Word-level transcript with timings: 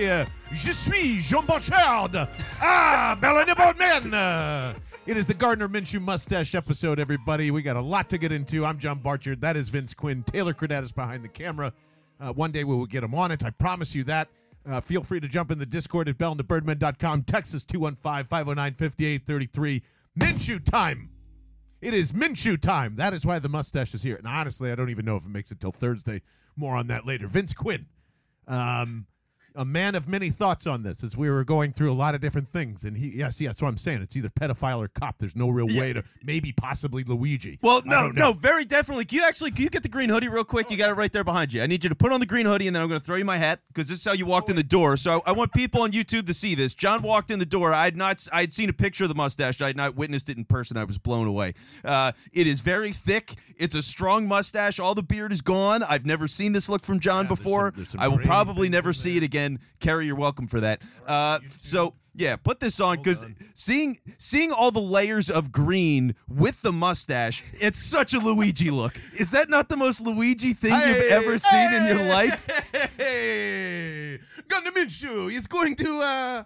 Philadelphia. 0.00 0.32
Je 0.52 0.72
suis 0.72 1.20
Jean 1.20 1.44
Bouchard. 1.44 2.28
Ah, 2.60 3.18
Bellany 3.20 3.54
Boatman. 3.54 4.14
Uh, 4.14 4.74
it 5.06 5.16
is 5.16 5.26
the 5.26 5.34
Gardner 5.34 5.68
Minshew 5.68 6.00
mustache 6.00 6.54
episode, 6.54 6.98
everybody. 6.98 7.50
We 7.50 7.60
got 7.62 7.76
a 7.76 7.80
lot 7.82 8.08
to 8.10 8.18
get 8.18 8.32
into. 8.32 8.64
I'm 8.64 8.78
John 8.78 8.98
Barchard. 8.98 9.40
That 9.42 9.56
is 9.56 9.68
Vince 9.68 9.92
Quinn. 9.92 10.22
Taylor 10.22 10.54
Credatus 10.54 10.94
behind 10.94 11.22
the 11.22 11.28
camera. 11.28 11.72
Uh, 12.18 12.32
one 12.32 12.50
day 12.50 12.64
we 12.64 12.74
will 12.74 12.86
get 12.86 13.04
him 13.04 13.14
on 13.14 13.30
it. 13.30 13.44
I 13.44 13.50
promise 13.50 13.94
you 13.94 14.04
that. 14.04 14.28
Uh, 14.68 14.80
feel 14.80 15.02
free 15.02 15.20
to 15.20 15.28
jump 15.28 15.50
in 15.50 15.58
the 15.58 15.66
Discord 15.66 16.08
at 16.08 16.18
bellandthebirdman.com. 16.18 17.22
Texas 17.24 17.64
215 17.64 18.26
509 18.28 18.74
5833. 18.74 19.82
Minshew 20.18 20.64
time. 20.64 21.10
It 21.80 21.94
is 21.94 22.12
Minshew 22.12 22.60
time. 22.60 22.96
That 22.96 23.14
is 23.14 23.24
why 23.24 23.38
the 23.38 23.48
mustache 23.48 23.94
is 23.94 24.02
here. 24.02 24.16
And 24.16 24.26
honestly, 24.26 24.70
I 24.70 24.74
don't 24.74 24.90
even 24.90 25.04
know 25.04 25.16
if 25.16 25.24
it 25.24 25.30
makes 25.30 25.50
it 25.50 25.60
till 25.60 25.72
Thursday. 25.72 26.22
More 26.56 26.74
on 26.74 26.88
that 26.88 27.06
later. 27.06 27.26
Vince 27.26 27.54
Quinn, 27.54 27.86
um, 28.46 29.06
a 29.54 29.64
man 29.64 29.94
of 29.94 30.08
many 30.08 30.30
thoughts 30.30 30.66
on 30.66 30.82
this, 30.82 31.02
as 31.02 31.16
we 31.16 31.30
were 31.30 31.44
going 31.44 31.72
through 31.72 31.90
a 31.92 31.94
lot 31.94 32.14
of 32.14 32.20
different 32.20 32.52
things. 32.52 32.84
And 32.84 32.96
he, 32.96 33.08
yes, 33.08 33.40
yes, 33.40 33.50
that's 33.50 33.62
what 33.62 33.68
I'm 33.68 33.78
saying. 33.78 34.02
It's 34.02 34.16
either 34.16 34.28
pedophile 34.28 34.78
or 34.78 34.88
cop. 34.88 35.18
There's 35.18 35.36
no 35.36 35.48
real 35.48 35.66
way 35.66 35.92
to 35.92 36.04
maybe 36.22 36.52
possibly 36.52 37.02
Luigi. 37.04 37.58
Well, 37.62 37.82
no, 37.84 38.08
no, 38.08 38.32
very 38.32 38.64
definitely. 38.64 39.04
Can 39.04 39.18
you 39.18 39.24
actually 39.24 39.50
can 39.50 39.62
you 39.64 39.70
get 39.70 39.82
the 39.82 39.88
green 39.88 40.08
hoodie 40.10 40.28
real 40.28 40.44
quick? 40.44 40.70
You 40.70 40.76
got 40.76 40.90
it 40.90 40.94
right 40.94 41.12
there 41.12 41.24
behind 41.24 41.52
you. 41.52 41.62
I 41.62 41.66
need 41.66 41.82
you 41.84 41.90
to 41.90 41.96
put 41.96 42.12
on 42.12 42.20
the 42.20 42.26
green 42.26 42.46
hoodie, 42.46 42.66
and 42.66 42.74
then 42.76 42.82
I'm 42.82 42.88
going 42.88 43.00
to 43.00 43.04
throw 43.06 43.16
you 43.16 43.24
my 43.24 43.38
hat 43.38 43.60
because 43.68 43.88
this 43.88 43.98
is 43.98 44.04
how 44.04 44.12
you 44.12 44.26
walked 44.26 44.50
in 44.50 44.56
the 44.56 44.62
door. 44.62 44.96
So 44.96 45.22
I, 45.26 45.30
I 45.30 45.32
want 45.32 45.52
people 45.52 45.82
on 45.82 45.92
YouTube 45.92 46.26
to 46.28 46.34
see 46.34 46.54
this. 46.54 46.74
John 46.74 47.02
walked 47.02 47.30
in 47.30 47.38
the 47.38 47.46
door. 47.46 47.72
I 47.72 47.84
had 47.84 47.96
not, 47.96 48.26
I 48.32 48.42
had 48.42 48.52
seen 48.54 48.68
a 48.68 48.72
picture 48.72 49.04
of 49.04 49.08
the 49.08 49.14
mustache. 49.14 49.60
I 49.60 49.66
had 49.68 49.76
not 49.76 49.96
witnessed 49.96 50.28
it 50.28 50.36
in 50.36 50.44
person. 50.44 50.76
I 50.76 50.84
was 50.84 50.98
blown 50.98 51.26
away. 51.26 51.54
Uh, 51.84 52.12
it 52.32 52.46
is 52.46 52.60
very 52.60 52.92
thick. 52.92 53.34
It's 53.56 53.74
a 53.74 53.82
strong 53.82 54.26
mustache. 54.26 54.78
All 54.80 54.94
the 54.94 55.02
beard 55.02 55.32
is 55.32 55.42
gone. 55.42 55.82
I've 55.82 56.06
never 56.06 56.26
seen 56.26 56.52
this 56.52 56.68
look 56.68 56.84
from 56.84 56.98
John 57.00 57.24
Yeah, 57.24 57.28
there's 57.28 57.38
before. 57.38 57.66
some- 57.68 57.76
there's 57.76 57.88
some 57.90 58.00
I 58.00 58.08
will 58.08 58.18
probably 58.18 58.68
never 58.68 58.92
see 58.92 59.16
it 59.16 59.22
again. 59.22 59.39
Carrie, 59.78 60.06
you're 60.06 60.16
welcome 60.16 60.46
for 60.46 60.60
that. 60.60 60.82
Uh, 61.06 61.40
so. 61.60 61.94
Yeah, 62.12 62.34
put 62.34 62.58
this 62.58 62.80
on 62.80 62.96
because 62.96 63.24
seeing 63.54 63.98
seeing 64.18 64.50
all 64.50 64.72
the 64.72 64.80
layers 64.80 65.30
of 65.30 65.52
green 65.52 66.16
with 66.28 66.60
the 66.60 66.72
mustache, 66.72 67.44
it's 67.52 67.80
such 67.80 68.12
a 68.14 68.18
Luigi 68.18 68.68
look. 68.70 68.94
Is 69.16 69.30
that 69.30 69.48
not 69.48 69.68
the 69.68 69.76
most 69.76 70.00
Luigi 70.00 70.52
thing 70.52 70.72
you've 70.72 71.12
ever 71.12 71.38
seen 71.38 71.72
in 71.72 71.86
your 71.86 72.04
life? 72.08 72.44
Hey, 72.98 74.18
Gardner 74.48 74.72
Minshew 74.72 75.32
is 75.32 75.46
going 75.46 75.76
to. 75.76 76.00
uh 76.00 76.44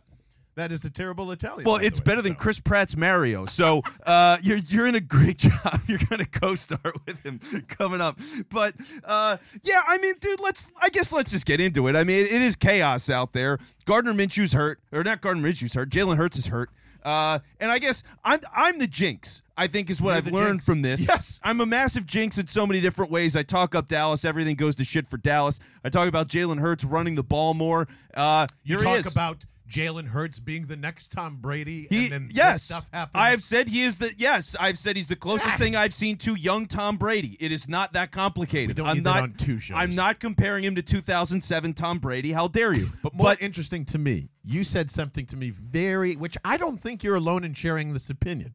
That 0.56 0.70
is 0.70 0.84
a 0.84 0.90
terrible 0.90 1.32
Italian. 1.32 1.64
Well, 1.64 1.76
it's 1.76 1.98
way, 1.98 2.04
better 2.04 2.22
than. 2.22 2.34
Chris 2.36 2.60
Pratt's 2.60 2.96
Mario. 2.96 3.44
So 3.46 3.82
uh, 4.06 4.38
you're 4.40 4.58
you're 4.58 4.86
in 4.86 4.94
a 4.94 5.00
great 5.00 5.38
job. 5.38 5.80
You're 5.88 5.98
gonna 6.08 6.26
co-star 6.26 6.92
with 7.06 7.20
him 7.24 7.40
coming 7.68 8.00
up. 8.00 8.18
But 8.50 8.74
uh, 9.04 9.38
yeah, 9.62 9.82
I 9.86 9.98
mean, 9.98 10.14
dude, 10.20 10.40
let's 10.40 10.70
I 10.80 10.90
guess 10.90 11.12
let's 11.12 11.32
just 11.32 11.44
get 11.46 11.60
into 11.60 11.88
it. 11.88 11.96
I 11.96 12.04
mean, 12.04 12.24
it 12.26 12.40
is 12.42 12.54
chaos 12.56 13.10
out 13.10 13.32
there. 13.32 13.58
Gardner 13.84 14.14
Minshew's 14.14 14.52
hurt, 14.52 14.80
or 14.92 15.02
not 15.02 15.20
Gardner 15.20 15.42
Minshew's 15.42 15.74
hurt. 15.74 15.90
Jalen 15.90 16.16
Hurts 16.16 16.36
is 16.38 16.46
hurt. 16.46 16.70
Uh, 17.02 17.38
and 17.60 17.70
I 17.70 17.78
guess 17.80 18.02
I'm 18.24 18.40
I'm 18.54 18.78
the 18.78 18.86
jinx. 18.86 19.42
I 19.58 19.66
think 19.66 19.90
is 19.90 20.00
what 20.00 20.10
You're 20.10 20.16
I've 20.18 20.26
learned 20.32 20.52
jinx. 20.60 20.64
from 20.64 20.82
this. 20.82 21.00
Yes. 21.06 21.38
I'm 21.42 21.60
a 21.60 21.66
massive 21.66 22.06
jinx 22.06 22.38
in 22.38 22.46
so 22.46 22.66
many 22.66 22.80
different 22.80 23.10
ways. 23.10 23.36
I 23.36 23.42
talk 23.42 23.74
up 23.74 23.88
Dallas. 23.88 24.24
Everything 24.24 24.56
goes 24.56 24.74
to 24.76 24.84
shit 24.84 25.08
for 25.10 25.16
Dallas. 25.18 25.60
I 25.84 25.90
talk 25.90 26.08
about 26.08 26.28
Jalen 26.28 26.60
Hurts 26.60 26.82
running 26.82 27.14
the 27.14 27.22
ball 27.22 27.52
more. 27.54 27.86
Uh, 28.14 28.46
You 28.64 28.78
talk 28.78 29.04
about 29.06 29.44
Jalen 29.68 30.08
Hurts 30.08 30.38
being 30.38 30.66
the 30.66 30.76
next 30.76 31.10
Tom 31.10 31.38
Brady, 31.40 31.86
He, 31.88 32.04
and 32.04 32.12
then 32.12 32.30
yes, 32.32 32.64
stuff 32.64 32.86
happens. 32.92 33.12
I've 33.14 33.42
said 33.42 33.68
he 33.68 33.82
is 33.82 33.96
the 33.96 34.12
yes. 34.16 34.54
I've 34.60 34.78
said 34.78 34.96
he's 34.96 35.06
the 35.06 35.16
closest 35.16 35.54
ah. 35.54 35.58
thing 35.58 35.74
I've 35.74 35.94
seen 35.94 36.16
to 36.18 36.34
young 36.34 36.66
Tom 36.66 36.96
Brady. 36.96 37.36
It 37.40 37.50
is 37.50 37.68
not 37.68 37.94
that 37.94 38.12
complicated. 38.12 38.78
I'm 38.78 39.02
not 39.02 39.22
on 39.22 39.32
two 39.34 39.58
shows. 39.58 39.76
I'm 39.78 39.94
not 39.94 40.20
comparing 40.20 40.64
him 40.64 40.74
to 40.74 40.82
2007 40.82 41.74
Tom 41.74 41.98
Brady. 41.98 42.32
How 42.32 42.48
dare 42.48 42.74
you? 42.74 42.90
But 43.02 43.14
more 43.14 43.36
interesting 43.40 43.84
to 43.86 43.98
me, 43.98 44.28
you 44.44 44.64
said 44.64 44.90
something 44.90 45.26
to 45.26 45.36
me 45.36 45.50
very, 45.50 46.14
which 46.14 46.36
I 46.44 46.56
don't 46.56 46.76
think 46.76 47.02
you're 47.02 47.16
alone 47.16 47.44
in 47.44 47.54
sharing 47.54 47.92
this 47.92 48.10
opinion. 48.10 48.54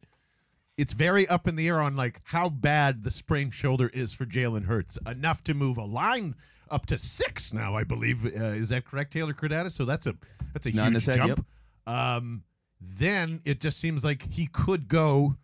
It's 0.77 0.93
very 0.93 1.27
up 1.27 1.47
in 1.47 1.55
the 1.55 1.67
air 1.67 1.81
on 1.81 1.95
like 1.97 2.21
how 2.23 2.47
bad 2.49 3.03
the 3.03 3.11
sprained 3.11 3.53
shoulder 3.53 3.89
is 3.93 4.13
for 4.13 4.25
Jalen 4.25 4.65
Hurts. 4.65 4.97
Enough 5.05 5.43
to 5.45 5.53
move 5.53 5.77
a 5.77 5.83
line 5.83 6.35
up 6.71 6.85
to 6.87 6.97
six 6.97 7.53
now, 7.53 7.75
I 7.75 7.83
believe. 7.83 8.25
Uh, 8.25 8.43
is 8.45 8.69
that 8.69 8.85
correct, 8.85 9.13
Taylor 9.13 9.33
Credatus? 9.33 9.71
So 9.71 9.85
that's 9.85 10.05
a 10.05 10.15
that's 10.53 10.65
a 10.65 10.71
huge 10.71 11.05
head, 11.05 11.15
jump. 11.15 11.45
Um, 11.87 12.43
then 12.79 13.41
it 13.45 13.59
just 13.59 13.79
seems 13.79 14.03
like 14.03 14.23
he 14.23 14.47
could 14.47 14.87
go 14.87 15.35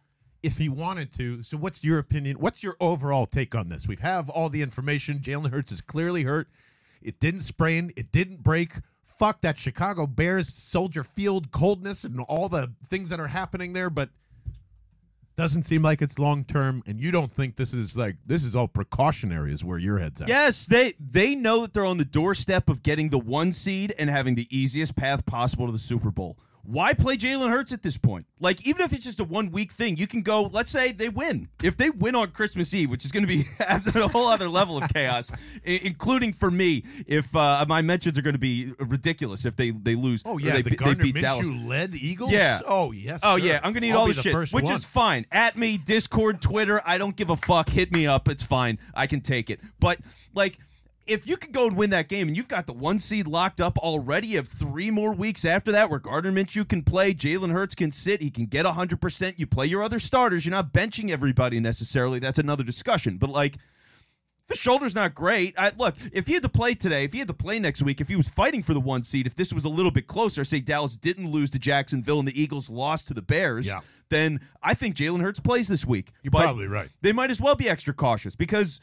if 0.44 0.58
he 0.58 0.70
wanted 0.70 1.12
to. 1.16 1.44
So 1.44 1.58
what's 1.58 1.84
your 1.84 2.00
opinion? 2.00 2.38
What's 2.40 2.62
your 2.64 2.78
overall 2.80 3.26
take 3.26 3.56
on 3.56 3.70
this? 3.70 3.88
We 3.88 3.96
have 3.98 4.30
all 4.30 4.50
the 4.50 4.62
information. 4.62 5.20
Jalen 5.20 5.52
Hurts 5.52 5.72
is 5.72 5.82
clearly 5.82 6.24
hurt. 6.24 6.48
It 7.02 7.20
didn't 7.20 7.42
sprain. 7.42 7.92
It 7.96 8.12
didn't 8.12 8.44
break. 8.44 8.74
Fuck 9.18 9.42
that 9.42 9.58
Chicago 9.58 10.06
Bears 10.06 10.54
Soldier 10.54 11.04
Field 11.04 11.52
coldness 11.52 12.04
and 12.04 12.20
all 12.22 12.50
the 12.50 12.74
things 12.90 13.10
that 13.10 13.20
are 13.20 13.28
happening 13.28 13.74
there, 13.74 13.90
but 13.90 14.10
doesn't 15.36 15.64
seem 15.64 15.82
like 15.82 16.02
it's 16.02 16.18
long 16.18 16.44
term. 16.44 16.84
And 16.86 17.00
you 17.00 17.12
don't 17.12 17.32
think 17.32 17.56
this 17.56 17.74
is 17.74 17.98
like 17.98 18.16
this 18.26 18.44
is 18.44 18.56
all 18.56 18.68
precautionary, 18.68 19.54
is 19.54 19.64
where 19.64 19.78
your 19.78 20.00
head's 20.00 20.22
at. 20.22 20.28
Yes, 20.28 20.66
they 20.66 20.94
they 21.00 21.36
know 21.36 21.62
that 21.62 21.74
they're 21.74 21.86
on 21.86 21.98
the 21.98 22.06
doorstep 22.06 22.70
of 22.70 22.84
getting 22.84 23.10
the 23.10 23.20
one 23.20 23.52
seed 23.52 23.94
and 23.98 24.10
having 24.10 24.36
the 24.36 24.48
easiest 24.56 24.96
path 24.96 25.26
possible 25.26 25.66
to 25.66 25.72
the 25.72 25.80
Super 25.80 26.12
Bowl. 26.12 26.38
Why 26.66 26.94
play 26.94 27.18
Jalen 27.18 27.50
Hurts 27.50 27.74
at 27.74 27.84
this 27.84 27.98
point? 27.98 28.26
Like, 28.40 28.68
even 28.68 28.84
if 28.84 28.92
it's 28.94 29.06
just 29.06 29.20
a 29.20 29.24
one 29.24 29.52
week 29.52 29.72
thing, 29.72 29.98
you 29.98 30.08
can 30.08 30.22
go. 30.22 30.44
Let's 30.44 30.72
say 30.72 30.92
they 30.92 31.10
win. 31.10 31.50
If 31.62 31.78
they 31.78 31.90
win 31.90 32.16
on 32.16 32.32
Christmas 32.32 32.74
Eve, 32.74 32.90
which 32.90 33.06
is 33.06 33.12
going 33.12 33.24
to 33.24 33.28
be 33.28 33.48
a 33.60 34.08
whole 34.08 34.28
other 34.28 34.50
level 34.50 34.78
of 34.78 34.90
chaos, 34.94 35.32
including 35.64 36.34
for 36.34 36.50
me, 36.50 36.84
if 37.08 37.36
uh, 37.36 37.66
my 37.68 37.82
mentions 37.82 38.18
are 38.18 38.22
going 38.22 38.34
to 38.34 38.40
be 38.40 38.74
ridiculous 38.80 39.46
if 39.46 39.56
they 39.56 39.72
they 39.72 39.96
lose. 39.96 40.24
Oh 40.26 40.38
yeah, 40.38 40.54
they, 40.54 40.62
the 40.62 40.70
be- 40.70 40.70
they 40.72 40.76
Gardner 40.76 41.04
beat 41.04 41.22
Dallas. 41.22 41.50
Minshew 41.50 41.68
led 41.68 41.96
Eagles. 41.96 42.32
Yeah. 42.32 42.62
Oh 42.66 42.92
yes. 42.92 43.20
Oh 43.24 43.36
yeah, 43.36 43.60
I'm 43.64 43.72
gonna 43.74 43.82
need 43.82 43.92
I'll 43.94 44.00
all 44.00 44.08
the 44.08 44.14
shit, 44.14 44.36
which 44.52 44.66
one. 44.66 44.74
is 44.74 44.86
fine. 44.86 45.26
At 45.32 45.58
me, 45.58 45.78
Discord, 45.78 46.42
Twitter. 46.42 46.82
I 46.86 46.98
don't 46.98 47.16
give 47.16 47.30
a 47.30 47.38
fuck. 47.38 47.70
Hit 47.70 47.92
me 47.92 48.08
up. 48.08 48.28
It's 48.28 48.44
fine. 48.44 48.80
I 48.94 49.08
can 49.08 49.22
take 49.22 49.50
it. 49.50 49.60
But 49.80 50.00
like, 50.34 50.58
if 51.08 51.28
you 51.28 51.38
could 51.38 51.52
go 51.52 51.68
and 51.68 51.76
win 51.78 51.92
that 51.92 52.08
game, 52.10 52.28
and 52.28 52.36
you've 52.36 52.48
got 52.48 52.66
the 52.66 52.74
one 52.74 53.00
seed 53.00 53.28
locked 53.28 53.62
up 53.62 53.78
already, 53.78 54.28
you 54.30 54.38
have 54.38 54.48
three 54.48 54.90
more 54.90 55.14
weeks 55.14 55.46
after 55.46 55.72
that 55.72 55.90
where 55.90 56.00
Gardner 56.00 56.32
Minshew 56.32 56.68
can 56.68 56.82
play, 56.84 57.14
Jalen 57.14 57.52
Hurts 57.52 57.76
can 57.76 57.92
sit, 57.92 58.22
he 58.22 58.32
can 58.32 58.46
get 58.48 58.66
hundred 58.66 59.00
percent. 59.02 59.40
You 59.40 59.46
play 59.48 59.68
your 59.68 59.84
other 59.84 60.00
starters. 60.00 60.46
You're 60.46 60.52
not 60.52 60.74
benching 60.74 61.12
everybody 61.12 61.60
necessarily. 61.60 62.20
That's 62.20 62.40
another 62.40 62.64
discussion. 62.64 63.18
But 63.18 63.30
like. 63.30 63.58
The 64.48 64.56
shoulder's 64.56 64.94
not 64.94 65.16
great. 65.16 65.56
I, 65.58 65.72
look, 65.76 65.96
if 66.14 66.28
he 66.28 66.34
had 66.34 66.44
to 66.44 66.50
play 66.50 66.76
today, 66.76 67.04
if 67.04 67.14
he 67.14 67.18
had 67.18 67.28
to 67.30 67.34
play 67.34 67.58
next 67.58 67.82
week, 67.82 68.00
if 68.00 68.10
he 68.10 68.16
was 68.16 68.30
fighting 68.30 68.62
for 68.62 68.76
the 68.76 68.80
one 68.80 69.04
seed, 69.04 69.26
if 69.26 69.34
this 69.34 69.52
was 69.52 69.66
a 69.66 69.70
little 69.70 69.90
bit 69.90 70.06
closer, 70.06 70.46
say 70.46 70.60
Dallas 70.60 70.96
didn't 70.96 71.32
lose 71.32 71.50
to 71.50 71.58
Jacksonville 71.58 72.20
and 72.20 72.28
the 72.28 72.40
Eagles 72.40 72.70
lost 72.70 73.08
to 73.08 73.16
the 73.16 73.24
Bears, 73.24 73.66
Yeah. 73.66 73.80
then 74.10 74.40
I 74.62 74.76
think 74.76 74.96
Jalen 74.96 75.22
Hurts 75.22 75.40
plays 75.40 75.68
this 75.68 75.84
week. 75.84 76.12
You're 76.22 76.30
But 76.30 76.44
probably 76.44 76.68
right. 76.68 76.90
They 77.02 77.12
might 77.12 77.32
as 77.32 77.42
well 77.42 77.56
be 77.56 77.68
extra 77.68 77.92
cautious 77.92 78.36
because 78.36 78.82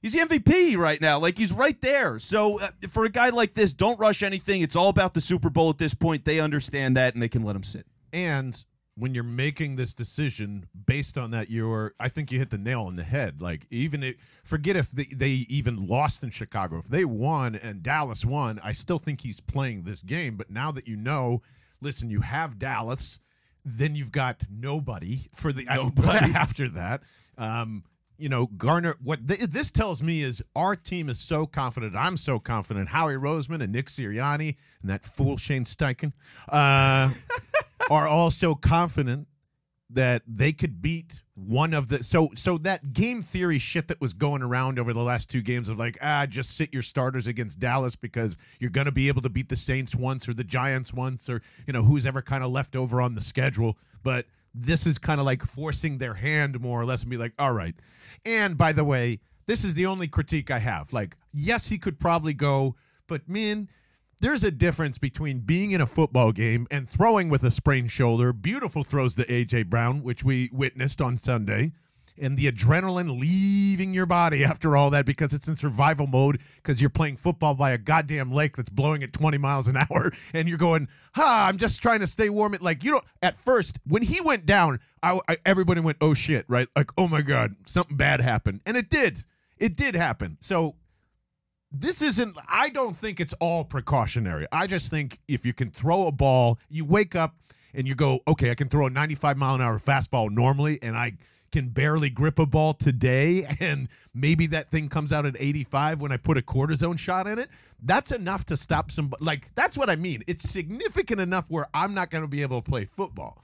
he's 0.00 0.12
the 0.12 0.20
MVP 0.20 0.76
right 0.76 1.00
now. 1.00 1.18
Like 1.18 1.38
he's 1.38 1.52
right 1.52 1.80
there. 1.80 2.18
So 2.18 2.60
uh, 2.60 2.70
for 2.88 3.04
a 3.04 3.10
guy 3.10 3.30
like 3.30 3.54
this, 3.54 3.72
don't 3.72 3.98
rush 3.98 4.22
anything. 4.22 4.62
It's 4.62 4.76
all 4.76 4.88
about 4.88 5.14
the 5.14 5.20
Super 5.20 5.50
Bowl 5.50 5.70
at 5.70 5.78
this 5.78 5.94
point. 5.94 6.24
They 6.24 6.40
understand 6.40 6.96
that 6.96 7.14
and 7.14 7.22
they 7.22 7.28
can 7.28 7.42
let 7.42 7.56
him 7.56 7.64
sit. 7.64 7.86
And 8.12 8.64
when 8.96 9.14
you're 9.14 9.22
making 9.22 9.76
this 9.76 9.94
decision 9.94 10.66
based 10.86 11.16
on 11.16 11.30
that, 11.30 11.50
you're 11.50 11.94
I 12.00 12.08
think 12.08 12.32
you 12.32 12.38
hit 12.38 12.50
the 12.50 12.58
nail 12.58 12.82
on 12.82 12.96
the 12.96 13.04
head. 13.04 13.40
Like 13.40 13.66
even 13.70 14.02
if 14.02 14.16
forget 14.44 14.76
if 14.76 14.90
they, 14.90 15.04
they 15.04 15.46
even 15.48 15.86
lost 15.86 16.22
in 16.22 16.30
Chicago. 16.30 16.78
If 16.78 16.86
they 16.86 17.04
won 17.04 17.54
and 17.54 17.82
Dallas 17.82 18.24
won, 18.24 18.60
I 18.62 18.72
still 18.72 18.98
think 18.98 19.20
he's 19.20 19.40
playing 19.40 19.84
this 19.84 20.02
game. 20.02 20.36
But 20.36 20.50
now 20.50 20.72
that 20.72 20.88
you 20.88 20.96
know, 20.96 21.42
listen, 21.80 22.10
you 22.10 22.22
have 22.22 22.58
Dallas, 22.58 23.20
then 23.64 23.94
you've 23.94 24.12
got 24.12 24.42
nobody 24.50 25.28
for 25.34 25.52
the 25.52 25.64
Nobody. 25.64 26.32
after 26.34 26.68
that. 26.70 27.02
Um, 27.36 27.84
you 28.18 28.28
know, 28.28 28.46
Gardner. 28.46 28.96
What 29.02 29.26
th- 29.26 29.40
this 29.50 29.70
tells 29.70 30.02
me 30.02 30.22
is 30.22 30.42
our 30.54 30.76
team 30.76 31.08
is 31.08 31.18
so 31.18 31.46
confident. 31.46 31.96
I'm 31.96 32.16
so 32.16 32.38
confident. 32.38 32.88
Howie 32.88 33.14
Roseman 33.14 33.62
and 33.62 33.72
Nick 33.72 33.86
Sirianni 33.86 34.56
and 34.82 34.90
that 34.90 35.04
fool 35.04 35.36
Shane 35.36 35.64
Steichen 35.64 36.12
uh, 36.48 37.10
are 37.90 38.08
all 38.08 38.30
so 38.30 38.54
confident 38.54 39.28
that 39.90 40.22
they 40.26 40.52
could 40.52 40.82
beat 40.82 41.22
one 41.34 41.72
of 41.72 41.88
the 41.88 42.02
so 42.04 42.28
so 42.34 42.58
that 42.58 42.92
game 42.92 43.22
theory 43.22 43.58
shit 43.58 43.88
that 43.88 44.00
was 44.00 44.12
going 44.12 44.42
around 44.42 44.78
over 44.78 44.92
the 44.92 45.00
last 45.00 45.30
two 45.30 45.40
games 45.40 45.68
of 45.68 45.78
like 45.78 45.96
ah 46.02 46.26
just 46.26 46.56
sit 46.56 46.72
your 46.72 46.82
starters 46.82 47.26
against 47.26 47.58
Dallas 47.58 47.96
because 47.96 48.36
you're 48.58 48.70
going 48.70 48.86
to 48.86 48.92
be 48.92 49.08
able 49.08 49.22
to 49.22 49.30
beat 49.30 49.48
the 49.48 49.56
Saints 49.56 49.94
once 49.94 50.28
or 50.28 50.34
the 50.34 50.44
Giants 50.44 50.92
once 50.92 51.28
or 51.28 51.40
you 51.66 51.72
know 51.72 51.82
who's 51.82 52.04
ever 52.04 52.20
kind 52.20 52.44
of 52.44 52.50
left 52.50 52.76
over 52.76 53.00
on 53.00 53.14
the 53.14 53.20
schedule 53.20 53.78
but 54.02 54.26
this 54.60 54.86
is 54.86 54.98
kind 54.98 55.20
of 55.20 55.26
like 55.26 55.42
forcing 55.44 55.98
their 55.98 56.14
hand 56.14 56.60
more 56.60 56.80
or 56.80 56.84
less 56.84 57.02
and 57.02 57.10
be 57.10 57.16
like 57.16 57.32
all 57.38 57.52
right 57.52 57.74
and 58.24 58.56
by 58.58 58.72
the 58.72 58.84
way 58.84 59.20
this 59.46 59.64
is 59.64 59.74
the 59.74 59.86
only 59.86 60.08
critique 60.08 60.50
I 60.50 60.58
have 60.58 60.92
like 60.92 61.16
yes 61.32 61.68
he 61.68 61.78
could 61.78 61.98
probably 61.98 62.34
go 62.34 62.76
but 63.06 63.28
man 63.28 63.68
there's 64.20 64.42
a 64.42 64.50
difference 64.50 64.98
between 64.98 65.40
being 65.40 65.70
in 65.70 65.80
a 65.80 65.86
football 65.86 66.32
game 66.32 66.66
and 66.70 66.88
throwing 66.88 67.28
with 67.28 67.44
a 67.44 67.52
sprained 67.52 67.92
shoulder. 67.92 68.32
Beautiful 68.32 68.82
throws 68.82 69.14
to 69.14 69.32
A.J. 69.32 69.64
Brown, 69.64 70.02
which 70.02 70.24
we 70.24 70.50
witnessed 70.52 71.00
on 71.00 71.16
Sunday, 71.16 71.72
and 72.20 72.36
the 72.36 72.50
adrenaline 72.50 73.20
leaving 73.20 73.94
your 73.94 74.06
body 74.06 74.44
after 74.44 74.76
all 74.76 74.90
that 74.90 75.06
because 75.06 75.32
it's 75.32 75.48
in 75.48 75.56
survival 75.56 76.06
mode 76.06 76.40
because 76.56 76.80
you're 76.80 76.90
playing 76.90 77.16
football 77.16 77.54
by 77.54 77.70
a 77.70 77.78
goddamn 77.78 78.32
lake 78.32 78.56
that's 78.56 78.70
blowing 78.70 79.02
at 79.02 79.12
20 79.12 79.38
miles 79.38 79.66
an 79.66 79.76
hour 79.90 80.12
and 80.32 80.48
you're 80.48 80.58
going, 80.58 80.88
ha, 81.14 81.46
I'm 81.48 81.58
just 81.58 81.82
trying 81.82 82.00
to 82.00 82.06
stay 82.06 82.28
warm. 82.28 82.54
It 82.54 82.62
like, 82.62 82.84
you 82.84 82.92
know, 82.92 83.02
at 83.22 83.36
first 83.38 83.78
when 83.86 84.02
he 84.02 84.20
went 84.20 84.46
down, 84.46 84.80
I, 85.02 85.20
I, 85.28 85.36
everybody 85.46 85.80
went, 85.80 85.98
oh 86.00 86.14
shit, 86.14 86.44
right? 86.48 86.68
Like, 86.74 86.90
oh 86.98 87.08
my 87.08 87.22
God, 87.22 87.56
something 87.66 87.96
bad 87.96 88.20
happened. 88.20 88.60
And 88.66 88.76
it 88.76 88.90
did. 88.90 89.24
It 89.56 89.76
did 89.76 89.94
happen. 89.94 90.38
So 90.40 90.76
this 91.70 92.00
isn't 92.00 92.36
I 92.48 92.70
don't 92.70 92.96
think 92.96 93.20
it's 93.20 93.34
all 93.40 93.64
precautionary. 93.64 94.46
I 94.52 94.66
just 94.66 94.90
think 94.90 95.20
if 95.28 95.44
you 95.44 95.52
can 95.52 95.70
throw 95.70 96.06
a 96.06 96.12
ball, 96.12 96.58
you 96.68 96.84
wake 96.84 97.14
up 97.14 97.36
and 97.74 97.86
you 97.86 97.94
go, 97.94 98.20
okay, 98.26 98.50
I 98.50 98.54
can 98.54 98.68
throw 98.68 98.86
a 98.86 98.90
95 98.90 99.36
mile 99.36 99.54
an 99.54 99.60
hour 99.60 99.78
fastball 99.78 100.30
normally, 100.30 100.78
and 100.82 100.96
I 100.96 101.12
can 101.50 101.68
barely 101.68 102.10
grip 102.10 102.38
a 102.38 102.46
ball 102.46 102.74
today, 102.74 103.44
and 103.60 103.88
maybe 104.14 104.46
that 104.48 104.70
thing 104.70 104.88
comes 104.88 105.12
out 105.12 105.26
at 105.26 105.36
85 105.38 106.00
when 106.00 106.12
I 106.12 106.16
put 106.16 106.38
a 106.38 106.42
cortisone 106.42 106.98
shot 106.98 107.26
in 107.26 107.38
it. 107.38 107.48
That's 107.82 108.10
enough 108.10 108.44
to 108.46 108.56
stop 108.56 108.90
some. 108.90 109.12
Like 109.20 109.50
that's 109.54 109.76
what 109.76 109.90
I 109.90 109.96
mean. 109.96 110.24
It's 110.26 110.48
significant 110.48 111.20
enough 111.20 111.46
where 111.48 111.66
I'm 111.74 111.94
not 111.94 112.10
going 112.10 112.24
to 112.24 112.28
be 112.28 112.42
able 112.42 112.60
to 112.62 112.70
play 112.70 112.84
football. 112.84 113.42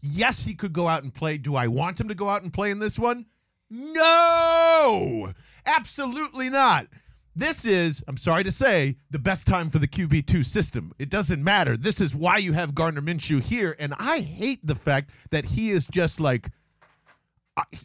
Yes, 0.00 0.42
he 0.42 0.54
could 0.54 0.72
go 0.72 0.88
out 0.88 1.02
and 1.02 1.14
play. 1.14 1.38
Do 1.38 1.54
I 1.54 1.68
want 1.68 2.00
him 2.00 2.08
to 2.08 2.14
go 2.14 2.28
out 2.28 2.42
and 2.42 2.52
play 2.52 2.70
in 2.70 2.80
this 2.80 2.98
one? 2.98 3.26
No, 3.70 5.32
absolutely 5.64 6.50
not. 6.50 6.88
This 7.34 7.64
is, 7.64 8.04
I'm 8.06 8.18
sorry 8.18 8.44
to 8.44 8.52
say, 8.52 8.96
the 9.10 9.18
best 9.18 9.46
time 9.46 9.70
for 9.70 9.78
the 9.78 9.88
QB2 9.88 10.44
system. 10.44 10.92
It 10.98 11.08
doesn't 11.08 11.42
matter. 11.42 11.78
This 11.78 11.98
is 11.98 12.14
why 12.14 12.36
you 12.36 12.52
have 12.52 12.74
Gardner 12.74 13.00
Minshew 13.00 13.40
here. 13.40 13.74
And 13.78 13.94
I 13.98 14.20
hate 14.20 14.66
the 14.66 14.74
fact 14.74 15.10
that 15.30 15.46
he 15.46 15.70
is 15.70 15.86
just 15.86 16.20
like, 16.20 16.50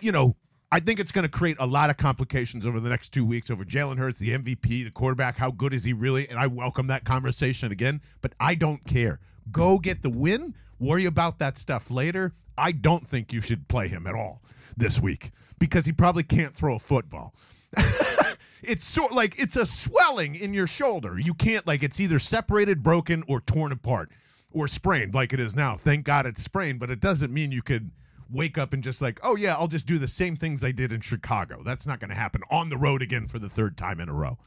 you 0.02 0.12
know, 0.12 0.36
I 0.72 0.80
think 0.82 1.00
it's 1.00 1.12
going 1.12 1.24
to 1.24 1.30
create 1.30 1.58
a 1.60 1.66
lot 1.66 1.90
of 1.90 1.98
complications 1.98 2.66
over 2.66 2.80
the 2.80 2.90
next 2.90 3.10
two 3.10 3.26
weeks 3.26 3.50
over 3.50 3.64
Jalen 3.64 3.98
Hurts, 3.98 4.20
the 4.20 4.32
MVP, 4.32 4.84
the 4.84 4.92
quarterback. 4.92 5.38
How 5.38 5.50
good 5.50 5.74
is 5.74 5.86
he 5.86 5.94
really? 5.94 6.28
And 6.28 6.38
I 6.38 6.48
welcome 6.48 6.88
that 6.88 7.06
conversation 7.06 7.72
again, 7.72 8.02
but 8.22 8.34
I 8.40 8.56
don't 8.56 8.86
care. 8.86 9.20
Go 9.52 9.80
get 9.80 10.04
the 10.04 10.10
win. 10.10 10.56
Worry 10.80 11.06
about 11.06 11.40
that 11.40 11.58
stuff 11.58 11.90
later. 11.90 12.34
I 12.58 12.74
don't 12.74 13.08
think 13.08 13.32
you 13.32 13.40
should 13.40 13.68
play 13.68 13.88
him 13.88 14.06
at 14.08 14.14
all 14.14 14.42
this 14.76 15.00
week 15.00 15.32
because 15.58 15.86
he 15.86 15.94
probably 15.94 16.24
can't 16.24 16.54
throw 16.54 16.76
a 16.76 16.80
football. 16.80 17.34
it's 18.62 18.88
sort 18.88 19.14
like 19.14 19.40
it's 19.40 19.56
a 19.56 19.66
swelling 19.66 20.36
in 20.36 20.54
your 20.54 20.68
shoulder. 20.68 21.18
You 21.18 21.34
can't 21.34 21.66
like 21.66 21.82
it's 21.82 22.00
either 22.00 22.20
separated, 22.20 22.84
broken, 22.84 23.24
or 23.28 23.40
torn 23.42 23.72
apart, 23.72 24.12
or 24.52 24.68
sprained 24.68 25.14
like 25.14 25.34
it 25.34 25.40
is 25.40 25.56
now. 25.56 25.78
Thank 25.78 26.06
God 26.06 26.26
it's 26.26 26.44
sprained, 26.44 26.80
but 26.80 26.90
it 26.90 27.00
doesn't 27.00 27.34
mean 27.34 27.52
you 27.52 27.62
could 27.62 27.92
wake 28.32 28.58
up 28.58 28.74
and 28.74 28.84
just 28.84 29.02
like, 29.02 29.20
oh 29.24 29.36
yeah, 29.36 29.56
I'll 29.56 29.68
just 29.68 29.86
do 29.86 29.98
the 29.98 30.08
same 30.08 30.36
things 30.36 30.64
I 30.64 30.72
did 30.72 30.92
in 30.92 31.02
Chicago. 31.02 31.62
That's 31.64 31.88
not 31.88 32.00
going 32.00 32.10
to 32.10 32.16
happen 32.16 32.42
on 32.50 32.70
the 32.70 32.78
road 32.78 33.02
again 33.02 33.28
for 33.28 33.40
the 33.40 33.50
third 33.50 33.78
time 33.78 34.00
in 34.00 34.10
a 34.10 34.14
row. 34.14 34.38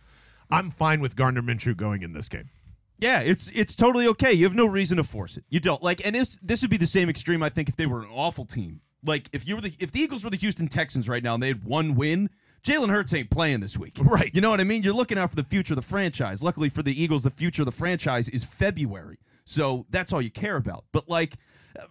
I'm 0.51 0.71
fine 0.71 1.01
with 1.01 1.17
Gardner 1.17 1.43
Minshew 1.43 1.77
going 1.77 2.03
in 2.03 2.13
this 2.13 2.29
game. 2.29 2.51
Yeah, 2.99 3.21
it's 3.21 3.51
it's 3.55 3.75
totally 3.75 4.07
okay. 4.09 4.33
You 4.33 4.45
have 4.45 4.55
no 4.55 4.67
reason 4.67 4.99
to 4.99 5.05
force 5.05 5.37
it. 5.37 5.45
You 5.49 5.59
don't 5.59 5.83
like, 5.83 6.05
and 6.05 6.15
this 6.15 6.61
would 6.61 6.71
be 6.71 6.77
the 6.77 6.87
same 6.87 7.09
extreme. 7.09 7.43
I 7.43 7.49
think 7.49 7.69
if 7.69 7.77
they 7.77 7.87
were 7.87 8.01
an 8.01 8.11
awful 8.13 8.45
team, 8.45 8.81
like 9.05 9.29
if 9.33 9.49
you 9.49 9.55
were 9.55 9.63
the 9.63 9.73
if 9.79 9.91
the 9.93 10.01
Eagles 10.01 10.23
were 10.23 10.31
the 10.31 10.37
Houston 10.37 10.69
Texans 10.69 11.09
right 11.09 11.23
now 11.23 11.35
and 11.35 11.43
they 11.43 11.49
had 11.49 11.65
one 11.65 11.95
win, 11.95 12.29
Jalen 12.63 12.91
Hurts 12.91 13.15
ain't 13.15 13.31
playing 13.31 13.61
this 13.61 13.79
week. 13.79 13.97
Right. 14.01 14.31
You 14.35 14.41
know 14.41 14.51
what 14.51 14.61
I 14.61 14.65
mean? 14.65 14.83
You're 14.83 14.93
looking 14.95 15.19
out 15.19 15.31
for 15.31 15.37
the 15.37 15.45
future 15.45 15.73
of 15.73 15.77
the 15.77 15.87
franchise. 15.87 16.43
Luckily 16.43 16.69
for 16.69 16.83
the 16.83 17.01
Eagles, 17.01 17.23
the 17.23 17.31
future 17.31 17.63
of 17.63 17.67
the 17.67 17.73
franchise 17.73 18.29
is 18.29 18.45
February. 18.45 19.19
So 19.45 19.87
that's 19.89 20.13
all 20.13 20.21
you 20.21 20.31
care 20.31 20.57
about. 20.57 20.85
But 20.93 21.09
like 21.09 21.37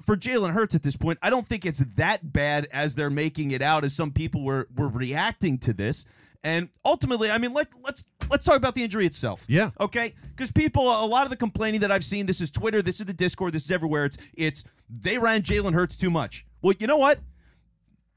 for 0.06 0.16
Jalen 0.16 0.52
Hurts 0.52 0.76
at 0.76 0.84
this 0.84 0.96
point, 0.96 1.20
I 1.22 1.30
don't 1.30 1.48
think 1.48 1.66
it's 1.66 1.84
that 1.96 2.34
bad 2.34 2.68
as 2.72 2.96
they're 2.96 3.10
making 3.10 3.52
it 3.52 3.62
out 3.62 3.84
as 3.84 3.96
some 3.96 4.12
people 4.12 4.44
were 4.44 4.68
were 4.76 4.88
reacting 4.88 5.58
to 5.60 5.74
this. 5.74 6.06
And 6.44 6.70
ultimately, 6.86 7.30
I 7.30 7.38
mean, 7.38 7.54
let, 7.54 7.68
let's 7.84 8.06
let's 8.30 8.46
talk 8.46 8.56
about 8.56 8.76
the 8.76 8.84
injury 8.84 9.06
itself. 9.06 9.46
Yeah. 9.48 9.72
Okay. 9.80 10.16
Because 10.30 10.52
people, 10.52 10.84
a 10.84 11.06
lot 11.06 11.26
of 11.26 11.30
the 11.30 11.36
complaining 11.36 11.82
that 11.82 11.92
I've 11.92 12.04
seen, 12.04 12.26
this 12.26 12.40
is 12.40 12.50
Twitter, 12.50 12.82
this 12.82 13.00
is 13.00 13.06
the 13.06 13.14
Discord, 13.14 13.54
this 13.54 13.66
is 13.66 13.72
everywhere. 13.72 14.06
It's 14.06 14.18
it's 14.34 14.64
they 14.90 15.18
ran 15.18 15.42
Jalen 15.42 15.74
Hurts 15.74 15.98
too 15.98 16.10
much. 16.10 16.46
Well, 16.62 16.74
you 16.80 16.88
know 16.88 16.98
what? 16.98 17.20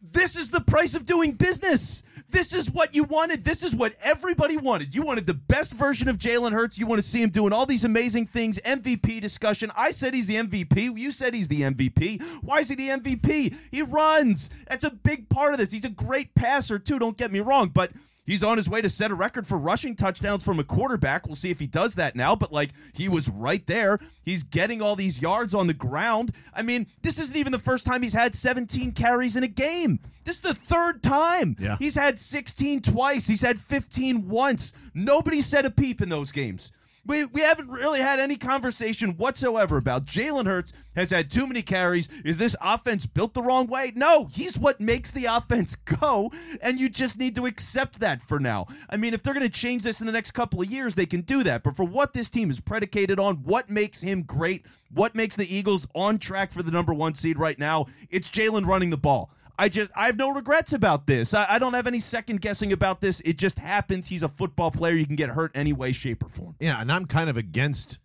This 0.01 0.37
is 0.37 0.51
the 0.51 0.61
price 0.61 0.95
of 0.95 1.05
doing 1.05 1.33
business. 1.33 2.03
This 2.33 2.55
is 2.55 2.71
what 2.71 2.95
you 2.95 3.05
wanted. 3.05 3.45
This 3.45 3.63
is 3.63 3.77
what 3.77 3.95
everybody 4.03 4.57
wanted. 4.57 4.95
You 4.95 5.03
wanted 5.03 5.27
the 5.27 5.35
best 5.35 5.73
version 5.73 6.09
of 6.09 6.17
Jalen 6.17 6.53
Hurts. 6.53 6.79
You 6.79 6.87
want 6.87 7.01
to 7.01 7.07
see 7.07 7.23
him 7.23 7.31
doing 7.31 7.53
all 7.53 7.67
these 7.67 7.85
amazing 7.85 8.27
things. 8.27 8.59
MVP 8.65 9.21
discussion. 9.21 9.71
I 9.77 9.91
said 9.91 10.15
he's 10.15 10.27
the 10.27 10.37
MVP. 10.37 10.99
You 10.99 11.11
said 11.13 11.35
he's 11.35 11.49
the 11.49 11.61
MVP. 11.61 12.23
Why 12.43 12.61
is 12.61 12.71
he 12.71 12.75
the 12.75 12.89
MVP? 12.89 13.55
He 13.71 13.83
runs. 13.83 14.51
That's 14.67 14.85
a 14.85 14.91
big 14.91 15.29
part 15.29 15.53
of 15.53 15.59
this. 15.61 15.71
He's 15.71 15.85
a 15.85 15.91
great 15.91 16.35
passer, 16.35 16.79
too. 16.79 16.99
Don't 16.99 17.19
get 17.19 17.31
me 17.31 17.41
wrong. 17.41 17.69
But 17.69 17.93
He's 18.25 18.45
on 18.45 18.57
his 18.57 18.69
way 18.69 18.81
to 18.81 18.89
set 18.89 19.11
a 19.11 19.15
record 19.15 19.47
for 19.47 19.59
rushing 19.59 19.97
touchdowns 19.97 20.45
from 20.45 20.61
a 20.61 20.65
quarterback. 20.65 21.27
We'll 21.27 21.35
see 21.35 21.51
if 21.51 21.59
he 21.59 21.67
does 21.67 21.97
that 21.97 22.15
now, 22.15 22.37
but 22.37 22.53
like 22.53 22.71
he 22.93 23.09
was 23.09 23.29
right 23.29 23.67
there. 23.67 23.99
He's 24.23 24.45
getting 24.45 24.81
all 24.81 24.95
these 24.95 25.21
yards 25.21 25.55
on 25.55 25.67
the 25.67 25.75
ground. 25.75 26.33
I 26.55 26.63
mean, 26.63 26.87
this 27.03 27.19
isn't 27.19 27.37
even 27.37 27.51
the 27.51 27.59
first 27.59 27.85
time 27.85 28.03
he's 28.03 28.15
had 28.15 28.35
17 28.35 28.93
carries 28.93 29.35
in 29.35 29.43
a 29.43 29.49
game. 29.49 29.99
This 30.25 30.37
is 30.37 30.43
the 30.43 30.55
third 30.55 31.03
time. 31.03 31.57
Yeah. 31.59 31.77
He's 31.79 31.97
had 31.97 32.19
16 32.19 32.83
twice. 32.83 33.27
He's 33.27 33.43
had 33.43 33.59
15 33.59 34.29
once. 34.29 34.73
Nobody 34.95 35.43
said 35.43 35.65
a 35.65 35.71
peep 35.71 36.01
in 36.01 36.09
those 36.09 36.31
games. 36.31 36.71
We, 37.05 37.25
we 37.25 37.41
haven't 37.41 37.69
really 37.69 38.01
had 38.01 38.21
any 38.21 38.37
conversation 38.37 39.17
whatsoever 39.17 39.77
about 39.77 40.05
Jalen 40.05 40.47
Hurts 40.47 40.73
has 40.95 41.11
had 41.11 41.33
too 41.33 41.49
many 41.49 41.61
carries. 41.61 42.09
Is 42.25 42.37
this 42.37 42.55
offense 42.61 43.07
built 43.07 43.35
the 43.35 43.43
wrong 43.43 43.67
way? 43.67 43.93
No, 43.97 44.27
he's 44.27 44.57
what 44.57 44.81
makes 44.81 45.11
the 45.11 45.25
offense 45.25 45.75
go, 46.01 46.31
and 46.61 46.79
you 46.79 46.89
just 46.89 47.19
need 47.19 47.35
to 47.35 47.47
accept 47.47 47.99
that 47.99 48.23
for 48.23 48.39
now. 48.39 48.69
I 48.89 48.97
mean, 48.97 49.15
if 49.15 49.23
they're 49.23 49.35
going 49.35 49.43
to 49.43 49.51
change 49.51 49.83
this 49.83 50.01
in 50.01 50.07
the 50.07 50.13
next 50.13 50.31
couple 50.31 50.63
of 50.63 50.71
years, 50.71 50.95
they 50.95 51.07
can 51.07 51.23
do 51.23 51.43
that. 51.43 51.65
But 51.65 51.77
for 51.77 51.85
what 51.85 52.13
this 52.13 52.31
team 52.31 52.51
is 52.53 52.61
predicated 52.61 53.19
on, 53.19 53.37
what 53.37 53.69
makes 53.69 54.01
him 54.01 54.23
great, 54.23 54.65
what 54.95 55.17
makes 55.17 55.35
the 55.35 55.53
Eagles 55.53 55.89
on 55.97 56.19
track 56.19 56.53
for 56.53 56.63
the 56.63 56.71
number 56.71 56.95
one 56.95 57.17
seed 57.17 57.37
right 57.37 57.59
now, 57.59 57.87
it's 58.11 58.31
Jalen 58.31 58.65
running 58.65 58.91
the 58.91 58.97
ball. 58.97 59.33
I 59.63 59.69
just 59.69 59.93
I 59.95 60.07
have 60.07 60.17
no 60.17 60.31
regrets 60.31 60.73
about 60.73 61.07
this. 61.07 61.35
I, 61.35 61.47
I, 61.49 61.59
don't 61.61 61.75
have 61.75 61.87
any 61.87 62.01
second 62.01 62.41
guessing 62.41 62.73
about 62.73 63.01
this. 63.01 63.21
It 63.25 63.39
just 63.39 63.61
happens. 63.61 64.09
He's 64.09 64.25
a 64.25 64.29
football 64.29 64.73
player. 64.73 64.97
You 64.97 65.07
can 65.07 65.15
get 65.15 65.29
hurt 65.29 65.53
any 65.55 65.73
way, 65.73 65.93
shape, 65.93 66.25
or 66.25 66.29
form. 66.29 66.57
Yeah, 66.59 66.81
and 66.81 66.91
I'm 66.91 67.07
kind 67.07 67.31
of 67.31 67.37
against. 67.37 68.01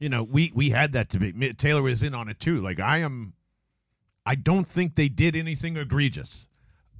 You 0.00 0.08
know, 0.08 0.22
we 0.22 0.50
we 0.54 0.70
had 0.70 0.92
that 0.92 1.10
debate. 1.10 1.58
Taylor 1.58 1.82
was 1.82 2.02
in 2.02 2.14
on 2.14 2.30
it 2.30 2.40
too. 2.40 2.62
Like 2.62 2.80
I 2.80 2.98
am, 2.98 3.34
I 4.24 4.34
don't 4.34 4.66
think 4.66 4.94
they 4.94 5.10
did 5.10 5.36
anything 5.36 5.76
egregious. 5.76 6.46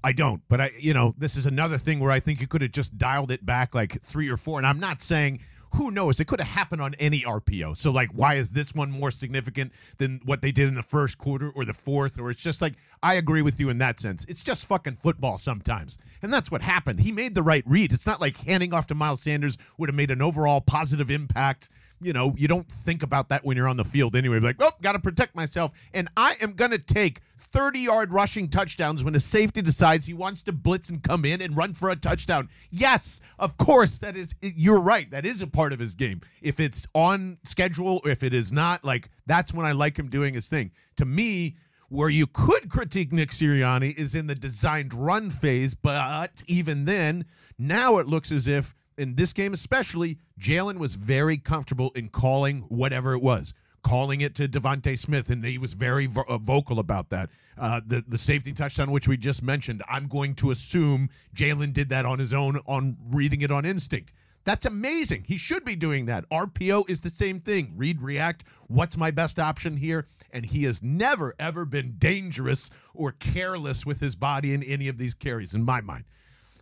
I 0.04 0.12
don't, 0.12 0.42
but 0.48 0.60
I, 0.60 0.70
you 0.78 0.92
know, 0.92 1.14
this 1.16 1.34
is 1.34 1.46
another 1.46 1.78
thing 1.78 1.98
where 1.98 2.10
I 2.10 2.20
think 2.20 2.42
you 2.42 2.46
could 2.46 2.60
have 2.60 2.72
just 2.72 2.98
dialed 2.98 3.30
it 3.30 3.46
back 3.46 3.74
like 3.74 4.02
three 4.02 4.28
or 4.28 4.36
four. 4.36 4.58
And 4.58 4.66
I'm 4.66 4.80
not 4.80 5.00
saying 5.00 5.40
who 5.74 5.90
knows? 5.90 6.20
It 6.20 6.26
could 6.26 6.40
have 6.40 6.48
happened 6.48 6.80
on 6.82 6.94
any 6.94 7.20
RPO. 7.20 7.76
So, 7.76 7.90
like, 7.90 8.10
why 8.12 8.34
is 8.34 8.50
this 8.50 8.74
one 8.74 8.90
more 8.90 9.10
significant 9.10 9.72
than 9.98 10.20
what 10.24 10.42
they 10.42 10.52
did 10.52 10.68
in 10.68 10.74
the 10.74 10.82
first 10.82 11.18
quarter 11.18 11.50
or 11.54 11.64
the 11.64 11.74
fourth? 11.74 12.18
Or 12.18 12.30
it's 12.30 12.42
just 12.42 12.62
like, 12.62 12.74
I 13.02 13.14
agree 13.14 13.42
with 13.42 13.60
you 13.60 13.68
in 13.68 13.78
that 13.78 14.00
sense. 14.00 14.24
It's 14.28 14.42
just 14.42 14.66
fucking 14.66 14.96
football 14.96 15.38
sometimes. 15.38 15.98
And 16.22 16.32
that's 16.32 16.50
what 16.50 16.62
happened. 16.62 17.00
He 17.00 17.12
made 17.12 17.34
the 17.34 17.42
right 17.42 17.64
read. 17.66 17.92
It's 17.92 18.06
not 18.06 18.20
like 18.20 18.36
handing 18.38 18.72
off 18.72 18.86
to 18.88 18.94
Miles 18.94 19.22
Sanders 19.22 19.56
would 19.76 19.88
have 19.88 19.96
made 19.96 20.10
an 20.10 20.22
overall 20.22 20.60
positive 20.60 21.10
impact. 21.10 21.70
You 22.00 22.12
know, 22.12 22.34
you 22.36 22.48
don't 22.48 22.70
think 22.70 23.02
about 23.02 23.28
that 23.28 23.44
when 23.44 23.56
you're 23.56 23.68
on 23.68 23.76
the 23.76 23.84
field 23.84 24.14
anyway. 24.14 24.38
Like, 24.40 24.56
oh, 24.60 24.72
got 24.82 24.92
to 24.92 25.00
protect 25.00 25.34
myself. 25.34 25.72
And 25.92 26.08
I 26.16 26.36
am 26.40 26.52
going 26.52 26.70
to 26.70 26.78
take 26.78 27.20
30 27.52 27.80
yard 27.80 28.12
rushing 28.12 28.48
touchdowns 28.48 29.02
when 29.02 29.14
a 29.14 29.20
safety 29.20 29.62
decides 29.62 30.06
he 30.06 30.14
wants 30.14 30.42
to 30.42 30.52
blitz 30.52 30.88
and 30.88 31.02
come 31.02 31.24
in 31.24 31.40
and 31.40 31.56
run 31.56 31.74
for 31.74 31.90
a 31.90 31.96
touchdown. 31.96 32.48
Yes, 32.70 33.20
of 33.38 33.56
course, 33.56 33.98
that 33.98 34.16
is, 34.16 34.34
you're 34.40 34.80
right. 34.80 35.10
That 35.10 35.24
is 35.24 35.42
a 35.42 35.46
part 35.46 35.72
of 35.72 35.78
his 35.78 35.94
game. 35.94 36.20
If 36.42 36.60
it's 36.60 36.86
on 36.94 37.38
schedule, 37.44 38.00
if 38.04 38.22
it 38.22 38.34
is 38.34 38.52
not, 38.52 38.84
like, 38.84 39.10
that's 39.26 39.52
when 39.52 39.66
I 39.66 39.72
like 39.72 39.98
him 39.98 40.08
doing 40.08 40.34
his 40.34 40.48
thing. 40.48 40.72
To 40.96 41.04
me, 41.04 41.56
where 41.88 42.10
you 42.10 42.26
could 42.26 42.70
critique 42.70 43.12
Nick 43.12 43.30
Sirianni 43.30 43.96
is 43.96 44.14
in 44.14 44.26
the 44.26 44.34
designed 44.34 44.92
run 44.92 45.30
phase, 45.30 45.74
but 45.74 46.42
even 46.46 46.84
then, 46.84 47.24
now 47.58 47.98
it 47.98 48.06
looks 48.06 48.30
as 48.30 48.46
if, 48.46 48.74
in 48.98 49.14
this 49.14 49.32
game 49.32 49.54
especially, 49.54 50.18
Jalen 50.38 50.78
was 50.78 50.96
very 50.96 51.38
comfortable 51.38 51.92
in 51.94 52.08
calling 52.08 52.62
whatever 52.68 53.14
it 53.14 53.22
was 53.22 53.54
calling 53.82 54.20
it 54.20 54.34
to 54.36 54.48
DeVonta 54.48 54.98
Smith, 54.98 55.30
and 55.30 55.44
he 55.44 55.58
was 55.58 55.72
very 55.72 56.06
vo- 56.06 56.24
uh, 56.28 56.38
vocal 56.38 56.78
about 56.78 57.10
that. 57.10 57.30
Uh, 57.56 57.80
the 57.84 58.04
the 58.06 58.18
safety 58.18 58.52
touchdown, 58.52 58.90
which 58.90 59.08
we 59.08 59.16
just 59.16 59.42
mentioned, 59.42 59.82
I'm 59.88 60.08
going 60.08 60.34
to 60.36 60.50
assume 60.50 61.10
Jalen 61.34 61.72
did 61.72 61.88
that 61.88 62.04
on 62.04 62.18
his 62.18 62.32
own, 62.32 62.60
on 62.66 62.96
reading 63.10 63.42
it 63.42 63.50
on 63.50 63.64
instinct. 63.64 64.12
That's 64.44 64.64
amazing. 64.64 65.24
He 65.26 65.36
should 65.36 65.64
be 65.64 65.76
doing 65.76 66.06
that. 66.06 66.28
RPO 66.30 66.88
is 66.88 67.00
the 67.00 67.10
same 67.10 67.40
thing. 67.40 67.74
Read, 67.76 68.00
react. 68.00 68.44
What's 68.68 68.96
my 68.96 69.10
best 69.10 69.38
option 69.38 69.76
here? 69.76 70.06
And 70.30 70.46
he 70.46 70.64
has 70.64 70.82
never, 70.82 71.34
ever 71.38 71.64
been 71.66 71.96
dangerous 71.98 72.70
or 72.94 73.12
careless 73.12 73.84
with 73.84 74.00
his 74.00 74.16
body 74.16 74.54
in 74.54 74.62
any 74.62 74.88
of 74.88 74.96
these 74.96 75.12
carries, 75.12 75.52
in 75.52 75.64
my 75.64 75.80
mind 75.80 76.04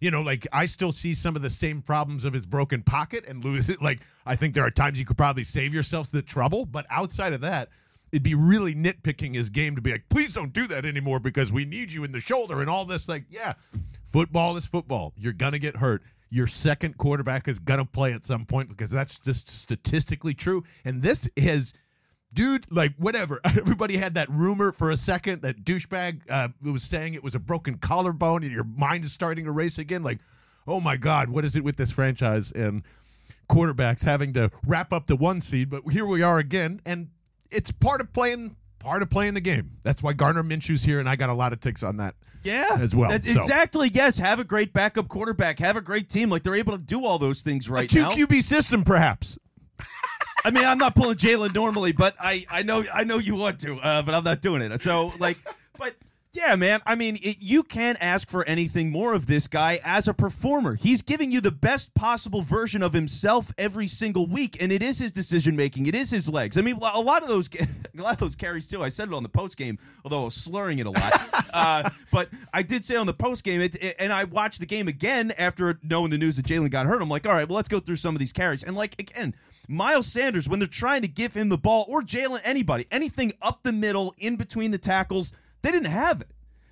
you 0.00 0.10
know, 0.10 0.20
like 0.20 0.46
I 0.52 0.66
still 0.66 0.92
see 0.92 1.14
some 1.14 1.36
of 1.36 1.42
the 1.42 1.50
same 1.50 1.82
problems 1.82 2.24
of 2.24 2.32
his 2.32 2.46
broken 2.46 2.82
pocket 2.82 3.24
and 3.26 3.44
lose 3.44 3.68
it. 3.68 3.78
Like 3.86 4.00
I 4.24 4.34
think 4.34 4.54
there 4.54 4.64
are 4.64 4.70
times 4.70 4.98
you 4.98 5.04
could 5.04 5.16
probably 5.16 5.44
save 5.44 5.72
yourself 5.72 6.10
the 6.10 6.20
trouble, 6.20 6.66
but 6.66 6.86
outside 6.90 7.32
of 7.32 7.40
that, 7.42 7.68
it'd 8.10 8.22
be 8.24 8.34
really 8.34 8.74
nitpicking 8.74 9.34
his 9.34 9.48
game 9.48 9.76
to 9.76 9.82
be 9.82 9.92
like, 9.92 10.08
please 10.08 10.34
don't 10.34 10.52
do 10.52 10.66
that 10.66 10.84
anymore 10.84 11.20
because 11.20 11.52
we 11.52 11.64
need 11.64 11.92
you 11.92 12.02
in 12.02 12.10
the 12.10 12.18
shoulder 12.18 12.60
and 12.60 12.68
all 12.68 12.84
this. 12.84 13.08
Like, 13.08 13.24
yeah, 13.30 13.52
football 14.10 14.56
is 14.56 14.66
football. 14.66 15.12
You're 15.16 15.34
gonna 15.34 15.60
get 15.60 15.76
hurt. 15.76 16.02
Your 16.30 16.48
second 16.48 16.98
quarterback 16.98 17.46
is 17.46 17.60
gonna 17.60 17.84
play 17.84 18.12
at 18.12 18.24
some 18.24 18.44
point 18.44 18.68
because 18.68 18.90
that's 18.90 19.20
just 19.20 19.48
statistically 19.48 20.34
true. 20.34 20.64
And 20.84 21.02
this 21.02 21.28
is 21.36 21.72
dude, 22.36 22.70
like 22.70 22.94
whatever. 22.96 23.40
Everybody 23.44 23.96
had 23.96 24.14
that 24.14 24.30
rumor 24.30 24.70
for 24.70 24.92
a 24.92 24.96
second 24.96 25.42
that 25.42 25.64
douchebag 25.64 26.20
uh, 26.30 26.48
was 26.62 26.84
saying 26.84 27.14
it 27.14 27.24
was 27.24 27.34
a 27.34 27.40
broken 27.40 27.78
collarbone, 27.78 28.44
and 28.44 28.52
your 28.52 28.62
mind 28.62 29.04
is 29.04 29.12
starting 29.12 29.46
to 29.46 29.50
race 29.50 29.78
again. 29.78 30.04
Like, 30.04 30.20
oh 30.68 30.78
my 30.78 30.96
god, 30.96 31.30
what 31.30 31.44
is 31.44 31.56
it 31.56 31.64
with 31.64 31.76
this 31.76 31.90
franchise 31.90 32.52
and 32.52 32.84
quarterbacks 33.50 34.04
having 34.04 34.32
to 34.34 34.52
wrap 34.64 34.92
up 34.92 35.06
the 35.06 35.16
one 35.16 35.40
seed? 35.40 35.70
But 35.70 35.82
here 35.90 36.06
we 36.06 36.22
are 36.22 36.38
again, 36.38 36.80
and 36.86 37.08
it's 37.50 37.72
part 37.72 38.00
of 38.00 38.12
playing 38.12 38.54
part 38.78 39.02
of 39.02 39.10
playing 39.10 39.34
the 39.34 39.40
game. 39.40 39.78
That's 39.82 40.02
why 40.02 40.12
Gardner 40.12 40.44
Minshew's 40.44 40.84
here, 40.84 41.00
and 41.00 41.08
I 41.08 41.16
got 41.16 41.30
a 41.30 41.34
lot 41.34 41.52
of 41.52 41.60
ticks 41.60 41.82
on 41.82 41.96
that. 41.96 42.14
Yeah, 42.44 42.76
as 42.78 42.94
well. 42.94 43.10
That- 43.10 43.24
so. 43.24 43.32
Exactly. 43.32 43.90
Yes. 43.92 44.18
Have 44.18 44.38
a 44.38 44.44
great 44.44 44.72
backup 44.72 45.08
quarterback. 45.08 45.58
Have 45.58 45.76
a 45.76 45.80
great 45.80 46.08
team. 46.08 46.30
Like 46.30 46.44
they're 46.44 46.54
able 46.54 46.72
to 46.72 46.82
do 46.82 47.04
all 47.04 47.18
those 47.18 47.42
things 47.42 47.68
right 47.68 47.90
Two 47.90 48.02
now. 48.02 48.10
QB 48.10 48.44
system, 48.44 48.84
perhaps. 48.84 49.36
I 50.46 50.52
mean, 50.52 50.64
I'm 50.64 50.78
not 50.78 50.94
pulling 50.94 51.16
Jalen 51.16 51.52
normally, 51.56 51.90
but 51.90 52.14
I, 52.20 52.46
I 52.48 52.62
know 52.62 52.84
I 52.94 53.02
know 53.02 53.18
you 53.18 53.34
want 53.34 53.58
to, 53.62 53.78
uh, 53.78 54.02
but 54.02 54.14
I'm 54.14 54.22
not 54.22 54.40
doing 54.40 54.62
it. 54.62 54.80
So 54.80 55.12
like, 55.18 55.38
but 55.76 55.96
yeah, 56.36 56.54
man. 56.54 56.80
I 56.84 56.94
mean, 56.94 57.16
it, 57.22 57.38
you 57.40 57.62
can't 57.62 57.96
ask 58.00 58.28
for 58.28 58.44
anything 58.44 58.90
more 58.90 59.14
of 59.14 59.26
this 59.26 59.48
guy 59.48 59.80
as 59.82 60.06
a 60.06 60.14
performer. 60.14 60.74
He's 60.74 61.00
giving 61.02 61.30
you 61.30 61.40
the 61.40 61.50
best 61.50 61.94
possible 61.94 62.42
version 62.42 62.82
of 62.82 62.92
himself 62.92 63.54
every 63.56 63.88
single 63.88 64.26
week, 64.26 64.62
and 64.62 64.70
it 64.70 64.82
is 64.82 64.98
his 64.98 65.12
decision 65.12 65.56
making. 65.56 65.86
It 65.86 65.94
is 65.94 66.10
his 66.10 66.28
legs. 66.28 66.58
I 66.58 66.60
mean, 66.60 66.76
a 66.82 67.00
lot 67.00 67.22
of 67.22 67.28
those, 67.28 67.48
a 67.98 68.02
lot 68.02 68.12
of 68.12 68.18
those 68.18 68.36
carries 68.36 68.68
too. 68.68 68.82
I 68.82 68.90
said 68.90 69.08
it 69.08 69.14
on 69.14 69.22
the 69.22 69.28
post 69.28 69.56
game, 69.56 69.78
although 70.04 70.20
I 70.22 70.24
was 70.24 70.34
slurring 70.34 70.78
it 70.78 70.86
a 70.86 70.90
lot. 70.90 71.46
uh, 71.54 71.90
but 72.12 72.28
I 72.52 72.62
did 72.62 72.84
say 72.84 72.96
on 72.96 73.06
the 73.06 73.14
post 73.14 73.42
game, 73.42 73.60
it, 73.62 73.74
it- 73.76 73.96
and 73.98 74.12
I 74.12 74.24
watched 74.24 74.60
the 74.60 74.66
game 74.66 74.88
again 74.88 75.32
after 75.38 75.78
knowing 75.82 76.10
the 76.10 76.18
news 76.18 76.36
that 76.36 76.44
Jalen 76.46 76.70
got 76.70 76.86
hurt. 76.86 77.00
I'm 77.00 77.08
like, 77.08 77.26
all 77.26 77.32
right, 77.32 77.48
well, 77.48 77.56
let's 77.56 77.68
go 77.68 77.80
through 77.80 77.96
some 77.96 78.14
of 78.14 78.18
these 78.18 78.32
carries, 78.32 78.62
and 78.62 78.76
like 78.76 78.94
again. 78.98 79.34
Miles 79.68 80.06
Sanders, 80.06 80.48
when 80.48 80.60
they're 80.60 80.68
trying 80.68 81.02
to 81.02 81.08
give 81.08 81.34
him 81.34 81.48
the 81.48 81.58
ball, 81.58 81.86
or 81.88 82.00
Jalen, 82.00 82.40
anybody, 82.44 82.86
anything 82.92 83.32
up 83.42 83.64
the 83.64 83.72
middle, 83.72 84.14
in 84.16 84.36
between 84.36 84.70
the 84.70 84.78
tackles, 84.78 85.32
they 85.66 85.73
didn't 85.73 85.90
have 85.90 86.20
it. 86.20 86.28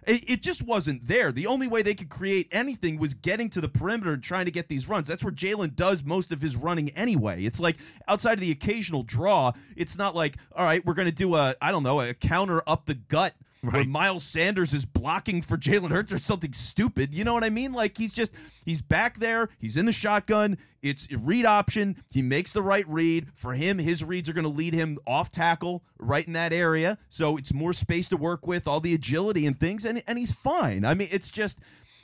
It, 0.07 0.31
it 0.31 0.43
just 0.43 0.63
wasn't 0.63 1.09
there. 1.09 1.33
The 1.33 1.49
only 1.49 1.67
way 1.67 1.83
they 1.83 1.95
could 1.95 2.09
create 2.09 2.49
anything 2.53 2.97
was 2.97 3.13
getting 3.13 3.51
to 3.51 3.61
the 3.61 3.69
perimeter 3.69 4.13
and 4.13 4.23
trying 4.23 4.45
to 4.45 4.53
get 4.53 4.69
these 4.69 4.89
runs. 4.89 5.09
That's 5.09 5.25
where 5.25 5.33
Jalen 5.33 5.75
does 5.75 6.05
most 6.05 6.31
of 6.31 6.41
his 6.41 6.55
running 6.55 6.91
anyway. 6.91 7.45
It's 7.45 7.59
like 7.59 7.77
outside 8.07 8.35
of 8.35 8.41
the 8.41 8.53
occasional 8.53 9.03
draw, 9.03 9.53
it's 9.75 9.99
not 9.99 10.15
like, 10.15 10.37
all 10.55 10.65
right, 10.65 10.85
we're 10.87 10.95
going 10.95 11.09
to 11.09 11.13
do 11.13 11.35
a, 11.35 11.57
I 11.61 11.73
don't 11.73 11.83
know, 11.83 12.01
a 12.01 12.15
counter 12.15 12.63
up 12.69 12.87
the 12.87 12.95
gut 12.95 13.35
where 13.71 13.85
Miles 13.85 14.25
Sanders 14.25 14.75
is 14.75 14.85
blocking 14.85 15.43
for 15.43 15.57
Jalen 15.57 15.91
Hurts 15.91 16.13
or 16.13 16.19
something 16.19 16.53
stupid. 16.53 17.15
You 17.15 17.25
know 17.25 17.35
what 17.35 17.45
I 17.45 17.51
mean? 17.51 17.73
Like 17.73 17.99
he's 17.99 18.13
just 18.13 18.33
he's 18.65 18.83
back 18.83 19.19
there. 19.19 19.49
He's 19.59 19.77
in 19.77 19.87
the 19.87 19.93
shotgun. 19.93 20.59
It's 20.83 21.11
a 21.11 21.17
read 21.17 21.47
option. 21.47 22.03
He 22.11 22.21
makes 22.21 22.53
the 22.53 22.63
right 22.63 22.87
read. 22.89 23.29
For 23.35 23.55
him, 23.55 23.79
his 23.79 24.05
reads 24.05 24.29
are 24.29 24.35
going 24.35 24.45
to 24.45 24.51
lead 24.51 24.75
him 24.75 24.99
off 25.07 25.31
tackle 25.31 25.83
right 25.99 26.27
in 26.27 26.35
that 26.35 26.53
area. 26.53 26.99
So 27.09 27.37
it's 27.37 27.55
more 27.55 27.73
space 27.73 28.09
to 28.11 28.17
work 28.17 28.47
with, 28.47 28.69
all 28.69 28.81
the 28.81 28.95
agility 28.95 29.47
and 29.47 29.59
things, 29.59 29.85
and 29.85 30.03
and 30.07 30.19
he's 30.19 30.33
fine. 30.33 30.85
I 30.85 30.95
mean, 30.95 31.09
it's 31.11 31.31
just 31.31 31.59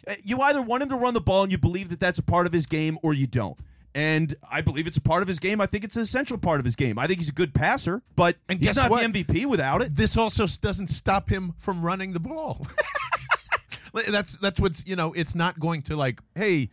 uh, 0.06 0.14
you 0.24 0.40
either 0.40 0.62
want 0.62 0.82
him 0.82 0.88
to 0.88 0.96
run 0.96 1.14
the 1.14 1.20
ball 1.20 1.42
and 1.42 1.52
you 1.52 1.58
believe 1.58 1.90
that 1.90 2.00
that's 2.00 2.18
a 2.18 2.22
part 2.22 2.46
of 2.46 2.52
his 2.52 2.66
game, 2.66 2.98
or 3.02 3.12
you 3.12 3.26
don't. 3.26 3.58
And 3.94 4.34
I 4.48 4.60
believe 4.60 4.86
it's 4.86 4.96
a 4.96 5.00
part 5.00 5.22
of 5.22 5.28
his 5.28 5.38
game. 5.40 5.60
I 5.60 5.66
think 5.66 5.82
it's 5.82 5.96
an 5.96 6.02
essential 6.02 6.38
part 6.38 6.60
of 6.60 6.64
his 6.64 6.76
game. 6.76 6.98
I 6.98 7.06
think 7.08 7.18
he's 7.18 7.28
a 7.28 7.32
good 7.32 7.52
passer, 7.54 8.02
but 8.14 8.36
And 8.48 8.58
he's 8.60 8.68
guess 8.68 8.76
not 8.76 8.90
what? 8.90 9.12
the 9.12 9.24
MVP 9.24 9.46
without 9.46 9.82
it. 9.82 9.96
this 9.96 10.16
also 10.16 10.46
doesn't 10.46 10.88
stop 10.88 11.28
him 11.28 11.54
from 11.58 11.82
running 11.82 12.12
the 12.12 12.20
ball. 12.20 12.66
that's 14.10 14.34
that's 14.38 14.60
what's 14.60 14.86
you 14.86 14.94
know 14.94 15.12
it's 15.14 15.34
not 15.34 15.58
going 15.58 15.82
to 15.82 15.96
like 15.96 16.20
hey 16.36 16.70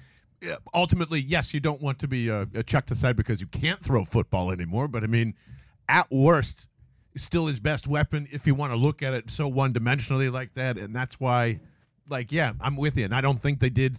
ultimately 0.76 1.20
yes 1.20 1.52
you 1.52 1.60
don't 1.60 1.82
want 1.82 1.98
to 1.98 2.08
be 2.08 2.30
uh, 2.30 2.46
chucked 2.68 2.92
aside 2.92 3.16
because 3.16 3.42
you 3.42 3.48
can't 3.48 3.80
throw 3.84 4.06
football 4.06 4.52
anymore 4.52 4.88
but 4.88 5.04
I 5.04 5.08
mean 5.08 5.34
at 5.90 6.12
worst 6.12 6.68
still 7.16 7.48
his 7.48 7.60
best 7.60 7.88
weapon 7.88 8.28
if 8.32 8.46
you 8.46 8.54
want 8.54 8.72
to 8.72 8.78
look 8.78 9.02
at 9.02 9.16
it 9.16 9.32
so 9.32 9.48
one 9.48 9.74
dimensionally 9.74 10.32
like 10.32 10.54
that 10.54 10.78
and 10.78 10.96
that's 10.96 11.20
why 11.20 11.60
like 12.08 12.32
yeah 12.32 12.54
I'm 12.62 12.76
with 12.76 12.96
you 12.98 13.06
and 13.06 13.16
I 13.16 13.22
don't 13.22 13.42
think 13.42 13.60
they 13.62 13.72
did 13.72 13.98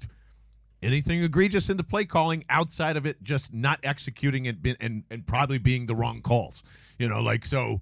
anything 0.83 1.23
egregious 1.23 1.69
in 1.69 1.77
the 1.77 1.85
play 1.85 2.05
calling 2.05 2.45
outside 2.49 2.97
of 2.97 3.07
it 3.07 3.23
just 3.23 3.53
not 3.53 3.81
executing 3.83 4.47
it 4.47 4.63
be- 4.63 4.77
and 4.81 5.05
and 5.11 5.27
probably 5.27 5.59
being 5.59 5.87
the 5.87 5.95
wrong 5.95 6.21
calls 6.21 6.63
you 6.99 7.09
know 7.09 7.21
like 7.21 7.45
so 7.45 7.81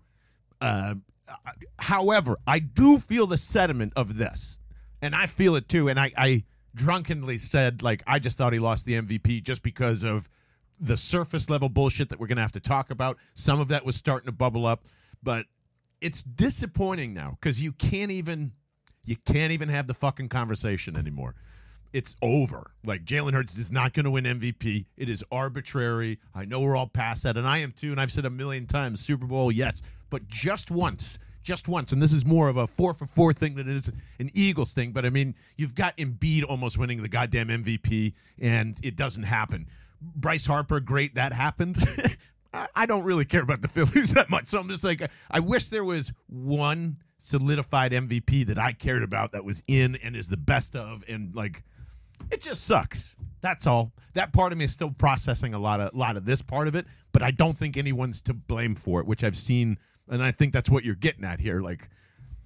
uh, 0.60 0.94
however 1.78 2.38
i 2.46 2.58
do 2.58 2.98
feel 2.98 3.26
the 3.26 3.36
sentiment 3.36 3.92
of 3.96 4.16
this 4.16 4.58
and 5.02 5.14
i 5.14 5.26
feel 5.26 5.56
it 5.56 5.68
too 5.68 5.88
and 5.88 6.00
i 6.00 6.10
i 6.16 6.44
drunkenly 6.74 7.38
said 7.38 7.82
like 7.82 8.02
i 8.06 8.18
just 8.18 8.38
thought 8.38 8.52
he 8.52 8.58
lost 8.58 8.86
the 8.86 8.94
mvp 8.94 9.42
just 9.42 9.62
because 9.62 10.02
of 10.02 10.28
the 10.78 10.96
surface 10.96 11.48
level 11.48 11.68
bullshit 11.68 12.08
that 12.08 12.20
we're 12.20 12.26
gonna 12.26 12.42
have 12.42 12.52
to 12.52 12.60
talk 12.60 12.90
about. 12.90 13.16
Some 13.32 13.60
of 13.60 13.68
that 13.68 13.86
was 13.86 13.96
starting 13.96 14.26
to 14.26 14.32
bubble 14.32 14.66
up 14.66 14.84
but 15.22 15.46
it's 16.00 16.22
disappointing 16.22 17.14
now 17.14 17.36
because 17.40 17.60
you 17.60 17.72
can't 17.72 18.10
even 18.10 18.52
you 19.04 19.16
can't 19.24 19.52
even 19.52 19.68
have 19.68 19.86
the 19.86 19.94
fucking 19.94 20.28
conversation 20.28 20.96
anymore 20.96 21.34
it's 21.96 22.14
over. 22.20 22.72
Like 22.84 23.06
Jalen 23.06 23.32
Hurts 23.32 23.56
is 23.56 23.72
not 23.72 23.94
going 23.94 24.04
to 24.04 24.10
win 24.10 24.24
MVP. 24.24 24.84
It 24.98 25.08
is 25.08 25.24
arbitrary. 25.32 26.18
I 26.34 26.44
know 26.44 26.60
we're 26.60 26.76
all 26.76 26.86
past 26.88 27.22
that, 27.22 27.38
and 27.38 27.48
I 27.48 27.58
am 27.58 27.72
too. 27.72 27.90
And 27.90 27.98
I've 27.98 28.12
said 28.12 28.26
a 28.26 28.30
million 28.30 28.66
times, 28.66 29.00
Super 29.00 29.24
Bowl, 29.24 29.50
yes, 29.50 29.80
but 30.10 30.28
just 30.28 30.70
once, 30.70 31.18
just 31.42 31.68
once. 31.68 31.92
And 31.92 32.02
this 32.02 32.12
is 32.12 32.26
more 32.26 32.50
of 32.50 32.58
a 32.58 32.66
four 32.66 32.92
for 32.92 33.06
four 33.06 33.32
thing 33.32 33.54
than 33.54 33.66
it 33.66 33.76
is 33.76 33.90
an 34.18 34.30
Eagles 34.34 34.74
thing. 34.74 34.92
But 34.92 35.06
I 35.06 35.10
mean, 35.10 35.34
you've 35.56 35.74
got 35.74 35.96
Embiid 35.96 36.44
almost 36.46 36.76
winning 36.76 37.00
the 37.00 37.08
goddamn 37.08 37.48
MVP, 37.48 38.12
and 38.38 38.78
it 38.82 38.94
doesn't 38.94 39.22
happen. 39.22 39.66
Bryce 40.02 40.44
Harper, 40.44 40.80
great, 40.80 41.14
that 41.14 41.32
happened. 41.32 41.78
I- 42.74 42.84
don't 42.84 43.04
really 43.04 43.24
care 43.24 43.42
about 43.42 43.62
the 43.62 43.68
Phillies 43.68 44.12
that 44.14 44.28
much, 44.28 44.48
so 44.48 44.58
I'm 44.58 44.68
just 44.68 44.84
like, 44.84 45.10
I 45.30 45.40
wish 45.40 45.70
there 45.70 45.84
was 45.84 46.12
one 46.26 46.98
solidified 47.18 47.92
MVP 47.92 48.46
that 48.48 48.58
I 48.58 48.72
cared 48.72 49.02
about 49.02 49.32
that 49.32 49.44
was 49.46 49.62
in 49.66 49.96
and 49.96 50.14
is 50.14 50.28
the 50.28 50.36
best 50.36 50.76
of, 50.76 51.02
and 51.08 51.34
like 51.34 51.62
it 52.30 52.40
just 52.40 52.64
sucks. 52.64 53.16
That's 53.40 53.66
all. 53.66 53.92
That 54.14 54.32
part 54.32 54.52
of 54.52 54.58
me 54.58 54.64
is 54.64 54.72
still 54.72 54.90
processing 54.90 55.54
a 55.54 55.58
lot 55.58 55.80
of 55.80 55.94
lot 55.94 56.16
of 56.16 56.24
this 56.24 56.42
part 56.42 56.68
of 56.68 56.74
it, 56.74 56.86
but 57.12 57.22
I 57.22 57.30
don't 57.30 57.56
think 57.56 57.76
anyone's 57.76 58.20
to 58.22 58.34
blame 58.34 58.74
for 58.74 59.00
it, 59.00 59.06
which 59.06 59.22
I've 59.22 59.36
seen, 59.36 59.78
and 60.08 60.22
I 60.22 60.30
think 60.30 60.52
that's 60.52 60.70
what 60.70 60.84
you're 60.84 60.94
getting 60.94 61.24
at 61.24 61.38
here. 61.38 61.60
Like, 61.60 61.90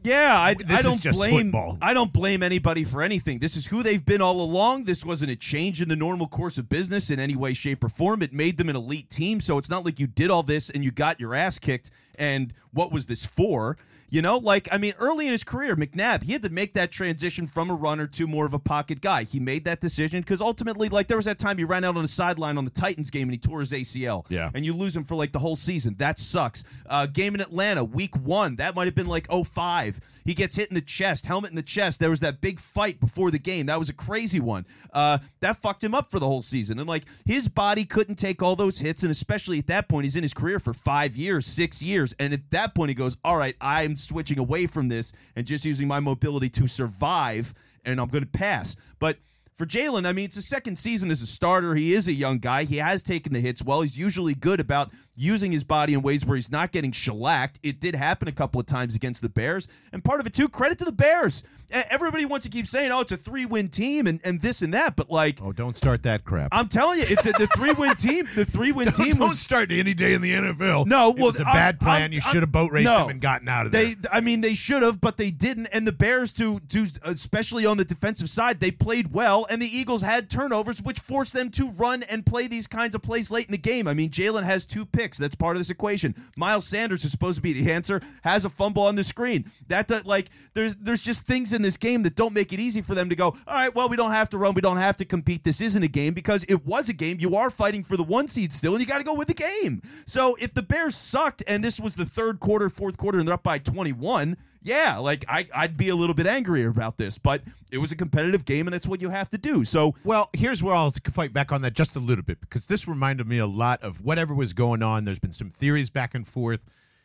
Yeah, 0.02 0.38
I, 0.38 0.54
This 0.54 0.80
I 0.80 0.82
don't 0.82 1.02
blame 1.02 1.46
football. 1.52 1.78
I 1.80 1.94
don't 1.94 2.12
blame 2.12 2.42
anybody 2.42 2.84
for 2.84 3.02
anything. 3.02 3.38
This 3.38 3.56
is 3.56 3.68
who 3.68 3.82
they've 3.82 4.04
been 4.04 4.20
all 4.20 4.40
along. 4.40 4.84
This 4.84 5.04
wasn't 5.04 5.30
a 5.30 5.36
change 5.36 5.80
in 5.80 5.88
the 5.88 5.96
normal 5.96 6.26
course 6.26 6.58
of 6.58 6.68
business 6.68 7.10
in 7.10 7.20
any 7.20 7.36
way, 7.36 7.54
shape, 7.54 7.84
or 7.84 7.88
form. 7.88 8.20
It 8.22 8.32
made 8.32 8.56
them 8.56 8.68
an 8.68 8.76
elite 8.76 9.10
team. 9.10 9.40
So 9.40 9.56
it's 9.56 9.68
not 9.70 9.84
like 9.84 10.00
you 10.00 10.06
did 10.06 10.30
all 10.30 10.42
this 10.42 10.70
and 10.70 10.82
you 10.82 10.90
got 10.90 11.20
your 11.20 11.34
ass 11.34 11.58
kicked. 11.58 11.90
And 12.16 12.52
what 12.72 12.90
was 12.90 13.06
this 13.06 13.24
for? 13.24 13.76
You 14.10 14.22
know, 14.22 14.38
like 14.38 14.68
I 14.72 14.78
mean, 14.78 14.94
early 14.98 15.26
in 15.26 15.32
his 15.32 15.44
career, 15.44 15.76
McNabb 15.76 16.24
he 16.24 16.32
had 16.32 16.42
to 16.42 16.48
make 16.48 16.74
that 16.74 16.90
transition 16.90 17.46
from 17.46 17.70
a 17.70 17.74
runner 17.74 18.06
to 18.08 18.26
more 18.26 18.44
of 18.44 18.54
a 18.54 18.58
pocket 18.58 19.00
guy. 19.00 19.24
He 19.24 19.38
made 19.40 19.64
that 19.64 19.80
decision 19.80 20.20
because 20.20 20.40
ultimately, 20.40 20.88
like 20.88 21.06
there 21.08 21.16
was 21.16 21.26
that 21.26 21.38
time 21.38 21.58
he 21.58 21.64
ran 21.64 21.84
out 21.84 21.96
on 21.96 22.02
the 22.02 22.08
sideline 22.08 22.58
on 22.58 22.64
the 22.64 22.70
Titans 22.70 23.10
game 23.10 23.28
and 23.28 23.32
he 23.32 23.38
tore 23.38 23.60
his 23.60 23.72
ACL. 23.72 24.26
Yeah. 24.28 24.50
and 24.54 24.64
you 24.64 24.72
lose 24.72 24.94
him 24.96 25.04
for 25.04 25.14
like 25.14 25.32
the 25.32 25.38
whole 25.38 25.56
season. 25.56 25.94
That 25.98 26.18
sucks. 26.18 26.64
Uh, 26.86 27.06
game 27.06 27.34
in 27.34 27.40
Atlanta, 27.40 27.84
week 27.84 28.16
one, 28.16 28.56
that 28.56 28.74
might 28.74 28.86
have 28.86 28.94
been 28.94 29.06
like 29.06 29.28
05. 29.30 30.00
He 30.24 30.34
gets 30.34 30.56
hit 30.56 30.68
in 30.68 30.74
the 30.74 30.80
chest, 30.80 31.26
helmet 31.26 31.50
in 31.50 31.56
the 31.56 31.62
chest. 31.62 32.00
There 32.00 32.10
was 32.10 32.20
that 32.20 32.40
big 32.40 32.60
fight 32.60 33.00
before 33.00 33.30
the 33.30 33.38
game. 33.38 33.66
That 33.66 33.78
was 33.78 33.88
a 33.88 33.94
crazy 33.94 34.40
one. 34.40 34.66
Uh, 34.92 35.18
that 35.40 35.60
fucked 35.60 35.82
him 35.82 35.94
up 35.94 36.10
for 36.10 36.18
the 36.18 36.26
whole 36.26 36.42
season. 36.42 36.78
And 36.78 36.88
like 36.88 37.04
his 37.24 37.48
body 37.48 37.84
couldn't 37.84 38.16
take 38.16 38.42
all 38.42 38.56
those 38.56 38.80
hits. 38.80 39.02
And 39.02 39.10
especially 39.10 39.58
at 39.58 39.66
that 39.68 39.88
point, 39.88 40.04
he's 40.04 40.16
in 40.16 40.22
his 40.22 40.34
career 40.34 40.58
for 40.58 40.72
five 40.72 41.16
years, 41.16 41.46
six 41.46 41.82
years. 41.82 42.14
And 42.18 42.32
at 42.32 42.50
that 42.50 42.74
point, 42.74 42.90
he 42.90 42.94
goes, 42.94 43.16
All 43.24 43.36
right, 43.36 43.56
I'm 43.60 43.96
switching 43.96 44.38
away 44.38 44.66
from 44.66 44.88
this 44.88 45.12
and 45.36 45.46
just 45.46 45.64
using 45.64 45.88
my 45.88 46.00
mobility 46.00 46.48
to 46.50 46.66
survive. 46.66 47.54
And 47.84 48.00
I'm 48.00 48.08
going 48.08 48.24
to 48.24 48.30
pass. 48.30 48.76
But 48.98 49.18
for 49.60 49.66
Jalen, 49.66 50.06
I 50.06 50.14
mean, 50.14 50.24
it's 50.24 50.36
the 50.36 50.42
second 50.42 50.78
season 50.78 51.10
as 51.10 51.20
a 51.20 51.26
starter. 51.26 51.74
He 51.74 51.92
is 51.92 52.08
a 52.08 52.12
young 52.12 52.38
guy. 52.38 52.64
He 52.64 52.78
has 52.78 53.02
taken 53.02 53.34
the 53.34 53.40
hits 53.40 53.62
well. 53.62 53.82
He's 53.82 53.98
usually 53.98 54.34
good 54.34 54.58
about 54.58 54.90
using 55.20 55.52
his 55.52 55.62
body 55.64 55.92
in 55.92 56.00
ways 56.00 56.24
where 56.24 56.36
he's 56.36 56.50
not 56.50 56.72
getting 56.72 56.92
shellacked. 56.92 57.58
It 57.62 57.78
did 57.78 57.94
happen 57.94 58.26
a 58.26 58.32
couple 58.32 58.58
of 58.58 58.66
times 58.66 58.94
against 58.94 59.20
the 59.20 59.28
Bears. 59.28 59.68
And 59.92 60.02
part 60.02 60.18
of 60.18 60.26
it, 60.26 60.32
too, 60.32 60.48
credit 60.48 60.78
to 60.78 60.84
the 60.86 60.92
Bears. 60.92 61.44
Everybody 61.72 62.24
wants 62.24 62.44
to 62.46 62.50
keep 62.50 62.66
saying, 62.66 62.90
oh, 62.90 63.00
it's 63.00 63.12
a 63.12 63.16
three 63.16 63.46
win 63.46 63.68
team 63.68 64.08
and, 64.08 64.18
and 64.24 64.40
this 64.40 64.60
and 64.60 64.74
that. 64.74 64.96
But, 64.96 65.08
like, 65.10 65.38
oh, 65.40 65.52
don't 65.52 65.76
start 65.76 66.02
that 66.02 66.24
crap. 66.24 66.48
I'm 66.50 66.68
telling 66.68 66.98
you, 66.98 67.04
it's 67.08 67.24
a, 67.24 67.32
the 67.32 67.46
three 67.54 67.70
win 67.72 67.94
team. 67.96 68.28
The 68.34 68.44
three 68.44 68.72
win 68.72 68.90
team 68.92 69.16
don't 69.16 69.28
was. 69.28 69.38
start 69.38 69.70
any 69.70 69.94
day 69.94 70.14
in 70.14 70.22
the 70.22 70.32
NFL. 70.32 70.86
No, 70.86 71.10
well, 71.10 71.26
was 71.26 71.38
a 71.38 71.44
I'm- 71.44 71.54
bad 71.54 71.78
plan. 71.78 72.02
I'm- 72.02 72.12
you 72.12 72.20
should 72.20 72.42
have 72.42 72.50
boat 72.50 72.72
raced 72.72 72.86
no. 72.86 73.04
him 73.04 73.10
and 73.10 73.20
gotten 73.20 73.46
out 73.48 73.66
of 73.66 73.72
there. 73.72 73.84
They, 73.84 73.94
I 74.10 74.20
mean, 74.20 74.40
they 74.40 74.54
should 74.54 74.82
have, 74.82 75.00
but 75.00 75.16
they 75.16 75.30
didn't. 75.30 75.66
And 75.66 75.86
the 75.86 75.92
Bears, 75.92 76.32
to 76.34 76.58
to 76.70 76.86
especially 77.04 77.66
on 77.66 77.76
the 77.76 77.84
defensive 77.84 78.30
side, 78.30 78.58
they 78.58 78.70
played 78.70 79.12
well, 79.12 79.46
and 79.50 79.60
the 79.62 79.66
Eagles 79.68 80.02
had 80.02 80.28
turnovers, 80.30 80.82
which 80.82 80.98
forced 80.98 81.34
them 81.34 81.50
to 81.52 81.70
run 81.70 82.02
and 82.04 82.24
play 82.26 82.48
these 82.48 82.66
kinds 82.66 82.94
of 82.94 83.02
plays 83.02 83.30
late 83.30 83.46
in 83.46 83.52
the 83.52 83.58
game. 83.58 83.86
I 83.86 83.94
mean, 83.94 84.10
Jalen 84.10 84.42
has 84.44 84.64
two 84.64 84.86
picks. 84.86 85.09
That's 85.18 85.34
part 85.34 85.56
of 85.56 85.60
this 85.60 85.70
equation. 85.70 86.14
Miles 86.36 86.66
Sanders 86.66 87.04
is 87.04 87.10
supposed 87.10 87.36
to 87.36 87.42
be 87.42 87.52
the 87.52 87.70
answer. 87.70 88.00
Has 88.22 88.44
a 88.44 88.50
fumble 88.50 88.84
on 88.84 88.94
the 88.94 89.04
screen. 89.04 89.50
That, 89.68 89.88
that 89.88 90.06
like 90.06 90.30
there's 90.54 90.76
there's 90.76 91.02
just 91.02 91.22
things 91.22 91.52
in 91.52 91.62
this 91.62 91.76
game 91.76 92.02
that 92.02 92.16
don't 92.16 92.32
make 92.32 92.52
it 92.52 92.60
easy 92.60 92.82
for 92.82 92.94
them 92.94 93.08
to 93.08 93.16
go. 93.16 93.26
All 93.46 93.54
right, 93.54 93.74
well 93.74 93.88
we 93.88 93.96
don't 93.96 94.12
have 94.12 94.28
to 94.30 94.38
run. 94.38 94.54
We 94.54 94.60
don't 94.60 94.76
have 94.76 94.96
to 94.98 95.04
compete. 95.04 95.44
This 95.44 95.60
isn't 95.60 95.82
a 95.82 95.88
game 95.88 96.14
because 96.14 96.44
it 96.48 96.66
was 96.66 96.88
a 96.88 96.92
game. 96.92 97.18
You 97.20 97.36
are 97.36 97.50
fighting 97.50 97.84
for 97.84 97.96
the 97.96 98.04
one 98.04 98.28
seed 98.28 98.52
still, 98.52 98.72
and 98.74 98.80
you 98.80 98.86
got 98.86 98.98
to 98.98 99.04
go 99.04 99.14
with 99.14 99.28
the 99.28 99.34
game. 99.34 99.82
So 100.06 100.36
if 100.40 100.54
the 100.54 100.62
Bears 100.62 100.96
sucked 100.96 101.42
and 101.46 101.62
this 101.62 101.80
was 101.80 101.94
the 101.94 102.04
third 102.04 102.40
quarter, 102.40 102.68
fourth 102.68 102.96
quarter, 102.96 103.18
and 103.18 103.26
they're 103.26 103.34
up 103.34 103.42
by 103.42 103.58
21 103.58 104.36
yeah, 104.62 104.98
like 104.98 105.24
I, 105.28 105.48
I'd 105.54 105.76
be 105.76 105.88
a 105.88 105.96
little 105.96 106.14
bit 106.14 106.26
angrier 106.26 106.68
about 106.68 106.98
this, 106.98 107.18
but 107.18 107.42
it 107.70 107.78
was 107.78 107.92
a 107.92 107.96
competitive 107.96 108.44
game, 108.44 108.66
and 108.66 108.74
that's 108.74 108.86
what 108.86 109.00
you 109.00 109.10
have 109.10 109.30
to 109.30 109.38
do. 109.38 109.64
So, 109.64 109.94
Well, 110.04 110.28
here's 110.32 110.62
where 110.62 110.74
I'll 110.74 110.92
fight 111.12 111.32
back 111.32 111.52
on 111.52 111.62
that 111.62 111.74
just 111.74 111.96
a 111.96 112.00
little 112.00 112.24
bit 112.24 112.40
because 112.40 112.66
this 112.66 112.86
reminded 112.86 113.26
me 113.26 113.38
a 113.38 113.46
lot 113.46 113.82
of 113.82 114.04
whatever 114.04 114.34
was 114.34 114.52
going 114.52 114.82
on. 114.82 115.04
There's 115.04 115.18
been 115.18 115.32
some 115.32 115.50
theories 115.50 115.90
back 115.90 116.14
and 116.14 116.26
forth. 116.26 116.60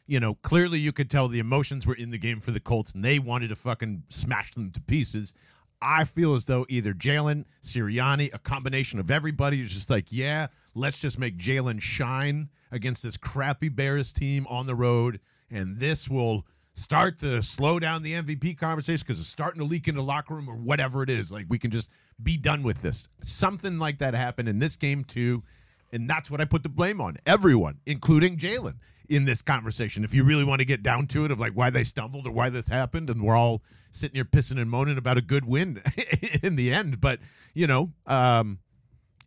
You 0.07 0.19
know, 0.19 0.35
clearly 0.35 0.77
you 0.79 0.91
could 0.91 1.09
tell 1.09 1.27
the 1.27 1.39
emotions 1.39 1.87
were 1.87 1.95
in 1.95 2.11
the 2.11 2.19
game 2.19 2.39
for 2.39 2.51
the 2.51 2.59
Colts 2.59 2.91
and 2.91 3.03
they 3.03 3.17
wanted 3.17 3.47
to 3.47 3.55
fucking 3.55 4.03
smash 4.09 4.53
them 4.53 4.69
to 4.71 4.81
pieces. 4.81 5.33
I 5.81 6.03
feel 6.03 6.35
as 6.35 6.45
though 6.45 6.65
either 6.69 6.93
Jalen, 6.93 7.45
Sirianni, 7.63 8.33
a 8.33 8.39
combination 8.39 8.99
of 8.99 9.09
everybody 9.09 9.61
is 9.61 9.71
just 9.71 9.89
like, 9.89 10.11
yeah, 10.11 10.47
let's 10.75 10.99
just 10.99 11.17
make 11.17 11.37
Jalen 11.37 11.81
shine 11.81 12.49
against 12.71 13.01
this 13.03 13.17
crappy 13.17 13.69
Bears 13.69 14.13
team 14.13 14.45
on 14.47 14.67
the 14.67 14.75
road, 14.75 15.19
and 15.49 15.79
this 15.79 16.09
will 16.09 16.45
start 16.75 17.17
to 17.19 17.41
slow 17.41 17.79
down 17.79 18.03
the 18.03 18.13
MVP 18.13 18.57
conversation 18.57 19.03
because 19.07 19.19
it's 19.19 19.29
starting 19.29 19.59
to 19.59 19.65
leak 19.65 19.87
into 19.87 20.01
the 20.01 20.05
locker 20.05 20.35
room 20.35 20.49
or 20.49 20.55
whatever 20.55 21.01
it 21.01 21.09
is. 21.09 21.31
Like 21.31 21.45
we 21.49 21.57
can 21.57 21.71
just 21.71 21.89
be 22.21 22.37
done 22.37 22.63
with 22.63 22.81
this. 22.81 23.07
Something 23.23 23.79
like 23.79 23.99
that 23.99 24.13
happened 24.13 24.49
in 24.49 24.59
this 24.59 24.75
game 24.75 25.03
too, 25.03 25.43
and 25.91 26.09
that's 26.09 26.29
what 26.29 26.41
I 26.41 26.45
put 26.45 26.63
the 26.63 26.69
blame 26.69 27.01
on. 27.01 27.17
Everyone, 27.25 27.79
including 27.85 28.37
Jalen, 28.37 28.75
in 29.09 29.25
this 29.25 29.41
conversation. 29.41 30.03
If 30.03 30.13
you 30.13 30.23
really 30.23 30.43
want 30.43 30.59
to 30.59 30.65
get 30.65 30.83
down 30.83 31.07
to 31.07 31.25
it, 31.25 31.31
of 31.31 31.39
like 31.39 31.53
why 31.53 31.69
they 31.69 31.83
stumbled 31.83 32.27
or 32.27 32.31
why 32.31 32.49
this 32.49 32.67
happened, 32.67 33.09
and 33.09 33.21
we're 33.21 33.35
all 33.35 33.61
sitting 33.91 34.15
here 34.15 34.25
pissing 34.25 34.59
and 34.59 34.69
moaning 34.69 34.97
about 34.97 35.17
a 35.17 35.21
good 35.21 35.45
win 35.45 35.81
in 36.43 36.55
the 36.55 36.73
end. 36.73 36.99
But 36.99 37.19
you 37.53 37.67
know, 37.67 37.91
um, 38.05 38.59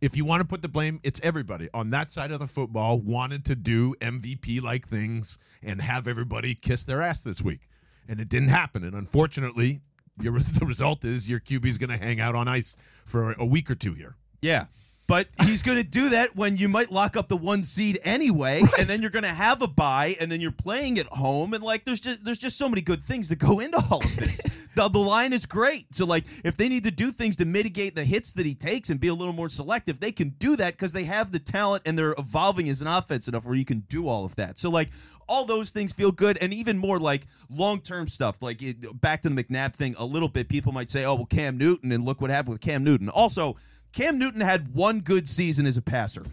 if 0.01 0.15
you 0.15 0.25
want 0.25 0.41
to 0.41 0.45
put 0.45 0.61
the 0.61 0.69
blame, 0.69 0.99
it's 1.03 1.19
everybody 1.23 1.69
on 1.73 1.89
that 1.91 2.11
side 2.11 2.31
of 2.31 2.39
the 2.39 2.47
football 2.47 2.99
wanted 2.99 3.45
to 3.45 3.55
do 3.55 3.95
MVP 4.01 4.61
like 4.61 4.87
things 4.87 5.37
and 5.61 5.81
have 5.81 6.07
everybody 6.07 6.55
kiss 6.55 6.83
their 6.83 7.01
ass 7.01 7.21
this 7.21 7.41
week. 7.41 7.67
And 8.07 8.19
it 8.19 8.29
didn't 8.29 8.49
happen. 8.49 8.83
And 8.83 8.95
unfortunately, 8.95 9.81
your, 10.19 10.39
the 10.39 10.65
result 10.65 11.05
is 11.05 11.29
your 11.29 11.39
QB 11.39 11.65
is 11.65 11.77
going 11.77 11.89
to 11.89 11.97
hang 11.97 12.19
out 12.19 12.35
on 12.35 12.47
ice 12.47 12.75
for 13.05 13.33
a 13.33 13.45
week 13.45 13.69
or 13.69 13.75
two 13.75 13.93
here. 13.93 14.15
yeah. 14.41 14.65
But 15.09 15.27
he's 15.43 15.63
going 15.63 15.79
to 15.79 15.83
do 15.83 16.09
that 16.09 16.35
when 16.35 16.55
you 16.55 16.69
might 16.69 16.91
lock 16.91 17.17
up 17.17 17.29
the 17.29 17.35
one 17.35 17.63
seed 17.63 17.99
anyway, 18.03 18.61
and 18.77 18.87
then 18.87 19.01
you're 19.01 19.09
going 19.09 19.23
to 19.23 19.29
have 19.29 19.63
a 19.63 19.67
bye, 19.67 20.15
and 20.19 20.31
then 20.31 20.39
you're 20.39 20.51
playing 20.51 20.99
at 20.99 21.07
home, 21.07 21.55
and 21.55 21.63
like 21.63 21.83
there's 21.83 21.99
just 21.99 22.23
there's 22.23 22.37
just 22.37 22.59
so 22.59 22.69
many 22.69 22.83
good 22.83 23.03
things 23.03 23.27
that 23.29 23.37
go 23.37 23.59
into 23.59 23.83
all 23.89 24.05
of 24.05 24.15
this. 24.17 24.39
the, 24.75 24.87
the 24.87 24.99
line 24.99 25.33
is 25.33 25.47
great, 25.47 25.87
so 25.95 26.05
like 26.05 26.25
if 26.43 26.57
they 26.57 26.69
need 26.69 26.83
to 26.83 26.91
do 26.91 27.11
things 27.11 27.35
to 27.37 27.45
mitigate 27.45 27.95
the 27.95 28.03
hits 28.03 28.33
that 28.33 28.45
he 28.45 28.53
takes 28.53 28.91
and 28.91 28.99
be 28.99 29.07
a 29.07 29.13
little 29.15 29.33
more 29.33 29.49
selective, 29.49 29.99
they 29.99 30.11
can 30.11 30.29
do 30.37 30.55
that 30.57 30.73
because 30.73 30.91
they 30.91 31.05
have 31.05 31.31
the 31.31 31.39
talent 31.39 31.81
and 31.87 31.97
they're 31.97 32.13
evolving 32.19 32.69
as 32.69 32.79
an 32.79 32.85
offense 32.85 33.27
enough 33.27 33.45
where 33.45 33.55
you 33.55 33.65
can 33.65 33.79
do 33.89 34.07
all 34.07 34.25
of 34.25 34.35
that. 34.35 34.59
So 34.59 34.69
like 34.69 34.89
all 35.27 35.43
those 35.43 35.71
things 35.71 35.91
feel 35.91 36.11
good 36.11 36.37
and 36.39 36.53
even 36.53 36.77
more 36.77 36.99
like 36.99 37.25
long-term 37.49 38.07
stuff 38.07 38.43
like 38.43 38.61
it, 38.61 39.01
back 39.01 39.21
to 39.21 39.29
the 39.29 39.43
mcnabb 39.43 39.75
thing 39.75 39.93
a 39.99 40.05
little 40.05 40.27
bit 40.27 40.49
people 40.49 40.71
might 40.71 40.89
say 40.89 41.05
oh 41.05 41.13
well 41.13 41.25
cam 41.27 41.55
newton 41.55 41.91
and 41.91 42.03
look 42.03 42.19
what 42.19 42.31
happened 42.31 42.53
with 42.53 42.61
cam 42.61 42.83
newton 42.83 43.09
also 43.09 43.55
cam 43.91 44.17
newton 44.17 44.41
had 44.41 44.73
one 44.73 44.99
good 45.01 45.27
season 45.27 45.65
as 45.65 45.77
a 45.77 45.81
passer 45.81 46.23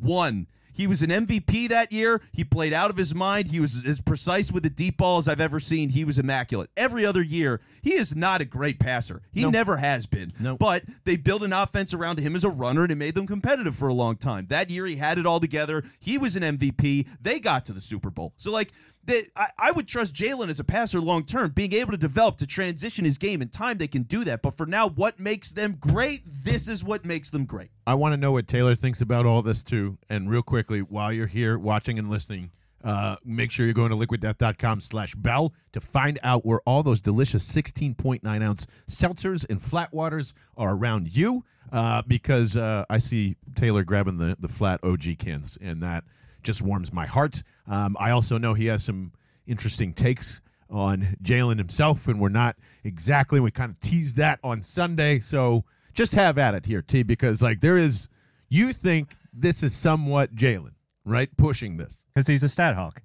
one 0.00 0.46
he 0.76 0.88
was 0.88 1.02
an 1.04 1.10
MVP 1.10 1.68
that 1.68 1.92
year. 1.92 2.20
He 2.32 2.42
played 2.42 2.72
out 2.72 2.90
of 2.90 2.96
his 2.96 3.14
mind. 3.14 3.46
He 3.46 3.60
was 3.60 3.84
as 3.86 4.00
precise 4.00 4.50
with 4.50 4.64
the 4.64 4.70
deep 4.70 4.96
ball 4.96 5.18
as 5.18 5.28
I've 5.28 5.40
ever 5.40 5.60
seen. 5.60 5.90
He 5.90 6.04
was 6.04 6.18
immaculate. 6.18 6.68
Every 6.76 7.06
other 7.06 7.22
year, 7.22 7.60
he 7.80 7.94
is 7.94 8.16
not 8.16 8.40
a 8.40 8.44
great 8.44 8.80
passer. 8.80 9.22
He 9.30 9.42
No. 9.42 9.50
never 9.50 9.76
has 9.76 10.06
been. 10.06 10.32
No. 10.40 10.56
But 10.56 10.82
they 11.04 11.14
built 11.14 11.44
an 11.44 11.52
offense 11.52 11.94
around 11.94 12.18
him 12.18 12.34
as 12.34 12.42
a 12.42 12.48
runner 12.50 12.82
and 12.82 12.90
it 12.90 12.96
made 12.96 13.14
them 13.14 13.24
competitive 13.28 13.76
for 13.76 13.86
a 13.86 13.94
long 13.94 14.16
time. 14.16 14.46
That 14.48 14.68
year, 14.68 14.84
he 14.86 14.96
had 14.96 15.16
it 15.16 15.26
all 15.26 15.38
together. 15.38 15.84
He 16.00 16.18
was 16.18 16.34
an 16.34 16.42
MVP. 16.42 17.06
They 17.22 17.38
got 17.38 17.64
to 17.66 17.72
the 17.72 17.80
Super 17.80 18.10
Bowl. 18.10 18.32
So, 18.36 18.50
like, 18.50 18.72
they, 19.06 19.28
I, 19.36 19.48
I 19.58 19.70
would 19.70 19.88
trust 19.88 20.14
Jalen 20.14 20.48
as 20.48 20.60
a 20.60 20.64
passer 20.64 21.00
long 21.00 21.24
term, 21.24 21.50
being 21.50 21.72
able 21.72 21.92
to 21.92 21.96
develop, 21.96 22.38
to 22.38 22.46
transition 22.46 23.04
his 23.04 23.18
game 23.18 23.42
in 23.42 23.48
time. 23.48 23.78
They 23.78 23.88
can 23.88 24.02
do 24.02 24.24
that. 24.24 24.42
But 24.42 24.56
for 24.56 24.66
now, 24.66 24.88
what 24.88 25.18
makes 25.18 25.52
them 25.52 25.76
great? 25.78 26.22
This 26.26 26.68
is 26.68 26.84
what 26.84 27.04
makes 27.04 27.30
them 27.30 27.44
great. 27.44 27.70
I 27.86 27.94
want 27.94 28.12
to 28.12 28.16
know 28.16 28.32
what 28.32 28.48
Taylor 28.48 28.74
thinks 28.74 29.00
about 29.00 29.26
all 29.26 29.42
this 29.42 29.62
too. 29.62 29.98
And 30.08 30.30
real 30.30 30.42
quickly, 30.42 30.80
while 30.80 31.12
you're 31.12 31.26
here 31.26 31.58
watching 31.58 31.98
and 31.98 32.10
listening, 32.10 32.50
uh, 32.82 33.16
make 33.24 33.50
sure 33.50 33.64
you're 33.64 33.74
going 33.74 33.90
to 33.90 33.96
liquiddeath.com 33.96 34.80
slash 34.80 35.14
bell 35.14 35.54
to 35.72 35.80
find 35.80 36.18
out 36.22 36.44
where 36.44 36.60
all 36.66 36.82
those 36.82 37.00
delicious 37.00 37.50
16.9 37.50 38.42
ounce 38.42 38.66
seltzers 38.88 39.48
and 39.48 39.62
flat 39.62 39.92
waters 39.92 40.34
are 40.56 40.74
around 40.74 41.16
you. 41.16 41.44
Uh, 41.72 42.02
because 42.06 42.56
uh, 42.56 42.84
I 42.90 42.98
see 42.98 43.36
Taylor 43.54 43.84
grabbing 43.84 44.18
the, 44.18 44.36
the 44.38 44.48
flat 44.48 44.78
OG 44.84 45.18
cans, 45.18 45.58
and 45.60 45.82
that 45.82 46.04
just 46.44 46.62
warms 46.62 46.92
my 46.92 47.06
heart. 47.06 47.42
Um, 47.66 47.96
I 47.98 48.10
also 48.10 48.38
know 48.38 48.54
he 48.54 48.66
has 48.66 48.84
some 48.84 49.12
interesting 49.46 49.92
takes 49.92 50.40
on 50.70 51.16
Jalen 51.22 51.58
himself, 51.58 52.08
and 52.08 52.20
we're 52.20 52.28
not 52.28 52.56
exactly. 52.82 53.40
We 53.40 53.50
kind 53.50 53.70
of 53.70 53.80
teased 53.80 54.16
that 54.16 54.38
on 54.42 54.62
Sunday, 54.62 55.20
so 55.20 55.64
just 55.92 56.12
have 56.14 56.38
at 56.38 56.54
it 56.54 56.66
here, 56.66 56.82
T, 56.82 57.02
because 57.02 57.40
like 57.42 57.60
there 57.60 57.76
is, 57.76 58.08
you 58.48 58.72
think 58.72 59.14
this 59.32 59.62
is 59.62 59.74
somewhat 59.74 60.34
Jalen, 60.34 60.72
right? 61.04 61.34
Pushing 61.36 61.76
this, 61.76 62.04
because 62.12 62.26
he's 62.26 62.42
a 62.42 62.48
stat 62.48 62.74
hawk. 62.74 63.02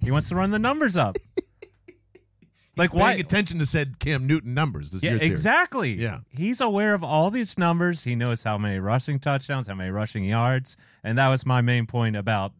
He 0.00 0.10
wants 0.10 0.28
to 0.30 0.34
run 0.34 0.50
the 0.50 0.58
numbers 0.58 0.96
up. 0.96 1.16
like 2.76 2.90
paying 2.90 3.00
why? 3.00 3.12
attention 3.12 3.58
to 3.60 3.66
said 3.66 3.98
Cam 3.98 4.26
Newton 4.26 4.54
numbers. 4.54 4.90
This 4.90 5.02
Yeah, 5.02 5.12
exactly. 5.14 5.92
Yeah. 5.92 6.20
he's 6.30 6.60
aware 6.60 6.94
of 6.94 7.04
all 7.04 7.30
these 7.30 7.58
numbers. 7.58 8.02
He 8.02 8.16
knows 8.16 8.42
how 8.42 8.58
many 8.58 8.78
rushing 8.78 9.20
touchdowns, 9.20 9.68
how 9.68 9.74
many 9.74 9.90
rushing 9.90 10.24
yards, 10.24 10.76
and 11.04 11.18
that 11.18 11.28
was 11.28 11.46
my 11.46 11.60
main 11.60 11.86
point 11.86 12.16
about 12.16 12.52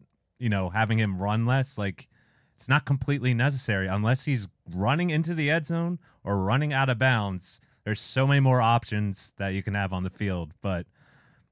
you 0.43 0.49
know 0.49 0.69
having 0.69 0.97
him 0.99 1.17
run 1.21 1.45
less. 1.45 1.77
Like 1.77 2.07
it's 2.55 2.67
not 2.69 2.85
completely 2.85 3.33
necessary 3.33 3.87
unless 3.87 4.23
he's 4.25 4.47
running 4.69 5.09
into 5.09 5.33
the 5.33 5.49
end 5.49 5.67
zone 5.67 5.99
or 6.23 6.37
running 6.43 6.73
out 6.73 6.89
of 6.89 6.99
bounds. 6.99 7.59
There's 7.85 8.01
so 8.01 8.27
many 8.27 8.39
more 8.39 8.61
options 8.61 9.33
that 9.37 9.49
you 9.49 9.63
can 9.63 9.73
have 9.73 9.91
on 9.93 10.03
the 10.03 10.09
field, 10.09 10.53
but 10.61 10.85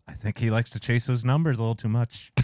I 0.07 0.13
think 0.13 0.39
he 0.39 0.49
likes 0.49 0.69
to 0.71 0.79
chase 0.79 1.05
those 1.07 1.25
numbers 1.25 1.57
a 1.59 1.61
little 1.61 1.75
too 1.75 1.89
much. 1.89 2.31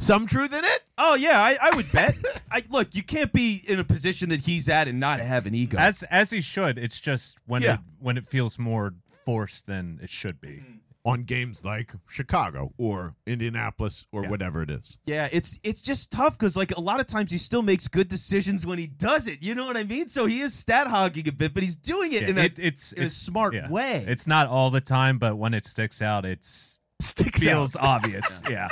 Some 0.00 0.26
truth 0.28 0.52
in 0.52 0.64
it. 0.64 0.82
Oh 0.96 1.14
yeah, 1.16 1.40
I, 1.42 1.56
I 1.60 1.74
would 1.76 1.90
bet. 1.90 2.14
I 2.52 2.62
look, 2.70 2.94
you 2.94 3.02
can't 3.02 3.32
be 3.32 3.62
in 3.66 3.78
a 3.80 3.84
position 3.84 4.28
that 4.28 4.42
he's 4.42 4.68
at 4.68 4.86
and 4.86 5.00
not 5.00 5.18
have 5.20 5.44
an 5.46 5.54
ego. 5.54 5.76
as 5.76 6.02
as 6.04 6.30
he 6.30 6.40
should. 6.40 6.78
It's 6.78 7.00
just 7.00 7.38
when 7.46 7.62
Yeah. 7.62 7.74
it 7.74 7.80
when 7.98 8.16
it 8.16 8.26
feels 8.26 8.58
more 8.58 8.94
forced 9.24 9.66
than 9.66 9.98
it 10.02 10.08
should 10.10 10.40
be. 10.40 10.48
Mm-hmm. 10.48 10.72
On 11.04 11.22
games 11.22 11.64
like 11.64 11.92
Chicago 12.08 12.72
or 12.76 13.14
Indianapolis 13.26 14.04
or 14.12 14.24
Yeah. 14.24 14.30
whatever 14.30 14.62
it 14.62 14.70
is. 14.70 14.98
Yeah, 15.06 15.28
it's 15.32 15.58
it's 15.62 15.80
just 15.80 16.10
tough 16.10 16.36
because 16.38 16.56
like 16.56 16.70
a 16.76 16.80
lot 16.80 17.00
of 17.00 17.06
times 17.06 17.30
he 17.30 17.38
still 17.38 17.62
makes 17.62 17.88
good 17.88 18.08
decisions 18.08 18.66
when 18.66 18.78
he 18.78 18.86
does 18.86 19.26
it. 19.28 19.42
You 19.42 19.54
know 19.54 19.64
what 19.66 19.76
I 19.76 19.84
mean? 19.84 20.08
So 20.08 20.26
he 20.26 20.40
is 20.42 20.52
stat 20.52 20.86
hogging 20.88 21.26
a 21.28 21.32
bit, 21.32 21.54
but 21.54 21.62
he's 21.62 21.76
doing 21.76 22.12
it 22.12 22.22
Yeah, 22.22 22.28
in 22.28 22.38
a 22.38 22.50
it's 22.58 22.92
in 22.92 23.02
a 23.02 23.06
it's 23.06 23.14
smart 23.14 23.54
yeah. 23.54 23.70
way. 23.70 24.04
It's 24.06 24.26
not 24.26 24.48
all 24.48 24.70
the 24.70 24.80
time, 24.80 25.18
but 25.18 25.36
when 25.38 25.54
it 25.54 25.66
sticks 25.66 26.02
out, 26.02 26.24
it's 26.24 26.78
Sticks 27.00 27.42
feels 27.42 27.76
out. 27.76 27.82
obvious. 28.04 28.42
yeah. 28.50 28.68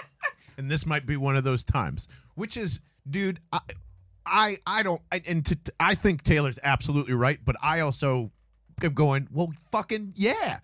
and 0.59 0.69
this 0.71 0.85
might 0.85 1.07
be 1.07 1.17
one 1.17 1.37
of 1.37 1.45
those 1.45 1.63
times. 1.63 2.09
Which 2.35 2.57
is, 2.57 2.81
dude, 3.09 3.39
I, 3.53 3.61
I, 4.27 4.59
I 4.67 4.83
don't, 4.83 5.01
I, 5.13 5.23
and 5.27 5.47
to, 5.47 5.57
I 5.79 5.95
think 5.95 6.25
Taylor's 6.25 6.59
absolutely 6.63 7.15
right, 7.15 7.39
but 7.45 7.55
I 7.63 7.81
also 7.81 8.33
am 8.83 8.93
going, 8.95 9.29
well, 9.31 9.53
fucking 9.71 10.15
yeah. 10.17 10.59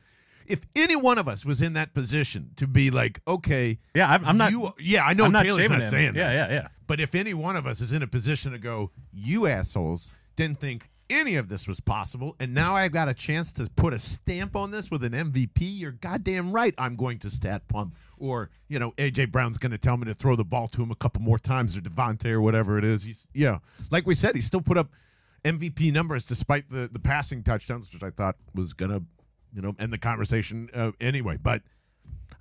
If 0.47 0.61
any 0.77 0.97
one 0.97 1.19
of 1.19 1.29
us 1.29 1.45
was 1.45 1.61
in 1.63 1.73
that 1.75 1.95
position 1.95 2.51
to 2.57 2.67
be 2.67 2.91
like, 2.91 3.21
okay, 3.27 3.79
Yeah, 3.95 4.09
I'm, 4.11 4.25
I'm 4.25 4.37
not. 4.37 4.51
you, 4.53 4.73
yeah, 4.79 5.05
I 5.05 5.13
know 5.15 5.25
I'm 5.27 5.33
Taylor's 5.33 5.69
not 5.69 5.81
him. 5.81 5.87
saying 5.87 6.15
yeah, 6.15 6.33
that. 6.33 6.51
yeah, 6.51 6.55
yeah. 6.63 6.69
But 6.87 7.01
if 7.01 7.15
any 7.15 7.35
one 7.35 7.57
of 7.57 7.67
us 7.67 7.81
is 7.81 7.93
in 7.93 8.03
a 8.03 8.07
position 8.07 8.53
to 8.53 8.59
go, 8.59 8.91
you 9.13 9.47
assholes 9.47 10.11
didn't 10.37 10.61
think 10.61 10.89
any 11.11 11.37
of 11.37 11.49
this 11.49 11.69
was 11.69 11.79
possible, 11.79 12.35
and 12.41 12.55
now 12.55 12.75
I've 12.75 12.93
got 12.93 13.09
a 13.09 13.13
chance 13.15 13.53
to 13.55 13.69
put 13.77 13.93
a 13.93 13.99
stamp 13.99 14.57
on 14.57 14.71
this 14.71 14.91
with 14.91 15.05
an 15.05 15.13
MVP, 15.13 15.59
you're 15.61 15.93
goddamn 15.93 16.53
right 16.53 16.75
I'm 16.79 16.97
going 16.97 17.19
to 17.21 17.31
stat 17.31 17.69
pump. 17.69 17.95
Or, 18.17 18.51
you 18.69 18.79
know, 18.79 18.93
AJ 18.93 19.31
Brown's 19.31 19.59
going 19.59 19.73
to 19.73 19.79
tell 19.79 19.97
me 19.99 20.07
to 20.07 20.15
throw 20.15 20.37
the 20.37 20.45
ball 20.45 20.69
to 20.69 20.83
him 20.83 20.91
a 20.91 20.95
couple 20.95 21.21
more 21.21 21.39
times, 21.39 21.77
or 21.77 21.81
DeVonta, 21.81 22.27
or 22.31 22.41
whatever 22.41 22.79
it 22.79 22.85
is. 22.85 23.03
He's, 23.03 23.27
yeah, 23.35 23.59
like 23.91 24.07
we 24.07 24.15
said, 24.15 24.35
he 24.37 24.41
still 24.41 24.63
put 24.63 24.79
up 24.79 24.91
MVP 25.45 25.93
numbers 25.93 26.25
despite 26.25 26.71
the, 26.71 26.89
the 26.91 27.01
passing 27.01 27.43
touchdowns, 27.43 27.93
which 27.93 28.03
I 28.03 28.11
thought 28.11 28.37
was 28.55 28.73
going 28.73 28.93
to, 28.93 29.03
you 29.55 29.63
know, 29.63 29.75
end 29.79 29.93
the 29.93 29.99
conversation 29.99 30.71
uh, 30.75 30.93
anyway. 31.01 31.37
But 31.37 31.63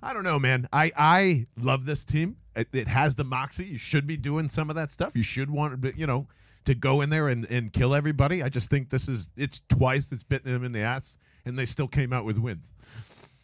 I 0.02 0.12
don't 0.12 0.24
know, 0.24 0.38
man. 0.38 0.68
I 0.72 0.92
I 0.96 1.46
love 1.60 1.86
this 1.86 2.04
team. 2.04 2.36
It, 2.54 2.68
it 2.72 2.88
has 2.88 3.14
the 3.14 3.24
moxie. 3.24 3.64
You 3.64 3.78
should 3.78 4.06
be 4.06 4.16
doing 4.16 4.48
some 4.48 4.68
of 4.68 4.76
that 4.76 4.90
stuff. 4.90 5.12
You 5.14 5.22
should 5.22 5.50
want 5.50 5.80
to, 5.80 5.96
you 5.96 6.06
know, 6.06 6.26
to 6.64 6.74
go 6.74 7.00
in 7.00 7.10
there 7.10 7.28
and, 7.28 7.46
and 7.46 7.72
kill 7.72 7.94
everybody. 7.94 8.42
I 8.42 8.48
just 8.48 8.70
think 8.70 8.90
this 8.90 9.08
is 9.08 9.30
it's 9.36 9.60
twice 9.68 10.12
it's 10.12 10.22
bitten 10.22 10.52
them 10.52 10.64
in 10.64 10.72
the 10.72 10.80
ass, 10.80 11.18
and 11.44 11.58
they 11.58 11.66
still 11.66 11.88
came 11.88 12.12
out 12.12 12.24
with 12.24 12.38
wins. 12.38 12.72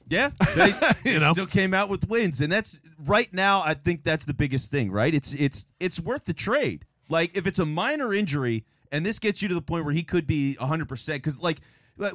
Yeah, 0.09 0.31
they, 0.57 0.73
You 1.05 1.21
know? 1.21 1.33
still 1.33 1.47
came 1.47 1.75
out 1.75 1.89
with 1.89 2.09
wins, 2.09 2.41
and 2.41 2.51
that's 2.51 2.81
right 2.99 3.33
now. 3.33 3.63
I 3.63 3.75
think 3.75 4.05
that's 4.05 4.25
the 4.25 4.35
biggest 4.35 4.71
thing, 4.71 4.91
right? 4.91 5.15
It's 5.15 5.35
it's 5.35 5.67
it's 5.81 6.01
worth 6.01 6.25
the 6.25 6.35
trade. 6.35 6.85
Like 7.09 7.37
if 7.37 7.47
it's 7.47 7.59
a 7.59 7.67
minor 7.67 8.13
injury, 8.13 8.65
and 8.91 9.05
this 9.05 9.19
gets 9.19 9.43
you 9.43 9.49
to 9.49 9.55
the 9.55 9.63
point 9.63 9.85
where 9.85 9.95
he 9.95 10.03
could 10.03 10.27
be 10.27 10.55
100 10.55 10.89
percent, 10.89 11.23
because 11.23 11.39
like 11.39 11.61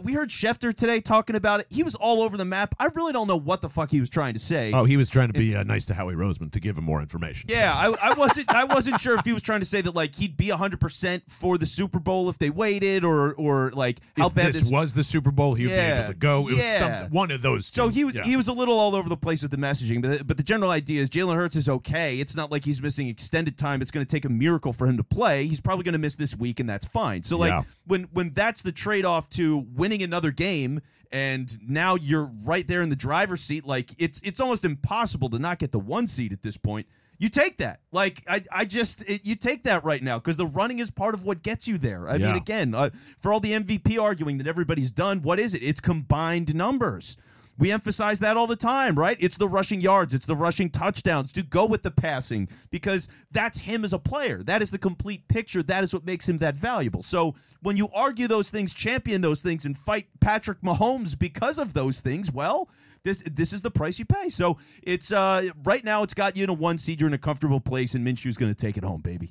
we 0.01 0.13
heard 0.13 0.29
Schefter 0.29 0.75
today 0.75 1.01
talking 1.01 1.35
about 1.35 1.59
it. 1.61 1.67
He 1.69 1.83
was 1.83 1.95
all 1.95 2.21
over 2.21 2.37
the 2.37 2.45
map. 2.45 2.75
I 2.79 2.85
really 2.95 3.13
don't 3.13 3.27
know 3.27 3.37
what 3.37 3.61
the 3.61 3.69
fuck 3.69 3.91
he 3.91 3.99
was 3.99 4.09
trying 4.09 4.33
to 4.33 4.39
say. 4.39 4.71
Oh, 4.71 4.85
he 4.85 4.97
was 4.97 5.09
trying 5.09 5.27
to 5.31 5.33
be 5.33 5.55
uh, 5.55 5.63
nice 5.63 5.85
to 5.85 5.93
Howie 5.93 6.15
Roseman 6.15 6.51
to 6.51 6.59
give 6.59 6.77
him 6.77 6.83
more 6.83 7.01
information. 7.01 7.49
Yeah, 7.49 7.73
I, 7.73 8.11
I 8.11 8.13
wasn't. 8.13 8.49
I 8.49 8.63
wasn't 8.63 8.99
sure 9.01 9.15
if 9.15 9.25
he 9.25 9.33
was 9.33 9.41
trying 9.41 9.59
to 9.59 9.65
say 9.65 9.81
that 9.81 9.95
like 9.95 10.15
he'd 10.15 10.37
be 10.37 10.49
hundred 10.49 10.79
percent 10.79 11.23
for 11.29 11.57
the 11.57 11.65
Super 11.65 11.99
Bowl 11.99 12.29
if 12.29 12.37
they 12.37 12.49
waited, 12.49 13.03
or 13.03 13.33
or 13.33 13.71
like 13.71 13.99
how 14.17 14.27
if 14.27 14.35
bad 14.35 14.53
this, 14.53 14.69
was 14.71 14.93
the 14.93 15.03
Super 15.03 15.31
Bowl, 15.31 15.53
he 15.53 15.65
would 15.65 15.71
be 15.73 15.75
able 15.75 16.07
to 16.07 16.13
go. 16.13 16.47
It 16.49 16.57
yeah. 16.57 16.69
was 16.69 16.77
something, 16.79 17.11
one 17.11 17.31
of 17.31 17.41
those. 17.41 17.65
So 17.65 17.89
he 17.89 18.03
was 18.03 18.15
Yeah. 18.15 18.23
he 18.23 18.35
was 18.37 18.47
a 18.47 18.53
little 18.53 18.79
all 18.79 18.95
over 18.95 19.09
the 19.09 19.17
place 19.17 19.41
with 19.41 19.51
the 19.51 19.57
messaging, 19.57 20.01
but 20.01 20.25
but 20.25 20.37
the 20.37 20.43
general 20.43 20.71
idea 20.71 21.01
is 21.01 21.09
Jalen 21.09 21.35
Hurts 21.35 21.55
is 21.55 21.67
okay. 21.67 22.19
It's 22.19 22.35
not 22.35 22.51
like 22.51 22.65
he's 22.65 22.81
missing 22.81 23.07
extended 23.07 23.57
time. 23.57 23.81
It's 23.81 23.91
going 23.91 24.05
to 24.05 24.09
take 24.11 24.25
a 24.25 24.29
miracle 24.29 24.73
for 24.73 24.87
him 24.87 24.97
to 24.97 25.03
play. 25.03 25.45
He's 25.47 25.61
probably 25.61 25.83
going 25.83 25.93
to 25.93 25.99
miss 25.99 26.15
this 26.15 26.35
week, 26.35 26.59
and 26.59 26.69
that's 26.69 26.85
fine. 26.85 27.23
So 27.23 27.37
like 27.37 27.51
Yeah. 27.51 27.63
when 27.85 28.03
when 28.13 28.31
that's 28.33 28.61
the 28.61 28.71
trade 28.71 29.05
off 29.05 29.29
to 29.31 29.65
winning 29.75 30.01
another 30.01 30.31
game. 30.31 30.81
And 31.11 31.57
now 31.67 31.95
you're 31.95 32.31
right 32.43 32.67
there 32.67 32.81
in 32.81 32.89
the 32.89 32.95
driver's 32.95 33.41
seat. 33.41 33.65
Like 33.65 33.91
it's 33.97 34.19
it's 34.23 34.39
almost 34.39 34.65
impossible 34.65 35.29
to 35.29 35.39
not 35.39 35.59
get 35.59 35.71
the 35.71 35.79
one 35.79 36.07
seed 36.07 36.33
at 36.33 36.41
this 36.41 36.57
point. 36.57 36.87
You 37.19 37.29
take 37.29 37.57
that. 37.57 37.79
Like 37.91 38.23
I, 38.27 38.41
I 38.51 38.65
just 38.65 39.01
it, 39.03 39.25
you 39.25 39.35
take 39.35 39.63
that 39.63 39.83
right 39.83 40.01
now 40.01 40.17
because 40.17 40.37
the 40.37 40.47
running 40.47 40.79
is 40.79 40.89
part 40.89 41.13
of 41.13 41.23
what 41.23 41.43
gets 41.43 41.67
you 41.67 41.77
there. 41.77 42.09
I 42.09 42.17
mean, 42.17 42.35
again, 42.35 42.73
uh, 42.73 42.89
for 43.19 43.31
all 43.31 43.39
the 43.39 43.51
MVP 43.51 44.01
arguing 44.01 44.39
that 44.39 44.47
everybody's 44.47 44.91
done, 44.91 45.21
what 45.21 45.39
is 45.39 45.53
it? 45.53 45.61
It's 45.61 45.79
combined 45.79 46.53
numbers. 46.55 47.15
We 47.57 47.71
emphasize 47.71 48.19
that 48.19 48.35
all 48.35 48.47
the 48.47 48.55
time, 48.55 48.97
right? 48.97 49.17
It's 49.19 49.37
the 49.37 49.47
rushing 49.47 49.81
yards, 49.81 50.13
it's 50.13 50.25
the 50.25 50.35
rushing 50.35 50.69
touchdowns 50.69 51.31
to 51.33 51.43
go 51.43 51.65
with 51.65 51.83
the 51.83 51.91
passing 51.91 52.49
because 52.71 53.07
that's 53.31 53.59
him 53.59 53.85
as 53.85 53.93
a 53.93 53.99
player. 53.99 54.41
That 54.43 54.61
is 54.61 54.71
the 54.71 54.79
complete 54.79 55.27
picture. 55.27 55.61
That 55.61 55.83
is 55.83 55.93
what 55.93 56.05
makes 56.05 56.27
him 56.27 56.37
that 56.37 56.55
valuable. 56.55 57.03
So 57.03 57.35
when 57.61 57.77
you 57.77 57.89
argue 57.93 58.27
those 58.27 58.49
things, 58.49 58.73
champion 58.73 59.21
those 59.21 59.41
things, 59.41 59.65
and 59.65 59.77
fight 59.77 60.07
Patrick 60.19 60.61
Mahomes 60.61 61.17
because 61.17 61.59
of 61.59 61.73
those 61.73 62.01
things, 62.01 62.31
well, 62.31 62.69
this 63.03 63.21
this 63.25 63.53
is 63.53 63.61
the 63.61 63.71
price 63.71 63.99
you 63.99 64.05
pay. 64.05 64.29
So 64.29 64.57
it's 64.81 65.11
uh 65.11 65.49
right 65.63 65.83
now 65.83 66.03
it's 66.03 66.13
got 66.13 66.37
you 66.37 66.43
in 66.45 66.49
a 66.49 66.53
one 66.53 66.77
seed. 66.77 66.99
You're 66.99 67.09
in 67.09 67.13
a 67.13 67.17
comfortable 67.17 67.59
place, 67.59 67.95
and 67.95 68.05
Minshew's 68.05 68.37
going 68.37 68.53
to 68.53 68.59
take 68.59 68.77
it 68.77 68.83
home, 68.83 69.01
baby. 69.01 69.29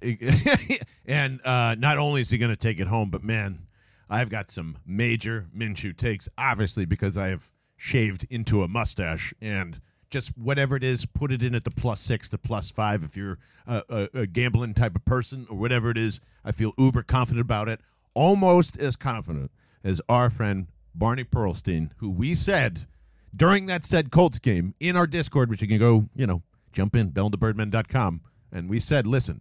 and 1.06 1.40
uh, 1.44 1.74
not 1.76 1.98
only 1.98 2.20
is 2.20 2.30
he 2.30 2.38
going 2.38 2.50
to 2.50 2.56
take 2.56 2.80
it 2.80 2.86
home, 2.86 3.10
but 3.10 3.24
man, 3.24 3.66
I've 4.08 4.28
got 4.28 4.50
some 4.50 4.76
major 4.86 5.46
Minshew 5.56 5.96
takes, 5.96 6.28
obviously, 6.36 6.84
because 6.84 7.16
I 7.16 7.28
have 7.28 7.50
shaved 7.82 8.24
into 8.30 8.62
a 8.62 8.68
mustache 8.68 9.34
and 9.40 9.80
just 10.08 10.38
whatever 10.38 10.76
it 10.76 10.84
is, 10.84 11.04
put 11.04 11.32
it 11.32 11.42
in 11.42 11.52
at 11.52 11.64
the 11.64 11.70
plus 11.70 12.00
six 12.00 12.28
to 12.28 12.38
plus 12.38 12.70
five. 12.70 13.02
If 13.02 13.16
you're 13.16 13.38
a, 13.66 13.82
a, 13.88 14.20
a 14.20 14.26
gambling 14.28 14.74
type 14.74 14.94
of 14.94 15.04
person 15.04 15.48
or 15.50 15.56
whatever 15.56 15.90
it 15.90 15.98
is, 15.98 16.20
I 16.44 16.52
feel 16.52 16.74
uber 16.78 17.02
confident 17.02 17.40
about 17.40 17.68
it. 17.68 17.80
Almost 18.14 18.76
as 18.76 18.94
confident 18.94 19.50
as 19.82 20.00
our 20.08 20.30
friend 20.30 20.68
Barney 20.94 21.24
Pearlstein, 21.24 21.90
who 21.96 22.08
we 22.08 22.36
said 22.36 22.86
during 23.34 23.66
that 23.66 23.84
said 23.84 24.12
Colts 24.12 24.38
game 24.38 24.76
in 24.78 24.96
our 24.96 25.08
Discord, 25.08 25.50
which 25.50 25.60
you 25.60 25.66
can 25.66 25.78
go, 25.78 26.08
you 26.14 26.26
know, 26.26 26.42
jump 26.72 26.94
in, 26.94 27.10
belltobirdman.com. 27.10 28.20
And 28.52 28.70
we 28.70 28.78
said, 28.78 29.08
listen, 29.08 29.40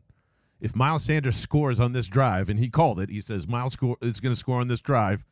if 0.60 0.76
Miles 0.76 1.04
Sanders 1.04 1.36
scores 1.36 1.80
on 1.80 1.92
this 1.92 2.08
drive, 2.08 2.50
and 2.50 2.58
he 2.58 2.70
called 2.70 3.00
it, 3.00 3.10
he 3.12 3.22
says 3.22 3.48
Miles 3.48 3.74
score, 3.74 3.98
is 4.02 4.20
going 4.20 4.34
to 4.34 4.40
score 4.40 4.60
on 4.60 4.68
this 4.68 4.82
drive, 4.82 5.26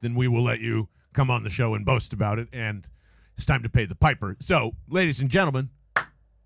then 0.00 0.16
we 0.16 0.26
will 0.26 0.42
let 0.42 0.58
you 0.58 0.88
come 1.16 1.30
on 1.30 1.42
the 1.42 1.50
show 1.50 1.74
and 1.74 1.84
boast 1.84 2.12
about 2.12 2.38
it. 2.38 2.46
And 2.52 2.86
it's 3.36 3.46
time 3.46 3.62
to 3.64 3.68
pay 3.68 3.86
the 3.86 3.96
piper. 3.96 4.36
So, 4.38 4.76
ladies 4.88 5.18
and 5.18 5.30
gentlemen, 5.30 5.70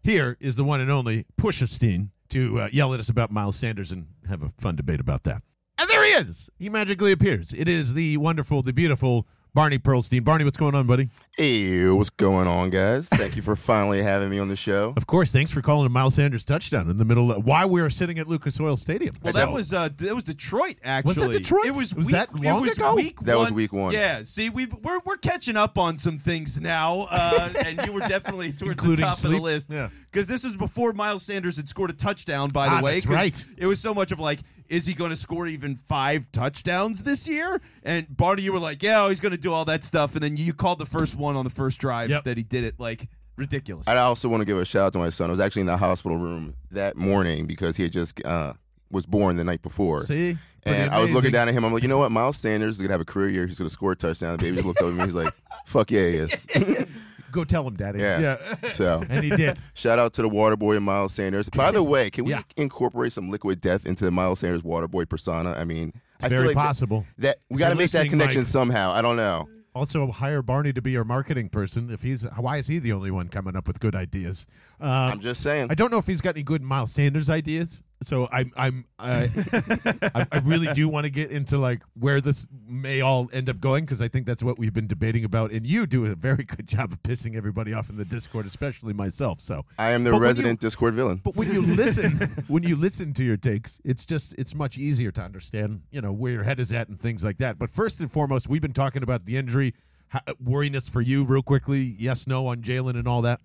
here 0.03 0.39
is 0.41 0.57
the 0.57 0.65
one 0.65 0.81
and 0.81 0.91
only 0.91 1.27
Pushestein 1.39 2.11
to 2.31 2.61
uh, 2.61 2.69
yell 2.73 2.95
at 2.95 3.01
us 3.01 3.09
about 3.09 3.31
Miles 3.31 3.57
Sanders 3.57 3.91
and 3.91 4.07
have 4.29 4.43
a 4.43 4.53
fun 4.59 4.77
debate 4.77 5.01
about 5.01 5.25
that. 5.25 5.43
And 5.77 5.91
there 5.91 6.05
he 6.05 6.13
is. 6.13 6.49
He 6.59 6.69
magically 6.69 7.11
appears. 7.11 7.53
It 7.53 7.69
is 7.69 7.95
the 7.95 8.17
wonderful, 8.17 8.63
the 8.63 8.73
beautiful 8.73 9.27
Barney 9.53 9.79
Pearlstein. 9.79 10.25
Barney, 10.25 10.45
what's 10.45 10.57
going 10.57 10.75
on, 10.75 10.87
buddy? 10.87 11.09
Hey, 11.37 11.89
what's 11.89 12.11
going 12.11 12.47
on, 12.47 12.71
guys? 12.71 13.07
Thank 13.09 13.35
you 13.35 13.43
for 13.43 13.57
finally 13.57 14.03
having 14.03 14.29
me 14.31 14.39
on 14.39 14.49
the 14.49 14.57
show. 14.57 14.93
Of 14.97 15.07
course, 15.07 15.33
thanks 15.33 15.51
for 15.51 15.63
calling 15.63 15.87
a 15.87 15.89
Miles 15.89 16.15
Sanders 16.15 16.45
touchdown 16.45 16.89
in 16.91 16.99
the 16.99 17.05
middle 17.05 17.33
of 17.33 17.45
while 17.45 17.69
we 17.69 17.81
were 17.81 17.91
sitting 17.91 18.19
at 18.19 18.29
Lucas 18.29 18.61
Oil 18.61 18.77
Stadium. 18.77 19.15
Well, 19.23 19.33
that 19.33 19.51
was 19.51 19.73
uh, 19.73 19.89
that 19.97 20.15
was 20.15 20.25
Detroit. 20.25 20.77
Actually, 20.85 21.33
Detroit? 21.39 21.67
It 21.67 21.75
was, 21.75 21.95
Was 21.95 22.07
week, 22.07 22.15
that 22.15 22.35
long 22.35 22.59
it 22.59 22.61
was 22.61 22.73
ago? 22.77 22.95
Week 22.95 23.21
That 23.21 23.39
was 23.39 23.51
week 23.53 23.73
one. 23.73 23.93
Yeah. 23.93 24.23
See, 24.23 24.51
we 24.51 24.67
we're 24.67 25.01
we're 25.05 25.17
catching 25.17 25.57
up 25.57 25.79
on 25.79 25.97
some 25.99 26.19
things 26.19 26.61
now, 26.61 27.09
uh, 27.11 27.49
and 27.65 27.81
you 27.87 27.93
were 27.93 28.01
definitely 28.01 28.49
towards 28.53 28.61
the 28.61 28.71
Including 28.71 29.05
top 29.05 29.25
of 29.25 29.31
the 29.31 29.39
list. 29.39 29.69
Yeah. 29.71 29.89
Because 30.11 30.27
this 30.27 30.45
was 30.45 30.57
before 30.57 30.93
Miles 30.93 31.23
Sanders 31.25 31.57
had 31.57 31.69
scored 31.69 31.91
a 31.91 31.95
touchdown. 31.95 32.51
By 32.51 32.67
Ah, 32.69 32.79
the 32.79 32.85
way, 32.85 32.95
that's 32.95 33.07
'cause 33.07 33.15
right. 33.15 33.47
It 33.57 33.67
was 33.67 33.81
so 33.81 33.95
much 33.95 34.13
of 34.13 34.21
like, 34.21 34.41
is 34.71 34.87
he 34.87 34.95
going 34.95 35.11
to 35.11 35.17
score 35.17 35.47
even 35.47 35.77
five 35.77 36.25
touchdowns 36.33 37.03
this 37.03 37.29
year? 37.29 37.61
And 37.83 38.07
Barney, 38.17 38.43
you 38.43 38.53
were 38.53 38.61
like, 38.61 38.83
yeah, 38.83 39.03
oh, 39.03 39.09
he's 39.09 39.21
going 39.21 39.33
to 39.33 39.39
do 39.39 39.53
all 39.53 39.65
that 39.67 39.85
stuff, 39.85 40.15
and 40.15 40.23
then 40.23 40.37
you 40.37 40.55
called 40.55 40.79
the 40.79 40.87
first 40.87 41.17
one 41.17 41.37
on 41.37 41.45
the 41.45 41.51
first 41.51 41.79
drive 41.81 42.09
Yep. 42.09 42.25
that 42.25 42.37
he 42.37 42.43
did 42.45 42.65
it. 42.65 42.77
Like 42.79 43.09
ridiculous. 43.37 43.89
I 43.89 43.97
also 43.97 44.29
want 44.29 44.43
to 44.43 44.45
give 44.45 44.57
a 44.57 44.65
shout 44.65 44.87
out 44.87 44.93
to 44.95 44.99
my 44.99 45.11
son. 45.11 45.29
I 45.29 45.33
was 45.33 45.41
actually 45.41 45.63
in 45.63 45.67
the 45.67 45.77
hospital 45.77 46.17
room 46.17 46.55
that 46.71 46.97
morning 46.97 47.47
because 47.47 47.77
he 47.77 47.83
had 47.83 47.93
just 47.93 48.25
uh, 48.25 48.53
was 48.91 49.07
born 49.07 49.37
the 49.37 49.45
night 49.45 49.63
before. 49.63 50.05
See? 50.05 50.39
Pretty 50.63 50.79
And 50.79 50.91
I 50.91 51.01
was 51.01 51.11
looking 51.11 51.31
down 51.33 51.49
at 51.49 51.55
him. 51.55 51.65
I'm 51.65 51.73
like, 51.73 51.83
you 51.83 51.89
know 51.89 51.99
what? 51.99 52.13
Miles 52.13 52.37
Sanders 52.37 52.77
is 52.77 52.83
gonna 52.83 52.93
have 52.93 53.01
a 53.01 53.05
career 53.07 53.31
year. 53.31 53.47
He's 53.47 53.59
gonna 53.59 53.71
score 53.71 53.93
a 53.93 53.97
touchdown. 53.97 54.37
The 54.37 54.45
baby 54.45 54.61
looked 54.63 54.83
over 54.83 54.93
at 54.93 54.99
me. 54.99 55.05
He's 55.05 55.15
like, 55.15 55.33
"Fuck 55.65 55.91
yeah, 55.91 56.03
he 56.03 56.17
is." 56.17 56.35
Go 57.33 57.45
tell 57.45 57.67
him, 57.67 57.77
Daddy. 57.77 58.01
Yeah. 58.01 58.37
So 58.71 59.05
and 59.09 59.25
he 59.25 59.31
did. 59.31 59.59
shout 59.75 59.99
out 59.99 60.13
to 60.15 60.23
the 60.23 60.29
Water 60.29 60.57
Boy 60.57 60.77
and 60.77 60.85
Miles 60.85 61.13
Sanders. 61.15 61.49
By 61.49 61.71
the 61.71 61.83
way, 61.83 62.11
can 62.11 62.25
we 62.25 62.33
Yeah. 62.33 62.43
incorporate 62.57 63.13
some 63.13 63.31
liquid 63.31 63.61
death 63.61 63.87
into 63.87 64.05
the 64.05 64.11
Miles 64.11 64.41
Sanders 64.41 64.63
Water 64.65 64.89
Boy 64.89 65.05
persona? 65.05 65.53
I 65.53 65.65
mean, 65.65 65.93
It's 66.17 66.25
I 66.25 66.29
very 66.29 66.41
feel 66.43 66.47
like 66.49 66.57
that- 66.57 66.63
possible. 66.63 67.07
that, 67.19 67.39
we 67.49 67.59
got 67.59 67.71
to 67.71 67.75
make 67.77 67.91
that 67.93 68.09
connection 68.09 68.43
Mike. 68.43 68.49
somehow. 68.49 68.93
I 68.93 69.03
don't 69.03 69.17
know. 69.17 69.49
Also, 69.73 70.09
hire 70.09 70.43
Barney 70.43 70.73
to 70.73 70.83
be 70.83 70.97
our 70.97 71.05
marketing 71.05 71.49
person. 71.49 71.91
If 71.91 72.03
he's, 72.03 72.23
why 72.37 72.57
is 72.57 72.67
he 72.67 72.81
the 72.81 72.93
only 72.93 73.13
one 73.13 73.29
coming 73.29 73.55
up 73.55 73.69
with 73.69 73.79
good 73.79 73.95
ideas? 73.95 74.45
Um, 74.81 74.89
I'm 74.91 75.21
just 75.21 75.43
saying. 75.43 75.69
I 75.71 75.75
don't 75.75 75.93
know 75.93 75.99
if 75.99 76.09
he's 76.09 76.21
got 76.21 76.35
any 76.35 76.43
good 76.43 76.61
Miles 76.61 76.91
Sanders 76.93 77.31
ideas. 77.31 77.81
So 78.03 78.29
I'm, 78.33 78.53
I'm, 78.57 78.85
I, 78.99 79.31
I, 80.15 80.27
I 80.33 80.39
really 80.39 80.73
do 80.73 80.89
want 80.89 81.05
to 81.05 81.11
get 81.11 81.31
into 81.31 81.59
like 81.59 81.83
where 81.99 82.21
this 82.21 82.47
may 82.67 83.01
all 83.01 83.29
end 83.33 83.51
up 83.51 83.61
going 83.61 83.85
because 83.85 84.01
I 84.01 84.09
think 84.09 84.27
that's 84.27 84.43
what 84.43 84.59
we've 84.59 84.73
been 84.73 84.87
debating 84.87 85.25
about. 85.25 85.51
And 85.53 85.67
you 85.67 85.87
do 85.87 86.07
a 86.07 86.15
very 86.15 86.45
good 86.45 86.67
job 86.67 86.93
of 86.93 87.03
pissing 87.03 87.37
everybody 87.37 87.73
off 87.75 87.91
in 87.91 87.97
the 87.97 88.05
Discord, 88.05 88.47
especially 88.47 88.93
myself. 88.93 89.41
So 89.41 89.65
I 89.79 89.91
am 89.91 90.05
the 90.05 90.13
But 90.13 90.21
resident 90.23 90.61
Discord 90.61 90.95
villain. 90.95 91.21
But 91.23 91.37
when 91.37 91.53
you 91.53 91.61
listen, 91.63 92.45
when 92.49 92.63
you 92.63 92.77
listen 92.77 93.13
to 93.15 93.25
your 93.25 93.37
takes, 93.37 93.81
it's 93.85 94.05
just 94.05 94.35
it's 94.39 94.55
much 94.55 94.79
easier 94.79 95.11
to 95.13 95.23
understand, 95.23 95.83
you 95.91 96.01
know, 96.01 96.13
where 96.13 96.33
your 96.33 96.45
head 96.45 96.59
is 96.59 96.73
at 96.73 96.89
and 96.89 96.99
things 96.99 97.23
like 97.23 97.39
that. 97.39 97.59
But 97.59 97.71
first 97.71 98.01
and 98.01 98.11
foremost, 98.11 98.49
we've 98.49 98.63
been 98.63 98.73
talking 98.73 99.03
about 99.03 99.27
the 99.27 99.37
injury, 99.37 99.75
how, 100.09 100.21
worriness 100.43 100.89
for 100.89 101.03
you, 101.03 101.25
real 101.25 101.43
quickly. 101.43 101.97
Yes, 101.99 102.27
no 102.27 102.47
on 102.47 102.63
Jalen 102.63 102.99
and 102.99 103.07
all 103.07 103.23
that. 103.23 103.41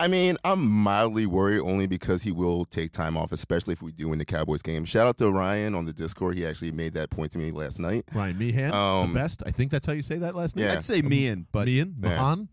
I 0.00 0.08
mean, 0.08 0.36
I'm 0.44 0.66
mildly 0.68 1.24
worried 1.26 1.60
only 1.60 1.86
because 1.86 2.22
he 2.22 2.32
will 2.32 2.64
take 2.64 2.90
time 2.92 3.16
off, 3.16 3.30
especially 3.32 3.72
if 3.72 3.80
we 3.82 3.92
do 3.92 4.08
win 4.08 4.18
the 4.18 4.24
Cowboys 4.24 4.60
game. 4.60 4.84
Shout 4.84 5.06
out 5.06 5.18
to 5.18 5.30
Ryan 5.30 5.74
on 5.74 5.84
the 5.84 5.92
Discord. 5.92 6.36
He 6.36 6.44
actually 6.44 6.72
made 6.72 6.94
that 6.94 7.10
point 7.10 7.30
to 7.32 7.38
me 7.38 7.52
last 7.52 7.78
night. 7.78 8.04
Ryan 8.12 8.38
Meehan, 8.38 8.72
Um, 8.74 9.12
the 9.12 9.20
best. 9.20 9.42
I 9.46 9.50
think 9.52 9.70
that's 9.70 9.86
how 9.86 9.92
you 9.92 10.02
say 10.02 10.18
that 10.18 10.34
last 10.34 10.56
name. 10.56 10.66
Yeah. 10.66 10.72
I'd 10.72 10.84
say 10.84 11.00
me 11.00 11.28
and 11.28 11.46
but 11.52 11.66
Meehan, 11.66 11.94
Yeah. 12.02 12.08
Mahan, 12.08 12.48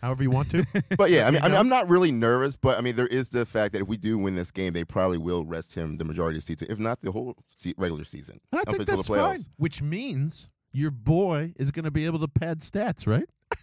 however 0.00 0.22
you 0.22 0.30
want 0.30 0.50
to. 0.52 0.64
But 0.96 1.10
yeah, 1.10 1.26
I 1.26 1.30
mean, 1.30 1.42
I 1.42 1.46
You 1.46 1.50
mean, 1.50 1.52
know? 1.52 1.58
I'm 1.60 1.68
not 1.68 1.88
really 1.90 2.10
nervous, 2.10 2.56
but 2.56 2.78
I 2.78 2.80
mean, 2.80 2.96
there 2.96 3.06
is 3.06 3.28
the 3.28 3.44
fact 3.44 3.74
that 3.74 3.82
if 3.82 3.86
we 3.88 3.98
do 3.98 4.16
win 4.16 4.34
this 4.34 4.50
game, 4.50 4.72
they 4.72 4.84
probably 4.84 5.18
will 5.18 5.44
rest 5.44 5.74
him 5.74 5.98
the 5.98 6.04
majority 6.04 6.38
of 6.38 6.42
the 6.42 6.46
season, 6.46 6.68
if 6.70 6.78
not 6.78 7.00
the 7.02 7.12
whole 7.12 7.36
se- 7.54 7.74
regular 7.76 8.04
season. 8.04 8.40
And 8.50 8.60
I 8.60 8.64
think 8.64 8.80
until 8.80 8.96
that's 8.96 9.08
the 9.08 9.14
playoffs. 9.14 9.30
fine. 9.36 9.44
Which 9.58 9.82
means 9.82 10.48
your 10.72 10.90
boy 10.90 11.52
is 11.56 11.70
going 11.70 11.84
to 11.84 11.90
be 11.90 12.06
able 12.06 12.18
to 12.20 12.28
pad 12.28 12.60
stats, 12.60 13.06
right? 13.06 13.28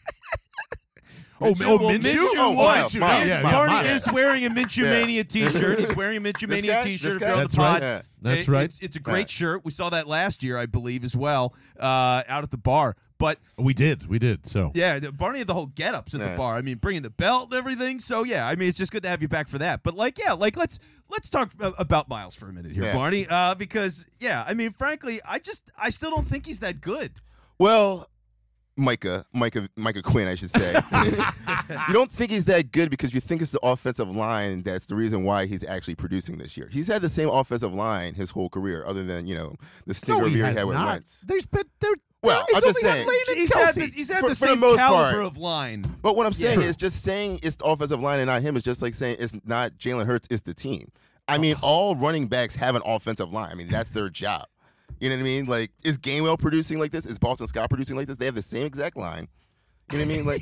oh, 1.42 1.54
Minshew- 1.54 1.66
oh, 1.66 1.78
well, 1.78 1.90
Minshew? 1.90 2.16
Minshew 2.16 2.34
Oh, 2.38 2.52
was. 2.52 2.66
Miles, 2.76 2.94
Minshew. 2.94 3.00
Miles, 3.00 3.20
Yeah, 3.20 3.26
yeah, 3.26 3.42
Barney 3.52 3.74
Miles. 3.74 4.06
is 4.08 4.12
wearing 4.14 4.46
a 4.46 4.50
Minshew 4.50 4.84
Yeah. 4.84 4.90
Mania 4.92 5.24
T-shirt. 5.26 5.80
He's 5.80 5.96
wearing 5.96 6.18
a 6.18 6.22
Minshew 6.22 6.48
Mania 6.50 6.74
guy? 6.78 6.84
T-shirt. 6.84 7.20
Guy? 7.20 7.28
you're 7.28 7.36
on 7.36 7.42
the 7.42 7.48
That's 7.48 7.58
right. 7.58 7.82
Yeah. 7.82 8.02
That's 8.22 8.42
It- 8.44 8.48
right. 8.52 8.64
It's, 8.66 8.80
it's 8.80 8.96
a 8.96 9.00
great 9.00 9.14
Right. 9.14 9.30
shirt. 9.30 9.66
We 9.66 9.72
saw 9.72 9.90
that 9.90 10.08
last 10.08 10.44
year, 10.44 10.58
I 10.58 10.66
believe, 10.66 11.04
as 11.04 11.16
well, 11.16 11.54
uh, 11.80 12.24
out 12.28 12.44
at 12.44 12.52
the 12.52 12.58
bar. 12.58 12.96
But 13.18 13.40
We 13.58 13.74
did. 13.74 14.08
We 14.08 14.20
did. 14.20 14.46
So 14.46 14.72
yeah, 14.76 15.00
Barney 15.00 15.40
had 15.40 15.48
the 15.48 15.54
whole 15.54 15.68
get-ups 15.68 16.14
at 16.16 16.20
the 16.20 16.36
bar. 16.36 16.56
I 16.56 16.62
mean, 16.62 16.78
bringing 16.80 17.02
the 17.02 17.10
belt 17.10 17.46
and 17.46 17.54
everything. 17.58 18.02
So 18.02 18.24
yeah, 18.26 18.46
I 18.46 18.56
mean, 18.56 18.68
it's 18.68 18.78
just 18.78 18.92
good 18.92 19.04
to 19.04 19.10
have 19.10 19.22
you 19.22 19.30
back 19.30 19.48
for 19.48 19.58
that. 19.60 19.84
But 19.84 19.96
like, 19.96 20.18
yeah, 20.20 20.34
like 20.34 20.58
let's 20.58 20.80
let's 21.10 21.30
talk 21.30 21.52
about 21.62 22.10
Miles 22.10 22.36
for 22.36 22.50
a 22.50 22.54
minute 22.54 22.74
here, 22.74 22.84
Yeah. 22.84 22.94
Barney, 22.94 23.26
uh, 23.30 23.56
because 23.56 24.06
yeah, 24.20 24.44
I 24.46 24.54
mean, 24.54 24.72
frankly, 24.72 25.22
I 25.26 25.40
just 25.40 25.72
I 25.78 25.92
still 25.92 26.10
don't 26.10 26.28
think 26.28 26.46
he's 26.46 26.60
that 26.60 26.82
good. 26.82 27.14
Well, 27.58 28.10
Micah, 28.78 29.26
Micah, 29.32 29.70
Micah 29.76 30.02
Quinn, 30.02 30.28
I 30.28 30.36
should 30.36 30.52
say. 30.52 30.74
you 31.88 31.94
don't 31.94 32.12
think 32.12 32.32
he's 32.32 32.46
that 32.46 32.72
good 32.72 32.90
because 32.90 33.14
you 33.14 33.22
think 33.22 33.42
it's 33.42 33.52
the 33.52 33.60
offensive 33.64 34.10
line 34.10 34.64
that's 34.64 34.86
the 34.86 34.96
reason 34.96 35.24
why 35.24 35.46
he's 35.46 35.64
actually 35.64 35.96
producing 35.96 36.38
this 36.38 36.58
year. 36.58 36.68
He's 36.70 36.88
had 36.88 37.02
the 37.02 37.10
same 37.10 37.30
offensive 37.30 37.74
line 37.74 38.16
his 38.16 38.32
whole 38.32 38.50
career, 38.50 38.86
other 38.86 39.04
than 39.04 39.28
you 39.28 39.36
know 39.36 39.56
the 39.86 39.94
stinger 39.94 40.24
no, 40.24 40.28
he 40.28 40.40
had 40.40 40.66
with. 40.66 40.76
Wentz. 40.76 41.20
There's 41.26 41.46
been 41.46 41.64
there. 41.80 41.94
Well, 42.22 42.46
I'm 42.56 42.62
just 42.62 42.80
saying. 42.80 43.08
He's 43.36 43.54
had 43.54 43.76
the, 43.76 43.86
he's 43.86 44.10
had 44.10 44.20
For- 44.20 44.30
the 44.30 44.30
the 44.30 44.36
same 44.36 44.60
most 44.60 44.78
caliber 44.78 45.12
part. 45.12 45.26
of 45.26 45.38
line. 45.38 45.96
But 46.02 46.16
what 46.16 46.26
I'm 46.26 46.34
saying 46.34 46.62
Yeah. 46.62 46.68
is 46.68 46.76
just 46.76 47.04
saying 47.04 47.40
it's 47.44 47.56
the 47.58 47.66
offensive 47.66 48.02
line 48.02 48.20
and 48.20 48.28
not 48.28 48.42
him 48.42 48.58
is 48.58 48.64
just 48.64 48.82
like 48.82 48.96
saying 48.96 49.18
it's 49.20 49.36
not 49.46 49.74
Jalen 49.74 50.06
Hurts, 50.06 50.28
it's 50.32 50.42
the 50.42 50.54
team. 50.54 50.92
I 51.28 51.38
oh. 51.38 51.40
mean, 51.40 51.56
all 51.62 51.96
running 51.96 52.28
backs 52.28 52.56
have 52.56 52.76
an 52.76 52.82
offensive 52.86 53.32
line. 53.32 53.52
I 53.52 53.56
mean, 53.56 53.68
that's 53.68 53.90
their 53.92 54.10
job. 54.10 54.48
You 55.00 55.10
know 55.10 55.16
what 55.16 55.22
I 55.22 55.24
mean? 55.24 55.46
Like, 55.46 55.72
is 55.84 55.98
Gainwell 55.98 56.40
producing 56.40 56.80
like 56.80 56.92
this? 56.92 57.06
Is 57.06 57.20
Boston 57.20 57.48
Scott 57.48 57.70
producing 57.70 57.96
like 57.96 58.08
this? 58.08 58.16
They 58.16 58.26
have 58.26 58.36
the 58.36 58.42
same 58.42 58.66
exact 58.66 58.98
line. 58.98 59.28
You 59.92 60.00
know 60.00 60.06
what 60.06 60.14
I 60.14 60.16
mean? 60.18 60.26
Like, 60.26 60.42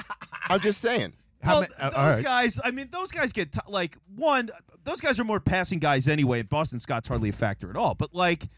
I'm 0.48 0.60
just 0.60 0.80
saying. 0.80 1.14
How 1.42 1.60
well, 1.60 1.68
ma- 1.78 1.86
uh, 1.86 1.90
those 1.90 1.98
all 1.98 2.08
right. 2.10 2.22
guys, 2.22 2.60
I 2.64 2.70
mean, 2.70 2.88
those 2.90 3.10
guys 3.10 3.32
get 3.32 3.52
t- 3.52 3.60
like 3.68 3.96
one. 4.14 4.50
Those 4.84 5.00
guys 5.00 5.18
are 5.18 5.24
more 5.24 5.40
passing 5.40 5.78
guys 5.78 6.08
anyway. 6.08 6.42
Boston 6.42 6.80
Scott's 6.80 7.08
hardly 7.08 7.30
a 7.30 7.32
factor 7.32 7.70
at 7.70 7.76
all. 7.76 7.94
But 7.94 8.14
like, 8.14 8.48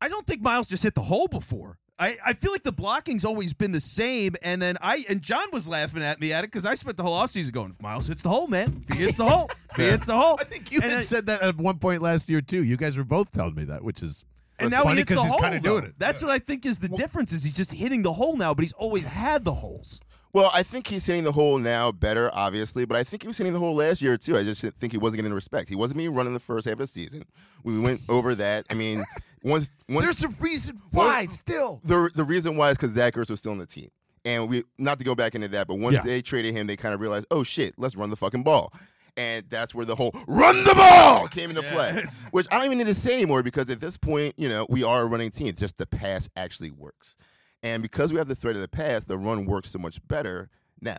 I 0.00 0.08
don't 0.08 0.26
think 0.26 0.42
Miles 0.42 0.66
just 0.66 0.82
hit 0.82 0.94
the 0.94 1.02
hole 1.02 1.28
before. 1.28 1.78
I, 2.02 2.18
I 2.26 2.32
feel 2.34 2.52
like 2.52 2.62
the 2.64 2.72
blocking's 2.72 3.24
always 3.24 3.54
been 3.54 3.72
the 3.72 3.80
same, 3.80 4.34
and 4.42 4.60
then 4.60 4.76
I 4.82 5.04
and 5.08 5.22
John 5.22 5.46
was 5.52 5.68
laughing 5.68 6.02
at 6.02 6.20
me 6.20 6.32
at 6.32 6.44
it 6.44 6.48
because 6.50 6.66
I 6.66 6.74
spent 6.74 6.96
the 6.96 7.02
whole 7.02 7.18
offseason 7.18 7.52
going, 7.52 7.76
Miles 7.80 8.08
hits 8.08 8.22
the 8.22 8.28
hole, 8.28 8.46
man. 8.48 8.84
If 8.88 8.96
he 8.96 9.04
hits 9.04 9.16
the 9.18 9.26
hole, 9.26 9.50
if 9.70 9.76
he 9.76 9.82
hits 9.84 10.06
the 10.06 10.16
hole. 10.16 10.36
I 10.40 10.44
think 10.44 10.72
you 10.72 10.80
And 10.82 10.90
had 10.90 10.98
I- 11.00 11.04
said 11.04 11.26
that 11.26 11.42
at 11.42 11.56
one 11.56 11.78
point 11.78 12.02
last 12.02 12.28
year 12.28 12.40
too. 12.40 12.64
You 12.64 12.76
guys 12.76 12.96
were 12.96 13.04
both 13.04 13.30
telling 13.32 13.54
me 13.54 13.64
that, 13.64 13.84
which 13.84 14.02
is 14.02 14.24
And 14.58 14.70
now 14.70 14.82
funny 14.82 14.94
he 14.96 14.98
hits 15.00 15.12
the 15.12 15.22
he's 15.22 15.30
hole. 15.30 15.40
kind 15.40 15.54
of 15.54 15.62
doing 15.62 15.84
it. 15.84 15.94
That's 15.98 16.22
what 16.22 16.30
I 16.32 16.38
think 16.38 16.66
is 16.66 16.78
the 16.78 16.88
difference. 16.88 17.32
Is 17.32 17.44
he's 17.44 17.56
just 17.56 17.72
hitting 17.72 18.02
the 18.02 18.12
hole 18.14 18.36
now, 18.36 18.52
but 18.54 18.62
he's 18.64 18.72
always 18.74 19.04
had 19.04 19.44
the 19.44 19.54
holes. 19.54 20.00
Well, 20.34 20.50
I 20.54 20.62
think 20.62 20.86
he's 20.86 21.04
hitting 21.04 21.24
the 21.24 21.32
hole 21.32 21.58
now 21.58 21.92
better, 21.92 22.30
obviously, 22.32 22.86
but 22.86 22.96
I 22.96 23.04
think 23.04 23.20
he 23.22 23.28
was 23.28 23.36
hitting 23.36 23.52
the 23.52 23.58
hole 23.58 23.74
last 23.76 24.00
year 24.00 24.16
too. 24.16 24.36
I 24.38 24.42
just 24.44 24.62
think 24.62 24.90
he 24.92 24.96
wasn't 24.98 25.18
getting 25.18 25.32
respect. 25.34 25.68
He 25.68 25.74
wasn't 25.76 25.98
being 25.98 26.14
run 26.14 26.26
in 26.26 26.32
the 26.32 26.40
first 26.40 26.64
half 26.64 26.72
of 26.72 26.78
the 26.78 26.86
season. 26.86 27.24
We 27.64 27.78
went 27.78 28.00
over 28.08 28.34
that. 28.36 28.64
I 28.70 28.74
mean, 28.74 29.04
once 29.42 29.68
once 29.88 30.04
There's 30.04 30.24
a 30.24 30.28
reason 30.40 30.80
Well, 30.92 31.06
why 31.08 31.26
still. 31.26 31.80
the 31.84 32.10
the 32.14 32.24
reason 32.24 32.56
why 32.56 32.70
is 32.70 32.76
because 32.78 32.92
Zach 32.92 33.14
Ertz 33.14 33.30
was 33.30 33.40
still 33.40 33.52
on 33.52 33.58
the 33.58 33.66
team, 33.66 33.90
and 34.24 34.48
we 34.48 34.64
not 34.78 34.98
to 34.98 35.04
go 35.04 35.14
back 35.14 35.34
into 35.34 35.48
that, 35.48 35.66
but 35.66 35.76
once 35.78 35.94
Yeah. 35.94 36.02
they 36.02 36.22
traded 36.22 36.54
him, 36.54 36.66
they 36.66 36.76
kind 36.76 36.94
of 36.94 37.00
realized, 37.00 37.26
oh 37.30 37.42
shit, 37.42 37.74
let's 37.78 37.96
run 37.96 38.10
the 38.10 38.16
fucking 38.16 38.42
ball, 38.42 38.72
and 39.16 39.44
that's 39.50 39.74
where 39.74 39.84
the 39.84 39.96
whole 39.96 40.12
run 40.26 40.62
the 40.64 40.74
ball 40.74 41.28
came 41.28 41.50
into 41.50 41.62
play. 41.62 42.04
Which 42.30 42.46
I 42.50 42.56
don't 42.56 42.66
even 42.66 42.78
need 42.78 42.86
to 42.86 42.94
say 42.94 43.12
anymore 43.14 43.42
because 43.42 43.68
at 43.70 43.80
this 43.80 43.96
point, 43.96 44.34
you 44.36 44.48
know, 44.48 44.66
we 44.68 44.84
are 44.84 45.02
a 45.02 45.06
running 45.06 45.30
team. 45.30 45.54
Just 45.54 45.78
the 45.78 45.86
pass 45.86 46.28
actually 46.36 46.70
works, 46.70 47.14
and 47.62 47.82
because 47.82 48.12
we 48.12 48.18
have 48.18 48.28
the 48.28 48.34
threat 48.36 48.54
of 48.56 48.62
the 48.62 48.68
pass, 48.68 49.04
the 49.04 49.18
run 49.18 49.46
works 49.46 49.70
so 49.70 49.78
much 49.78 49.98
better 50.08 50.48
now. 50.80 50.98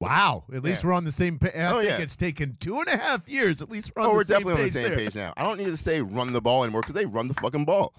Wow. 0.00 0.44
At 0.52 0.62
least 0.64 0.82
Yeah. 0.82 0.88
we're 0.88 0.94
on 0.94 1.04
the 1.04 1.12
same 1.12 1.38
page. 1.38 1.52
I 1.54 1.66
Oh, 1.70 1.80
think 1.80 1.90
yeah. 1.90 1.98
it's 1.98 2.16
taken 2.16 2.56
two 2.58 2.78
and 2.80 2.88
a 2.88 2.96
half 2.96 3.28
years. 3.28 3.60
At 3.62 3.70
least 3.70 3.92
we're 3.94 4.02
on 4.02 4.08
Oh, 4.08 4.10
the 4.12 4.16
we're 4.16 4.24
same 4.24 4.38
definitely 4.38 4.62
on 4.62 4.66
the 4.68 4.72
same 4.72 4.82
there. 4.88 4.96
page 4.96 5.14
now. 5.14 5.34
I 5.36 5.42
don't 5.44 5.58
need 5.58 5.66
to 5.66 5.76
say 5.76 6.00
run 6.00 6.32
the 6.32 6.40
ball 6.40 6.64
anymore 6.64 6.80
because 6.80 6.94
they 6.94 7.04
run 7.06 7.28
the 7.28 7.34
fucking 7.34 7.66
ball. 7.66 7.92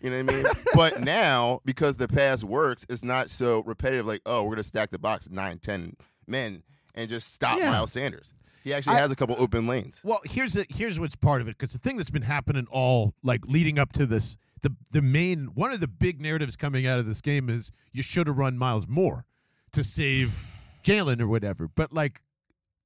You 0.00 0.10
know 0.10 0.24
what 0.24 0.34
I 0.34 0.36
mean? 0.42 0.46
but 0.74 1.00
now, 1.04 1.60
because 1.64 1.96
the 1.98 2.08
pass 2.08 2.42
works, 2.42 2.84
it's 2.88 3.04
not 3.04 3.30
so 3.30 3.62
repetitive 3.64 4.06
like, 4.06 4.22
oh, 4.26 4.42
we're 4.42 4.48
going 4.50 4.56
to 4.56 4.62
stack 4.64 4.90
the 4.90 4.98
box 4.98 5.28
nine, 5.30 5.58
ten 5.58 5.94
men 6.26 6.62
and 6.94 7.08
just 7.10 7.32
stop 7.34 7.58
Yeah. 7.58 7.70
Miles 7.70 7.92
Sanders. 7.92 8.32
He 8.64 8.72
actually 8.72 8.96
I- 8.96 9.00
has 9.00 9.10
a 9.10 9.16
couple 9.16 9.36
open 9.38 9.66
lanes. 9.66 10.00
Well, 10.02 10.20
here's 10.24 10.56
a, 10.56 10.64
here's 10.70 10.98
what's 10.98 11.16
part 11.16 11.40
of 11.42 11.48
it 11.48 11.58
because 11.58 11.72
the 11.72 11.78
thing 11.78 11.96
that's 11.98 12.10
been 12.10 12.22
happening 12.22 12.66
all 12.70 13.12
like 13.22 13.42
leading 13.46 13.78
up 13.78 13.92
to 13.94 14.06
this, 14.06 14.36
the 14.62 14.74
the 14.90 15.02
main 15.02 15.46
one 15.54 15.72
of 15.72 15.80
the 15.80 15.88
big 15.88 16.20
narratives 16.20 16.54
coming 16.56 16.86
out 16.86 16.98
of 17.00 17.06
this 17.06 17.20
game 17.20 17.50
is 17.50 17.72
you 17.92 18.02
should 18.02 18.26
have 18.28 18.38
run 18.38 18.56
Miles 18.56 18.86
more 18.86 19.26
to 19.72 19.82
save 19.82 20.44
Jalen 20.82 21.20
or 21.20 21.26
whatever. 21.26 21.68
But 21.68 21.92
like 21.92 22.22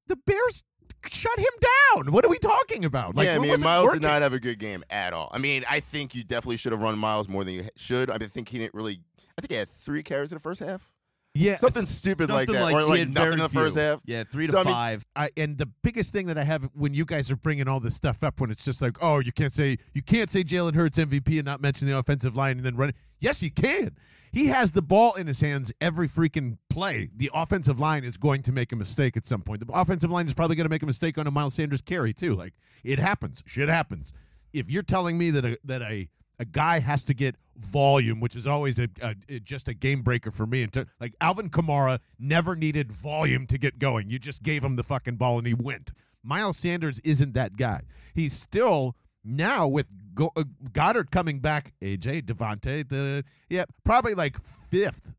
the 0.07 0.17
Bears 0.17 0.63
shut 1.09 1.39
him 1.39 1.47
down. 1.95 2.13
What 2.13 2.25
are 2.25 2.29
we 2.29 2.39
talking 2.39 2.85
about? 2.85 3.15
Like, 3.15 3.27
yeah, 3.27 3.37
I 3.37 3.39
mean, 3.39 3.61
Miles 3.61 3.85
working. 3.85 4.01
did 4.01 4.07
not 4.07 4.23
have 4.23 4.33
a 4.33 4.41
good 4.41 4.59
game 4.59 4.85
at 4.91 5.13
all. 5.13 5.31
I 5.33 5.39
mean, 5.39 5.65
I 5.69 5.81
think 5.81 6.15
you 6.15 6.25
definitely 6.25 6.57
should 6.57 6.73
have 6.73 6.81
run 6.81 6.99
Miles 6.99 7.29
more 7.29 7.45
than 7.45 7.55
you 7.55 7.69
should. 7.77 8.11
I 8.11 8.15
mean, 8.15 8.25
I 8.25 8.29
think 8.29 8.49
he 8.49 8.59
didn't 8.59 8.75
really. 8.75 9.01
I 9.39 9.41
think 9.41 9.53
he 9.53 9.57
had 9.59 9.69
three 9.69 10.03
carries 10.03 10.33
in 10.33 10.37
the 10.37 10.41
first 10.41 10.61
half. 10.61 10.89
Yeah, 11.37 11.59
Something 11.59 11.87
stupid 11.87 12.31
like 12.31 12.49
that, 12.49 12.63
like 12.63 12.75
or 12.75 12.85
like 12.85 12.99
had 13.01 13.11
nothing 13.15 13.33
in 13.33 13.39
very 13.39 13.49
the 13.49 13.49
first 13.49 13.77
half. 13.77 14.01
Yeah, 14.05 14.25
three 14.25 14.47
to 14.47 14.53
So, 14.53 14.59
I 14.61 14.65
mean- 14.65 14.73
five. 14.75 15.07
I, 15.15 15.31
and 15.37 15.59
the 15.59 15.67
biggest 15.83 16.13
thing 16.13 16.27
that 16.27 16.39
I 16.39 16.45
have 16.45 16.69
when 16.75 16.95
you 16.95 17.05
guys 17.05 17.31
are 17.31 17.37
bringing 17.37 17.69
all 17.69 17.81
this 17.81 17.95
stuff 17.95 18.23
up, 18.25 18.41
when 18.41 18.51
it's 18.51 18.65
just 18.65 18.81
like, 18.83 18.97
oh, 19.03 19.19
you 19.19 19.33
can't 19.33 19.53
say 19.53 19.79
you 19.95 20.03
can't 20.03 20.31
say 20.31 20.43
Jalen 20.45 20.75
Hurts 20.75 20.99
MVP 20.99 21.37
and 21.37 21.45
not 21.45 21.61
mention 21.61 21.87
the 21.87 21.97
offensive 21.97 22.37
line 22.37 22.57
and 22.57 22.67
then 22.67 22.77
run. 22.77 22.93
Yes, 23.21 23.43
you 23.43 23.51
can. 23.51 23.97
He 24.33 24.47
has 24.49 24.73
the 24.73 24.83
ball 24.83 25.15
in 25.15 25.27
his 25.27 25.41
hands 25.41 25.73
every 25.81 26.09
freaking 26.09 26.59
play. 26.69 27.09
The 27.17 27.31
offensive 27.33 27.81
line 27.81 28.05
is 28.05 28.19
going 28.19 28.43
to 28.43 28.53
make 28.53 28.71
a 28.73 28.77
mistake 28.77 29.17
at 29.17 29.27
some 29.27 29.41
point. 29.41 29.67
The 29.67 29.73
offensive 29.73 30.11
line 30.11 30.27
is 30.27 30.35
probably 30.35 30.57
going 30.57 30.67
to 30.67 30.71
make 30.71 30.83
a 30.83 30.87
mistake 30.87 31.17
on 31.17 31.27
a 31.27 31.31
Miles 31.31 31.55
Sanders 31.55 31.81
carry 31.81 32.13
too. 32.13 32.35
Like 32.35 32.53
it 32.85 32.99
happens. 32.99 33.43
Shit 33.47 33.69
happens. 33.69 34.13
If 34.53 34.71
you're 34.71 34.83
telling 34.83 35.17
me 35.17 35.31
that 35.31 35.45
a, 35.45 35.59
that 35.65 35.83
a 35.83 36.09
a 36.39 36.45
guy 36.45 36.81
has 36.81 37.05
to 37.05 37.15
get 37.15 37.37
volume, 37.57 38.21
which 38.21 38.37
is 38.37 38.47
always 38.47 38.79
a, 38.79 38.89
a, 39.01 39.41
just 39.41 39.69
a 39.69 39.75
game 39.75 40.03
breaker 40.03 40.31
for 40.31 40.47
me. 40.47 40.63
And 40.63 40.73
to, 40.75 40.87
like 41.01 41.15
Alvin 41.21 41.51
Kamara 41.51 42.01
never 42.19 42.55
needed 42.55 42.93
volume 42.93 43.47
to 43.47 43.59
get 43.59 43.79
going. 43.79 44.11
You 44.11 44.19
just 44.19 44.43
gave 44.43 44.63
him 44.63 44.77
the 44.77 44.85
fucking 44.85 45.17
ball 45.17 45.39
and 45.39 45.47
he 45.47 45.55
went. 45.55 45.93
Miles 46.23 46.57
Sanders 46.57 47.01
isn't 47.05 47.35
that 47.35 47.57
guy. 47.57 47.83
He's 48.15 48.33
still 48.33 48.97
now 49.25 49.67
with 49.67 49.87
Go- 50.15 50.33
uh, 50.37 50.45
Goedert 50.73 51.11
coming 51.11 51.41
back. 51.41 51.73
AJ 51.81 52.23
DeVonta, 52.25 52.89
the 52.89 53.25
yeah, 53.49 53.65
probably 53.85 54.15
like 54.15 54.37
fifth. 54.71 55.13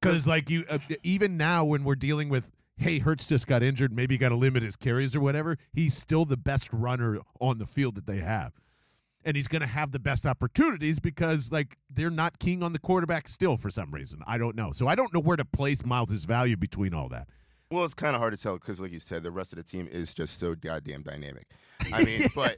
Because 0.00 0.26
like 0.26 0.48
you, 0.48 0.64
uh, 0.68 0.78
even 1.02 1.36
now 1.36 1.64
when 1.64 1.84
we're 1.84 1.96
dealing 1.96 2.28
with. 2.28 2.50
Hey, 2.80 3.00
Hurts 3.00 3.26
just 3.26 3.48
got 3.48 3.64
injured. 3.64 3.92
Maybe 3.92 4.16
got 4.16 4.28
to 4.28 4.36
limit 4.36 4.62
his 4.62 4.76
carries 4.76 5.16
or 5.16 5.20
whatever. 5.20 5.58
He's 5.72 5.96
still 5.96 6.24
the 6.24 6.36
best 6.36 6.68
runner 6.72 7.18
on 7.40 7.58
the 7.58 7.66
field 7.66 7.96
that 7.96 8.06
they 8.06 8.18
have 8.18 8.52
and 9.24 9.36
he's 9.36 9.48
going 9.48 9.60
to 9.60 9.68
have 9.68 9.92
the 9.92 9.98
best 9.98 10.26
opportunities 10.26 11.00
because 11.00 11.50
like 11.50 11.76
they're 11.90 12.10
not 12.10 12.38
king 12.38 12.62
on 12.62 12.72
the 12.72 12.78
quarterback 12.78 13.28
still 13.28 13.56
for 13.56 13.70
some 13.70 13.90
reason. 13.90 14.22
I 14.26 14.38
don't 14.38 14.56
know. 14.56 14.72
So 14.72 14.88
I 14.88 14.94
don't 14.94 15.12
know 15.12 15.20
where 15.20 15.36
to 15.36 15.44
place 15.44 15.84
Miles' 15.84 16.24
value 16.24 16.56
between 16.56 16.94
all 16.94 17.08
that. 17.08 17.28
Well, 17.70 17.84
it's 17.84 17.92
kind 17.92 18.16
of 18.16 18.20
hard 18.20 18.32
to 18.34 18.42
tell 18.42 18.54
because, 18.54 18.80
like 18.80 18.92
you 18.92 18.98
said, 18.98 19.22
the 19.22 19.30
rest 19.30 19.52
of 19.52 19.58
the 19.58 19.62
team 19.62 19.88
is 19.92 20.14
just 20.14 20.38
so 20.38 20.54
goddamn 20.54 21.02
dynamic. 21.02 21.46
I 21.92 22.02
mean, 22.02 22.26
but 22.34 22.56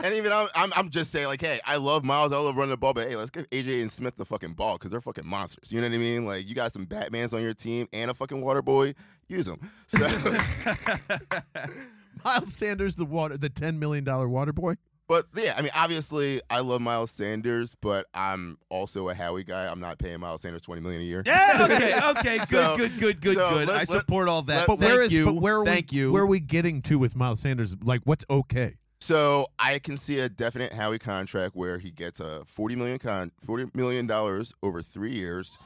and 0.00 0.14
even 0.14 0.30
I'm, 0.32 0.48
I'm, 0.54 0.72
I'm 0.76 0.88
just 0.90 1.10
saying, 1.10 1.26
like, 1.26 1.40
hey, 1.40 1.60
I 1.66 1.76
love 1.76 2.04
Miles, 2.04 2.30
I 2.30 2.36
love 2.36 2.56
running 2.56 2.70
the 2.70 2.76
ball, 2.76 2.94
but 2.94 3.08
hey, 3.08 3.16
let's 3.16 3.30
give 3.30 3.50
AJ 3.50 3.82
and 3.82 3.90
Smith 3.90 4.14
the 4.16 4.24
fucking 4.24 4.52
ball 4.52 4.78
because 4.78 4.92
they're 4.92 5.00
fucking 5.00 5.26
monsters. 5.26 5.72
You 5.72 5.80
know 5.80 5.88
what 5.88 5.94
I 5.94 5.98
mean? 5.98 6.24
Like, 6.24 6.48
you 6.48 6.54
got 6.54 6.72
some 6.72 6.86
Batmans 6.86 7.34
on 7.34 7.42
your 7.42 7.54
team 7.54 7.88
and 7.92 8.08
a 8.08 8.14
fucking 8.14 8.40
water 8.40 8.62
boy, 8.62 8.94
use 9.26 9.46
them. 9.46 9.68
So, 9.88 9.98
Miles 12.24 12.54
Sanders, 12.54 12.94
the 12.94 13.04
water, 13.04 13.36
the 13.36 13.50
ten 13.50 13.80
million 13.80 14.04
dollar 14.04 14.28
water 14.28 14.52
boy. 14.52 14.76
But 15.08 15.26
yeah, 15.34 15.54
I 15.56 15.62
mean, 15.62 15.70
obviously, 15.74 16.40
I 16.50 16.60
love 16.60 16.80
Miles 16.80 17.10
Sanders, 17.10 17.74
but 17.80 18.06
I'm 18.14 18.58
also 18.70 19.08
a 19.08 19.14
Howie 19.14 19.44
guy. 19.44 19.66
I'm 19.66 19.80
not 19.80 19.98
paying 19.98 20.20
Miles 20.20 20.42
Sanders 20.42 20.62
twenty 20.62 20.80
million 20.82 21.02
a 21.02 21.04
year. 21.04 21.22
Yeah. 21.26 21.66
Okay. 21.72 21.98
Okay. 22.10 22.38
Good. 22.38 22.48
So- 22.48 22.76
good. 22.76 22.98
Good. 22.98 23.20
Good. 23.20 23.34
so 23.36 23.50
good. 23.50 23.68
let- 23.68 23.74
I 23.76 23.78
let- 23.80 23.88
support 23.88 24.28
all 24.28 24.42
that. 24.42 24.56
let- 24.60 24.66
But 24.68 24.78
Thank 24.78 24.92
where 24.92 25.02
is 25.02 25.12
you. 25.12 25.26
but 25.26 25.34
where 25.36 25.60
are 25.60 25.64
Thank 25.64 25.92
we, 25.92 25.98
you. 25.98 26.12
Where 26.12 26.22
are 26.22 26.26
we 26.26 26.40
getting 26.40 26.82
to 26.82 26.98
with 26.98 27.14
Miles 27.16 27.40
Sanders? 27.40 27.76
Like, 27.82 28.00
what's 28.04 28.24
okay? 28.30 28.76
So 29.00 29.48
I 29.58 29.80
can 29.80 29.98
see 29.98 30.20
a 30.20 30.28
definite 30.28 30.72
Howie 30.72 31.00
contract 31.00 31.56
where 31.56 31.78
he 31.78 31.90
gets 31.90 32.20
a 32.20 32.44
forty 32.46 32.76
million 32.76 32.98
con 33.00 33.32
forty 33.44 33.66
million 33.74 34.06
dollars 34.06 34.54
over 34.62 34.80
three 34.80 35.12
years, 35.12 35.58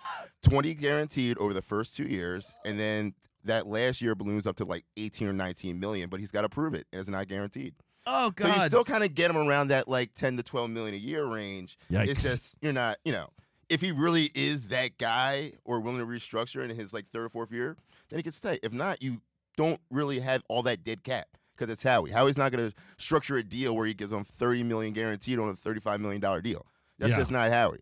twenty 0.42 0.74
guaranteed 0.74 1.36
over 1.38 1.52
the 1.52 1.60
first 1.62 1.94
two 1.94 2.04
years, 2.04 2.54
and 2.64 2.80
then 2.80 3.12
that 3.44 3.66
last 3.66 4.00
year 4.00 4.14
balloons 4.14 4.46
up 4.46 4.56
to 4.56 4.64
like 4.64 4.84
eighteen 4.96 5.28
or 5.28 5.34
nineteen 5.34 5.78
million. 5.78 6.08
But 6.08 6.20
he's 6.20 6.30
got 6.30 6.42
to 6.42 6.48
prove 6.48 6.72
it, 6.74 6.86
and 6.92 7.00
it's 7.00 7.10
not 7.10 7.28
guaranteed. 7.28 7.74
Oh 8.06 8.30
god. 8.30 8.54
So 8.56 8.62
you 8.62 8.66
still 8.68 8.84
kind 8.84 9.04
of 9.04 9.14
get 9.14 9.30
him 9.30 9.36
around 9.36 9.68
that 9.68 9.88
like 9.88 10.14
ten 10.14 10.36
to 10.36 10.42
twelve 10.42 10.70
million 10.70 10.94
a 10.94 10.98
year 10.98 11.24
range. 11.26 11.78
Yikes. 11.90 12.08
It's 12.08 12.22
just 12.22 12.54
you're 12.60 12.72
not, 12.72 12.98
you 13.04 13.12
know, 13.12 13.28
if 13.68 13.80
he 13.80 13.92
really 13.92 14.30
is 14.34 14.68
that 14.68 14.96
guy 14.98 15.52
or 15.64 15.80
willing 15.80 15.98
to 16.00 16.06
restructure 16.06 16.62
in 16.68 16.74
his 16.76 16.92
like 16.92 17.06
third 17.12 17.24
or 17.24 17.28
fourth 17.28 17.52
year, 17.52 17.76
then 18.08 18.18
he 18.18 18.22
could 18.22 18.34
stay. 18.34 18.58
If 18.62 18.72
not, 18.72 19.02
you 19.02 19.20
don't 19.56 19.80
really 19.90 20.20
have 20.20 20.42
all 20.48 20.62
that 20.64 20.84
dead 20.84 21.02
cap 21.02 21.26
because 21.56 21.72
it's 21.72 21.82
Howie. 21.82 22.10
Howie's 22.10 22.36
not 22.36 22.52
going 22.52 22.70
to 22.70 22.76
structure 22.98 23.36
a 23.38 23.42
deal 23.42 23.74
where 23.74 23.86
he 23.86 23.94
gives 23.94 24.12
him 24.12 24.24
thirty 24.24 24.62
million 24.62 24.92
guaranteed 24.92 25.38
on 25.38 25.48
a 25.48 25.56
thirty-five 25.56 26.00
million 26.00 26.20
dollar 26.20 26.40
deal. 26.40 26.66
That's 26.98 27.10
Yeah. 27.10 27.16
just 27.18 27.30
not 27.30 27.50
Howie. 27.50 27.80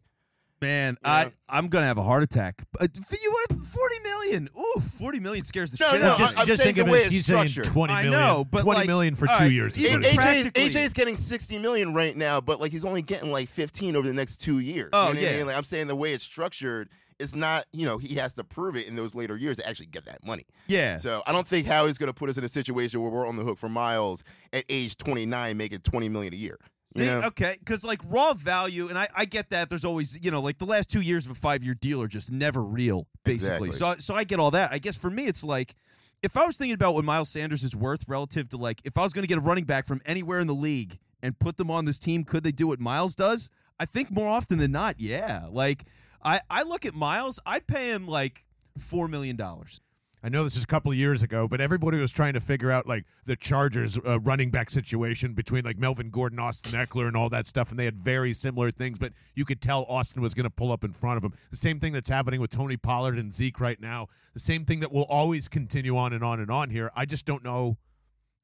Man, 0.65 0.97
Yeah. 1.03 1.11
I 1.11 1.33
I'm 1.49 1.69
gonna 1.69 1.87
have 1.87 1.99
a 1.99 2.03
heart 2.03 2.23
attack. 2.23 2.63
But 2.73 2.97
uh, 2.97 3.17
you 3.23 3.31
want 3.31 3.67
forty 3.67 4.01
million? 4.01 4.49
Ooh, 4.59 4.83
forty 4.99 5.21
million 5.21 5.45
scares 5.45 5.71
the 5.71 5.77
No, 5.81 5.91
shit 5.91 6.01
no, 6.01 6.07
out 6.09 6.21
of 6.21 6.27
I- 6.27 6.31
me. 6.31 6.37
I'm 6.39 6.47
just 6.47 6.63
saying 6.63 6.75
think 6.75 6.79
of 6.79 6.87
the 6.87 6.93
way 6.93 7.01
it. 7.03 7.07
it's 7.07 7.15
He's 7.15 7.27
saying 7.27 7.49
structured. 7.49 7.73
twenty 7.73 7.93
I 7.93 8.05
know, 8.09 8.47
but, 8.51 8.63
twenty 8.63 8.79
like, 8.81 8.87
million 8.87 9.15
for 9.15 9.27
two 9.27 9.33
right, 9.33 9.53
years. 9.53 9.73
is 9.77 9.79
even 9.85 10.03
what 10.03 10.27
it 10.27 10.57
is. 10.57 10.75
AJ's, 10.75 10.93
getting 10.93 11.17
60 11.17 11.59
million 11.59 11.93
right 11.95 12.17
now, 12.17 12.41
but 12.41 12.61
like 12.61 12.73
he's 12.73 12.85
only 12.85 13.03
getting 13.03 13.31
like 13.31 13.49
15 13.51 13.95
over 13.97 14.07
the 14.09 14.15
next 14.15 14.37
two 14.41 14.59
years. 14.61 14.91
Oh, 14.93 15.09
you 15.09 15.15
know 15.15 15.21
what 15.21 15.29
I 15.29 15.31
yeah. 15.33 15.37
mean? 15.39 15.47
Like 15.47 15.57
I'm 15.57 15.65
saying 15.65 15.87
the 15.89 15.97
way 15.97 16.13
it's 16.13 16.25
structured, 16.25 16.89
it's 17.21 17.35
not, 17.35 17.65
you 17.73 17.87
know, 17.87 17.99
he 17.99 18.15
has 18.17 18.33
to 18.35 18.45
prove 18.45 18.75
it 18.77 18.87
in 18.89 18.97
those 18.97 19.15
later 19.15 19.37
years 19.37 19.57
to 19.59 19.69
actually 19.69 19.87
get 19.87 20.05
that 20.07 20.25
money. 20.27 20.47
yeah. 20.67 20.97
So 20.99 21.23
I 21.27 21.33
don't 21.33 21.47
think 21.47 21.67
Howie's 21.67 21.99
going 21.99 22.09
to 22.09 22.13
put 22.15 22.29
us 22.31 22.37
in 22.39 22.45
a 22.45 22.49
situation 22.49 23.01
where 23.03 23.11
we're 23.11 23.27
on 23.27 23.37
the 23.37 23.45
hook 23.45 23.59
for 23.59 23.69
Miles 23.69 24.25
at 24.53 24.65
age 24.69 24.97
29 24.97 25.57
making 25.57 25.81
20 25.81 26.09
million 26.09 26.33
a 26.33 26.37
year. 26.37 26.59
See, 26.97 27.07
know? 27.07 27.23
okay, 27.25 27.57
because 27.59 27.85
like 27.85 28.01
raw 28.09 28.35
value, 28.35 28.89
and 28.89 28.97
I, 28.97 29.09
I 29.17 29.25
get 29.25 29.51
that. 29.51 29.69
There's 29.69 29.85
always, 29.85 30.17
you 30.25 30.31
know, 30.31 30.41
like 30.41 30.59
the 30.59 30.65
last 30.67 30.89
two 30.91 31.01
years 31.01 31.27
of 31.27 31.33
a 31.33 31.35
five 31.35 31.65
year 31.65 31.75
deal 31.75 32.01
are 32.01 32.07
just 32.09 32.31
never 32.31 32.63
real, 32.63 33.09
basically. 33.25 33.69
Exactly. 33.69 33.73
So, 33.73 33.87
I- 33.87 33.97
so 33.99 34.15
I 34.15 34.25
get 34.25 34.39
all 34.39 34.53
that. 34.53 34.73
I 34.73 34.79
guess 34.79 34.97
for 34.97 35.11
me, 35.11 35.27
it's 35.27 35.43
like 35.43 35.75
if 36.23 36.37
I 36.37 36.47
was 36.47 36.57
thinking 36.57 36.75
about 36.75 36.95
what 36.95 37.05
Miles 37.05 37.29
Sanders 37.31 37.65
is 37.65 37.75
worth 37.75 38.05
relative 38.09 38.49
to 38.51 38.57
like 38.57 38.81
if 38.85 38.97
I 38.97 39.03
was 39.03 39.13
going 39.13 39.25
to 39.25 39.29
get 39.29 39.39
a 39.39 39.41
running 39.41 39.65
back 39.65 39.87
from 39.87 40.01
anywhere 40.07 40.39
in 40.39 40.47
the 40.47 40.55
league 40.55 40.99
and 41.23 41.39
put 41.39 41.57
them 41.57 41.71
on 41.71 41.85
this 41.85 41.99
team, 41.99 42.23
could 42.25 42.45
they 42.45 42.53
do 42.53 42.69
what 42.69 42.79
Miles 42.81 43.15
does? 43.15 43.51
I 43.81 43.87
think 43.87 44.11
more 44.13 44.29
often 44.29 44.59
than 44.59 44.71
not, 44.71 45.01
yeah. 45.01 45.47
Like 45.51 45.85
I, 46.23 46.41
I 46.49 46.63
look 46.63 46.87
at 46.87 46.95
Miles, 46.95 47.41
I'd 47.45 47.67
pay 47.67 47.91
him 47.91 48.07
like 48.07 48.45
four 48.79 49.09
million 49.09 49.35
dollars. 49.35 49.81
I 50.25 50.31
know 50.31 50.43
this 50.43 50.57
is 50.57 50.63
a 50.63 50.67
couple 50.67 50.91
of 50.91 50.97
years 50.97 51.23
ago, 51.23 51.47
but 51.47 51.61
everybody 51.61 51.99
was 51.99 52.11
trying 52.11 52.33
to 52.33 52.41
figure 52.41 52.71
out 52.71 52.87
like 52.87 53.05
the 53.27 53.37
Chargers 53.37 53.99
uh, 53.99 54.19
running 54.21 54.51
back 54.51 54.71
situation 54.71 55.35
between 55.35 55.67
like 55.67 55.77
Melvin 55.77 56.09
Gordon, 56.09 56.39
Austin 56.39 56.73
Ekeler, 56.73 57.07
and 57.07 57.15
all 57.15 57.29
that 57.29 57.47
stuff, 57.47 57.69
and 57.69 57.79
they 57.79 57.85
had 57.85 57.99
very 57.99 58.33
similar 58.33 58.71
things. 58.71 58.99
But 58.99 59.13
you 59.35 59.45
could 59.45 59.61
tell 59.61 59.85
Austin 59.87 60.23
was 60.23 60.33
going 60.33 60.45
to 60.45 60.51
pull 60.51 60.73
up 60.73 60.83
in 60.83 60.95
front 60.95 61.19
of 61.19 61.25
him. 61.25 61.35
The 61.51 61.59
same 61.59 61.79
thing 61.79 61.93
that's 61.93 62.09
happening 62.09 62.41
with 62.41 62.51
Tony 62.51 62.79
Pollard 62.79 63.19
and 63.19 63.35
Zeke 63.35 63.61
right 63.61 63.79
now. 63.79 64.09
The 64.33 64.41
same 64.41 64.65
thing 64.65 64.81
that 64.81 64.91
will 64.91 65.05
always 65.05 65.47
continue 65.47 65.99
on 65.99 66.15
and 66.15 66.25
on 66.25 66.41
and 66.41 66.51
on 66.51 66.71
here. 66.71 66.91
I 66.97 67.05
just 67.05 67.27
don't 67.27 67.45
know 67.45 67.77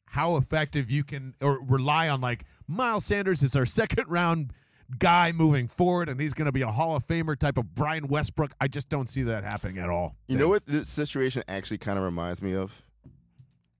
how 0.05 0.37
effective 0.37 0.90
you 0.90 1.03
can 1.03 1.35
or 1.40 1.64
rely 1.64 2.11
on 2.11 2.21
like 2.21 2.45
Miles 2.66 3.07
Sanders 3.07 3.43
is 3.43 3.57
our 3.57 3.64
second 3.81 4.07
round 4.07 4.53
guy 4.98 5.33
moving 5.33 5.68
forward, 5.68 6.09
and 6.09 6.20
he's 6.20 6.35
going 6.35 6.46
to 6.46 6.53
be 6.53 6.62
a 6.62 6.70
Hall 6.70 6.96
of 6.96 7.07
Famer 7.07 7.38
type 7.38 7.59
of 7.59 7.74
Brian 7.74 8.09
Westbrook. 8.09 8.53
I 8.61 8.68
just 8.68 8.88
don't 8.88 9.09
see 9.09 9.22
that 9.22 9.44
happening 9.44 9.79
at 9.79 9.88
all. 9.88 10.16
You 10.26 10.37
know 10.37 10.48
what 10.48 10.66
this 10.66 10.88
situation 10.88 11.42
actually 11.48 11.79
kind 11.79 11.98
of 11.98 12.05
reminds 12.05 12.42
me 12.42 12.55
of? 12.55 12.72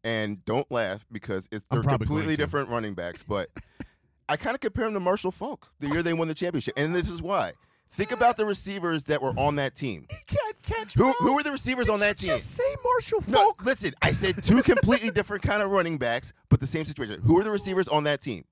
And 0.03 0.43
don't 0.45 0.71
laugh 0.71 1.05
because 1.13 1.49
it's, 1.53 1.65
they're 1.71 1.83
completely 1.83 2.37
different 2.37 2.71
running 2.71 2.95
backs. 2.95 3.23
But 3.23 3.51
I 4.29 4.37
kind 4.37 4.55
of 4.55 4.61
compare 4.61 4.87
him 4.87 4.95
to 4.95 5.01
Marshall 5.01 5.31
Faulk 5.31 5.69
the 5.81 5.89
year 5.89 6.03
they 6.03 6.15
won 6.15 6.29
the 6.29 6.35
championship, 6.35 6.75
and 6.77 6.95
this 6.95 7.11
is 7.11 7.21
why. 7.21 7.53
Think 7.93 8.13
about 8.13 8.37
the 8.37 8.47
receivers 8.47 9.03
that 9.05 9.21
were 9.21 9.35
on 9.37 9.57
that 9.57 9.75
team. 9.75 10.07
He 10.09 10.37
can't 10.37 10.63
catch. 10.63 10.95
Who 10.95 11.13
who 11.19 11.35
were 11.35 11.43
the 11.43 11.51
receivers 11.51 11.87
Did 11.87 11.93
on 11.93 12.01
that 12.01 12.19
team? 12.19 12.29
Just 12.29 12.53
say 12.53 12.77
Marshall 12.85 13.25
No, 13.27 13.53
listen. 13.65 13.95
I 14.01 14.13
said 14.13 14.43
two 14.45 14.63
completely 14.63 15.11
different 15.15 15.43
kind 15.43 15.61
of 15.61 15.71
running 15.71 15.99
backs, 15.99 16.33
but 16.49 16.61
the 16.61 16.69
same 16.69 16.85
situation. 16.85 17.21
Who 17.23 17.35
were 17.35 17.43
the 17.43 17.51
receivers 17.51 17.89
on 17.89 18.05
that 18.05 18.21
team? 18.21 18.45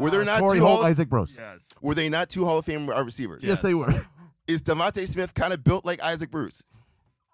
Were 0.00 0.10
there 0.10 0.22
uh, 0.22 0.24
not 0.24 0.40
Corey 0.40 0.58
two 0.58 0.64
Holt, 0.66 0.78
Hall, 0.80 0.86
Isaac 0.86 1.08
Bruce. 1.08 1.34
Yes. 1.38 1.60
Were 1.80 1.94
they 1.94 2.08
not 2.08 2.28
two 2.30 2.44
Hall 2.44 2.58
of 2.58 2.64
Fame 2.64 2.86
wide 2.86 3.04
receivers? 3.04 3.42
Yes, 3.44 3.60
they 3.60 3.74
were. 3.74 4.06
Is 4.46 4.62
DeVonta 4.62 5.06
Smith 5.08 5.34
kind 5.34 5.52
of 5.52 5.62
built 5.62 5.84
like 5.84 6.02
Isaac 6.02 6.30
Bruce? 6.30 6.62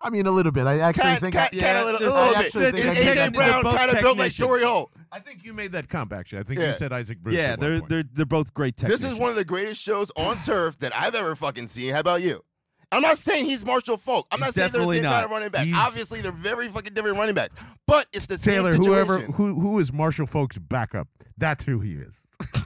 I 0.03 0.11
mean, 0.11 0.27
a 0.27 0.31
little 0.31 0.53
bit. 0.53 0.67
I 0.67 0.79
actually 0.81 1.03
Kind, 1.05 1.21
think. 1.21 1.35
kind, 1.35 1.49
I, 1.53 1.57
Yeah, 1.57 1.63
kind 1.63 1.79
of 1.79 1.85
little, 1.87 2.01
there's- 2.01 2.15
a 2.15 2.19
little 2.19 2.37
I 2.37 2.43
bit. 2.43 2.53
think 2.53 2.75
Is 2.85 2.91
I 2.91 2.95
did 2.95 3.07
AJ 3.07 3.15
that. 3.15 3.33
Brown 3.33 3.51
They're 3.51 3.63
both 3.63 3.77
kind 3.79 3.91
of 3.91 4.01
built 4.03 4.19
like 4.19 4.33
technicians. 4.33 4.37
Torry 4.49 4.63
Holt? 4.63 4.93
I 5.11 5.21
think 5.21 5.45
you 5.45 5.55
made 5.55 5.73
that 5.73 5.89
comp. 5.89 6.13
Actually, 6.13 6.41
I 6.41 6.43
think 6.43 6.61
Yeah. 6.61 6.67
you 6.69 6.73
said 6.75 6.93
Isaac 6.93 7.19
Bruce. 7.21 7.35
Yeah, 7.35 7.41
at 7.53 7.59
one 7.59 7.71
they're 7.71 7.79
point. 7.81 7.89
they're 7.91 8.05
they're 8.13 8.27
both 8.27 8.53
great 8.53 8.77
This 8.77 8.83
technicians. 9.01 9.15
is 9.15 9.19
one 9.19 9.31
of 9.31 9.37
the 9.37 9.45
greatest 9.47 9.81
shows 9.81 10.11
on 10.17 10.43
turf 10.43 10.79
that 10.81 10.95
I've 10.95 11.15
ever 11.15 11.35
fucking 11.35 11.69
seen. 11.69 11.95
How 11.95 12.01
about 12.01 12.21
you? 12.21 12.45
I'm 12.93 13.01
not 13.03 13.19
saying 13.19 13.47
he's 13.47 13.65
Marshall 13.65 13.97
Faulk. 13.97 14.27
I'm 14.31 14.39
He's 14.39 14.47
not 14.49 14.55
saying 14.55 14.63
they're 14.65 14.69
the 14.69 14.73
definitely 14.79 14.97
same 14.99 15.05
kind 15.05 15.15
not. 15.15 15.25
of 15.25 15.31
running 15.31 15.49
back. 15.49 15.65
He's- 15.67 15.79
Obviously, 15.81 16.21
they're 16.21 16.31
very 16.31 16.69
fucking 16.69 16.93
different 16.95 17.17
running 17.17 17.35
backs. 17.35 17.55
But 17.87 18.07
it's 18.13 18.27
the 18.27 18.37
Taylor. 18.37 18.73
same 18.75 18.83
situation. 18.83 19.07
Whoever 19.09 19.33
who 19.33 19.59
who 19.59 19.79
is 19.79 19.93
Marshall 19.93 20.27
Faulk's 20.27 20.59
backup? 20.59 21.09
That's 21.39 21.65
who 21.65 21.81
he 21.81 21.95
is. 21.95 22.21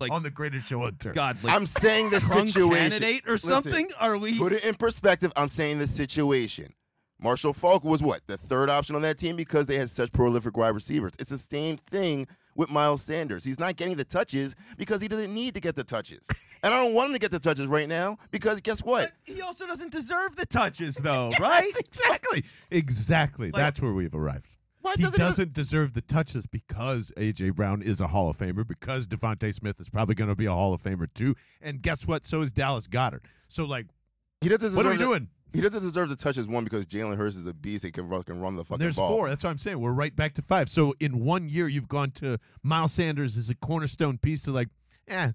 Like- 0.00 0.12
on 0.12 0.22
the 0.22 0.30
greatest 0.30 0.68
show 0.68 0.84
on 0.84 0.94
turf. 0.94 1.14
God, 1.14 1.42
like 1.42 1.52
I'm 1.52 1.66
saying 1.66 2.10
the 2.10 2.20
situation. 2.20 2.70
candidate 2.72 3.24
or 3.26 3.32
Listen, 3.32 3.50
something. 3.50 3.90
Are 3.98 4.16
we? 4.16 4.38
Put 4.38 4.52
it 4.52 4.62
in 4.62 4.76
perspective. 4.76 5.32
I'm 5.34 5.48
saying 5.48 5.78
the 5.80 5.88
situation. 5.88 6.72
Marshall 7.20 7.52
Faulk 7.52 7.82
was 7.82 8.00
what 8.00 8.20
the 8.28 8.38
third 8.38 8.70
option 8.70 8.94
on 8.94 9.02
that 9.02 9.18
team 9.18 9.34
because 9.34 9.66
they 9.66 9.76
had 9.76 9.90
such 9.90 10.12
prolific 10.12 10.56
wide 10.56 10.68
receivers. 10.68 11.14
It's 11.18 11.30
the 11.30 11.38
same 11.38 11.76
thing 11.76 12.28
with 12.54 12.70
Miles 12.70 13.02
Sanders. 13.02 13.42
He's 13.42 13.58
not 13.58 13.74
getting 13.74 13.96
the 13.96 14.04
touches 14.04 14.54
because 14.76 15.00
he 15.00 15.08
doesn't 15.08 15.34
need 15.34 15.54
to 15.54 15.60
get 15.60 15.74
the 15.74 15.82
touches, 15.82 16.24
and 16.62 16.72
I 16.72 16.80
don't 16.80 16.94
want 16.94 17.08
him 17.08 17.14
to 17.14 17.18
get 17.18 17.32
the 17.32 17.40
touches 17.40 17.66
right 17.66 17.88
now 17.88 18.18
because 18.30 18.60
guess 18.60 18.84
what? 18.84 19.06
But 19.26 19.34
he 19.34 19.42
also 19.42 19.66
doesn't 19.66 19.90
deserve 19.90 20.36
the 20.36 20.46
touches, 20.46 20.94
though, 20.94 21.32
right? 21.40 21.72
exactly. 21.76 22.44
Exactly. 22.70 23.50
Like- 23.50 23.62
That's 23.62 23.80
where 23.80 23.92
we've 23.92 24.14
arrived. 24.14 24.56
Why 24.80 24.94
He 24.96 25.02
doesn't 25.02 25.18
doesn't 25.18 25.52
deserve 25.52 25.94
the 25.94 26.00
touches 26.02 26.46
because 26.46 27.12
AJ 27.16 27.54
Brown 27.56 27.82
is 27.82 28.00
a 28.00 28.06
Hall 28.08 28.30
of 28.30 28.38
Famer, 28.38 28.66
because 28.66 29.06
DeVonta 29.06 29.52
Smith 29.54 29.80
is 29.80 29.88
probably 29.88 30.14
going 30.14 30.30
to 30.30 30.36
be 30.36 30.46
a 30.46 30.52
Hall 30.52 30.72
of 30.72 30.82
Famer 30.82 31.08
too. 31.14 31.34
And 31.60 31.82
guess 31.82 32.06
what? 32.06 32.24
So 32.24 32.42
is 32.42 32.52
Dallas 32.52 32.86
Goedert. 32.86 33.22
So 33.48 33.64
like, 33.64 33.86
He 34.40 34.48
doesn't. 34.48 34.74
what 34.74 34.86
are 34.86 34.90
we 34.90 34.96
the- 34.96 35.04
doing? 35.04 35.28
He 35.52 35.62
doesn't 35.62 35.80
deserve 35.82 36.10
the 36.10 36.16
touches 36.16 36.46
one 36.46 36.62
because 36.64 36.84
Jalen 36.86 37.16
Hurts 37.16 37.34
is 37.34 37.46
a 37.46 37.54
beast 37.54 37.82
and 37.82 37.94
can 37.94 38.06
run, 38.06 38.22
can 38.22 38.38
run 38.38 38.54
the 38.56 38.64
fucking 38.64 38.74
ball. 38.74 38.78
There's 38.78 38.96
ball. 38.96 39.08
four. 39.10 39.28
That's 39.30 39.42
what 39.42 39.48
I'm 39.50 39.56
saying. 39.58 39.80
We're 39.80 39.92
right 39.92 40.14
back 40.14 40.34
to 40.34 40.42
five. 40.42 40.68
So 40.68 40.94
in 41.00 41.24
one 41.24 41.48
year, 41.48 41.68
you've 41.68 41.88
gone 41.88 42.10
to 42.16 42.38
Miles 42.62 42.92
Sanders 42.92 43.36
as 43.38 43.48
a 43.48 43.54
cornerstone 43.54 44.18
piece 44.18 44.42
to 44.42 44.50
like, 44.52 44.68
eh, 45.08 45.32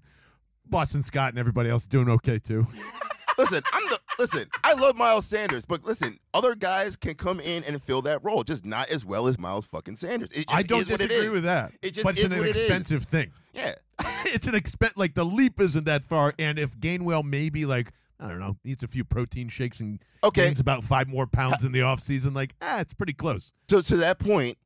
Boston 0.66 1.02
Scott 1.02 1.30
and 1.30 1.38
everybody 1.38 1.68
else 1.68 1.84
doing 1.86 2.08
okay 2.08 2.38
too. 2.38 2.64
listen, 3.38 3.62
I'm 3.72 3.88
the 3.88 3.98
listen. 4.18 4.48
I 4.62 4.74
love 4.74 4.96
Miles 4.96 5.26
Sanders, 5.26 5.64
but 5.64 5.84
listen, 5.84 6.18
other 6.32 6.54
guys 6.54 6.96
can 6.96 7.14
come 7.14 7.40
in 7.40 7.64
and 7.64 7.82
fill 7.82 8.02
that 8.02 8.22
role, 8.24 8.42
just 8.44 8.64
not 8.64 8.88
as 8.90 9.04
well 9.04 9.26
as 9.26 9.38
Miles 9.38 9.66
fucking 9.66 9.96
Sanders. 9.96 10.30
I 10.48 10.62
don't 10.62 10.82
is 10.82 10.88
disagree 10.88 11.28
with 11.28 11.44
that. 11.44 11.72
It 11.82 11.92
just 11.92 12.04
but 12.04 12.14
it's 12.16 12.24
an 12.24 12.32
it 12.32 12.44
is. 12.46 12.58
expensive 12.58 13.04
thing. 13.04 13.30
Yeah, 13.52 13.74
it's 14.26 14.46
an 14.46 14.54
expense. 14.54 14.94
Like 14.96 15.14
the 15.14 15.24
leap 15.24 15.60
isn't 15.60 15.84
that 15.84 16.06
far. 16.06 16.34
And 16.38 16.58
if 16.58 16.76
Gainwell 16.78 17.24
maybe 17.24 17.66
like 17.66 17.92
I 18.20 18.28
don't 18.28 18.38
know 18.40 18.56
needs 18.64 18.82
a 18.82 18.88
few 18.88 19.04
protein 19.04 19.48
shakes 19.48 19.80
and 19.80 20.00
Okay. 20.22 20.46
gains 20.46 20.58
about 20.60 20.84
five 20.84 21.06
more 21.08 21.26
pounds 21.26 21.64
in 21.64 21.72
the 21.72 21.82
off 21.82 22.00
season, 22.00 22.32
like 22.34 22.54
ah, 22.62 22.80
it's 22.80 22.94
pretty 22.94 23.12
close. 23.12 23.52
So 23.68 23.80
to 23.82 23.96
that 23.98 24.18
point, 24.18 24.56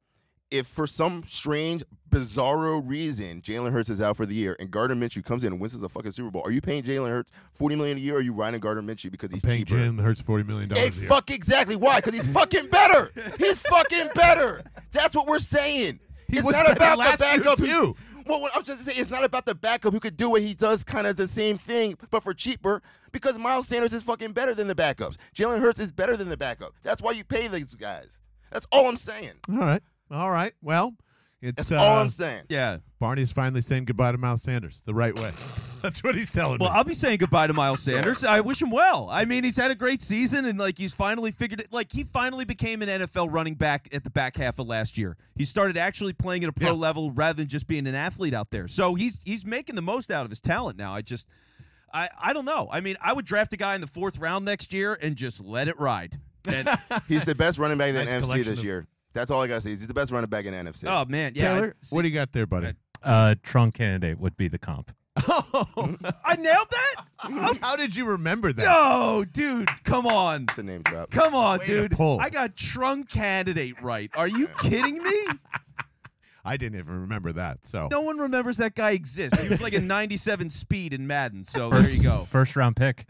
if 0.50 0.66
for 0.66 0.86
some 0.86 1.24
strange, 1.28 1.82
bizarro 2.10 2.80
reason 2.86 3.42
Jalen 3.42 3.70
Hurts 3.72 3.90
is 3.90 4.00
out 4.00 4.16
for 4.16 4.24
the 4.24 4.34
year 4.34 4.56
and 4.58 4.70
Gardner 4.70 4.96
Minshew 4.96 5.24
comes 5.24 5.44
in 5.44 5.52
and 5.52 5.60
wins 5.60 5.74
us 5.74 5.82
a 5.82 5.88
fucking 5.88 6.12
Super 6.12 6.30
Bowl, 6.30 6.42
are 6.44 6.50
you 6.50 6.60
paying 6.60 6.82
Jalen 6.82 7.08
Hurts 7.08 7.30
forty 7.52 7.76
million 7.76 7.98
a 7.98 8.00
year? 8.00 8.14
or 8.14 8.18
Are 8.18 8.22
you 8.22 8.32
riding 8.32 8.60
Gardner 8.60 8.82
Minshew 8.82 9.10
because 9.10 9.30
he's 9.30 9.42
Paying 9.42 9.64
cheaper? 9.66 9.80
Jalen 9.80 10.02
Hurts 10.02 10.20
forty 10.22 10.44
million 10.44 10.68
dollars? 10.70 10.96
a 10.96 11.00
year. 11.00 11.08
fuck 11.08 11.30
exactly 11.30 11.76
why? 11.76 12.00
Because 12.00 12.14
he's 12.14 12.32
fucking 12.32 12.68
better. 12.68 13.10
He's 13.38 13.58
fucking 13.60 14.08
better. 14.14 14.62
That's 14.92 15.14
what 15.14 15.26
we're 15.26 15.38
saying. 15.38 16.00
He 16.28 16.38
it's 16.38 16.46
not 16.48 16.70
about 16.70 16.98
the 16.98 17.16
backup 17.18 17.58
too. 17.58 17.94
Well, 18.26 18.42
what 18.42 18.54
I'm 18.54 18.62
just 18.62 18.84
saying, 18.84 18.98
it's 19.00 19.08
not 19.08 19.24
about 19.24 19.46
the 19.46 19.54
backup 19.54 19.92
who 19.94 20.00
could 20.00 20.16
do 20.16 20.28
what 20.28 20.42
he 20.42 20.52
does, 20.52 20.84
kind 20.84 21.06
of 21.06 21.16
the 21.16 21.26
same 21.26 21.56
thing, 21.56 21.96
but 22.10 22.22
for 22.22 22.34
cheaper. 22.34 22.82
Because 23.10 23.38
Miles 23.38 23.66
Sanders 23.66 23.94
is 23.94 24.02
fucking 24.02 24.32
better 24.32 24.54
than 24.54 24.66
the 24.66 24.74
backups. 24.74 25.16
Jalen 25.34 25.60
Hurts 25.60 25.80
is 25.80 25.90
better 25.92 26.14
than 26.14 26.28
the 26.28 26.36
backup. 26.36 26.74
That's 26.82 27.00
why 27.00 27.12
you 27.12 27.24
pay 27.24 27.48
these 27.48 27.72
guys. 27.72 28.18
That's 28.52 28.66
all 28.70 28.86
I'm 28.86 28.98
saying. 28.98 29.32
All 29.50 29.56
right, 29.56 29.82
all 30.10 30.30
right. 30.30 30.52
Well, 30.62 30.94
it's 31.40 31.56
That's 31.56 31.72
uh, 31.72 31.76
all 31.76 31.98
I'm 31.98 32.10
saying. 32.10 32.44
Yeah. 32.48 32.78
Barney's 32.98 33.30
finally 33.30 33.60
saying 33.62 33.84
goodbye 33.84 34.10
to 34.10 34.18
Miles 34.18 34.42
Sanders 34.42 34.82
the 34.84 34.92
right 34.94 35.14
way. 35.16 35.32
That's 35.82 36.02
what 36.02 36.16
he's 36.16 36.32
telling 36.32 36.54
me. 36.54 36.64
Well, 36.64 36.70
me. 36.72 36.76
I'll 36.76 36.82
be 36.84 36.94
saying 36.94 37.18
goodbye 37.18 37.46
to 37.46 37.52
Miles 37.54 37.80
Sanders. 37.80 38.24
I 38.24 38.40
wish 38.40 38.60
him 38.60 38.72
well. 38.72 39.08
I 39.08 39.24
mean, 39.24 39.44
he's 39.44 39.56
had 39.56 39.70
a 39.70 39.76
great 39.76 40.02
season, 40.02 40.44
and 40.46 40.58
like 40.58 40.76
he's 40.78 40.94
finally 40.94 41.30
figured 41.30 41.60
it. 41.60 41.72
Like 41.72 41.92
he 41.92 42.02
finally 42.02 42.44
became 42.44 42.82
an 42.82 42.88
NFL 42.88 43.28
running 43.30 43.54
back 43.54 43.88
at 43.92 44.02
the 44.02 44.10
back 44.10 44.36
half 44.36 44.58
of 44.58 44.66
last 44.66 44.98
year. 44.98 45.16
He 45.36 45.44
started 45.44 45.76
actually 45.76 46.12
playing 46.12 46.42
at 46.42 46.48
a 46.50 46.52
pro 46.52 46.68
Yeah. 46.70 46.72
level 46.72 47.12
rather 47.12 47.36
than 47.36 47.46
just 47.46 47.68
being 47.68 47.86
an 47.86 47.94
athlete 47.94 48.34
out 48.34 48.50
there. 48.50 48.66
So 48.66 48.96
he's 48.96 49.20
he's 49.24 49.44
making 49.46 49.76
the 49.76 49.82
most 49.82 50.10
out 50.10 50.24
of 50.24 50.30
his 50.30 50.40
talent 50.40 50.76
now. 50.76 50.92
I 50.92 51.02
just, 51.02 51.28
I 51.94 52.08
I 52.20 52.32
don't 52.32 52.46
know. 52.46 52.68
I 52.72 52.80
mean, 52.80 52.96
I 53.00 53.12
would 53.12 53.24
draft 53.26 53.52
a 53.52 53.56
guy 53.56 53.76
in 53.76 53.80
the 53.80 53.86
fourth 53.86 54.18
round 54.18 54.44
next 54.44 54.72
year 54.72 54.98
and 55.00 55.14
just 55.14 55.40
let 55.44 55.68
it 55.68 55.78
ride. 55.78 56.18
And, 56.48 56.68
He's 57.06 57.24
the 57.24 57.36
best 57.36 57.58
running 57.58 57.78
back 57.78 57.90
in 57.90 57.94
the 57.94 58.04
Nice 58.06 58.24
NFC 58.24 58.44
this 58.44 58.58
of- 58.58 58.64
year. 58.64 58.86
That's 59.18 59.32
all 59.32 59.42
I 59.42 59.48
gotta 59.48 59.60
say. 59.60 59.70
He's 59.70 59.86
the 59.86 59.92
best 59.94 60.12
running 60.12 60.30
back 60.30 60.44
in 60.44 60.52
the 60.52 60.70
NFC. 60.70 60.84
oh 60.86 61.04
man, 61.10 61.32
yeah. 61.34 61.54
Taylor, 61.54 61.76
I, 61.82 61.86
what 61.94 62.02
do 62.02 62.08
you 62.08 62.14
got 62.14 62.30
there, 62.32 62.46
buddy? 62.46 62.72
Uh, 63.02 63.34
Trung 63.44 63.72
Canidate 63.74 64.18
would 64.18 64.36
be 64.36 64.46
the 64.48 64.58
comp. 64.58 64.92
Oh, 65.28 65.66
I 66.24 66.36
nailed 66.36 66.68
that. 66.70 67.56
How 67.60 67.74
did 67.74 67.96
you 67.96 68.06
remember 68.06 68.52
that? 68.52 68.64
Yo, 68.64 69.24
dude, 69.24 69.68
come 69.82 70.06
on. 70.06 70.44
It's 70.48 70.58
a 70.58 70.62
name 70.62 70.82
drop. 70.82 71.10
Come 71.10 71.34
on, 71.34 71.58
Way 71.58 71.66
to 71.66 71.72
dude. 71.82 71.92
pull. 71.92 72.20
I 72.20 72.30
got 72.30 72.54
Trung 72.54 73.08
Canidate 73.08 73.82
right. 73.82 74.08
Are 74.14 74.28
you 74.28 74.46
kidding 74.62 75.02
me? 75.02 75.26
I 76.44 76.56
didn't 76.56 76.78
even 76.78 77.00
remember 77.00 77.32
that. 77.32 77.58
So 77.66 77.88
No 77.90 78.00
one 78.02 78.18
remembers 78.18 78.58
that 78.58 78.74
guy 78.76 78.92
exists. 78.92 79.40
He 79.40 79.48
was 79.48 79.60
like 79.60 79.74
a 79.74 79.80
97 79.80 80.50
speed 80.50 80.94
in 80.94 81.06
Madden. 81.08 81.44
So 81.44 81.68
there 81.70 81.88
you 81.88 82.02
go. 82.02 82.26
First 82.30 82.54
round 82.54 82.76
pick. 82.76 83.06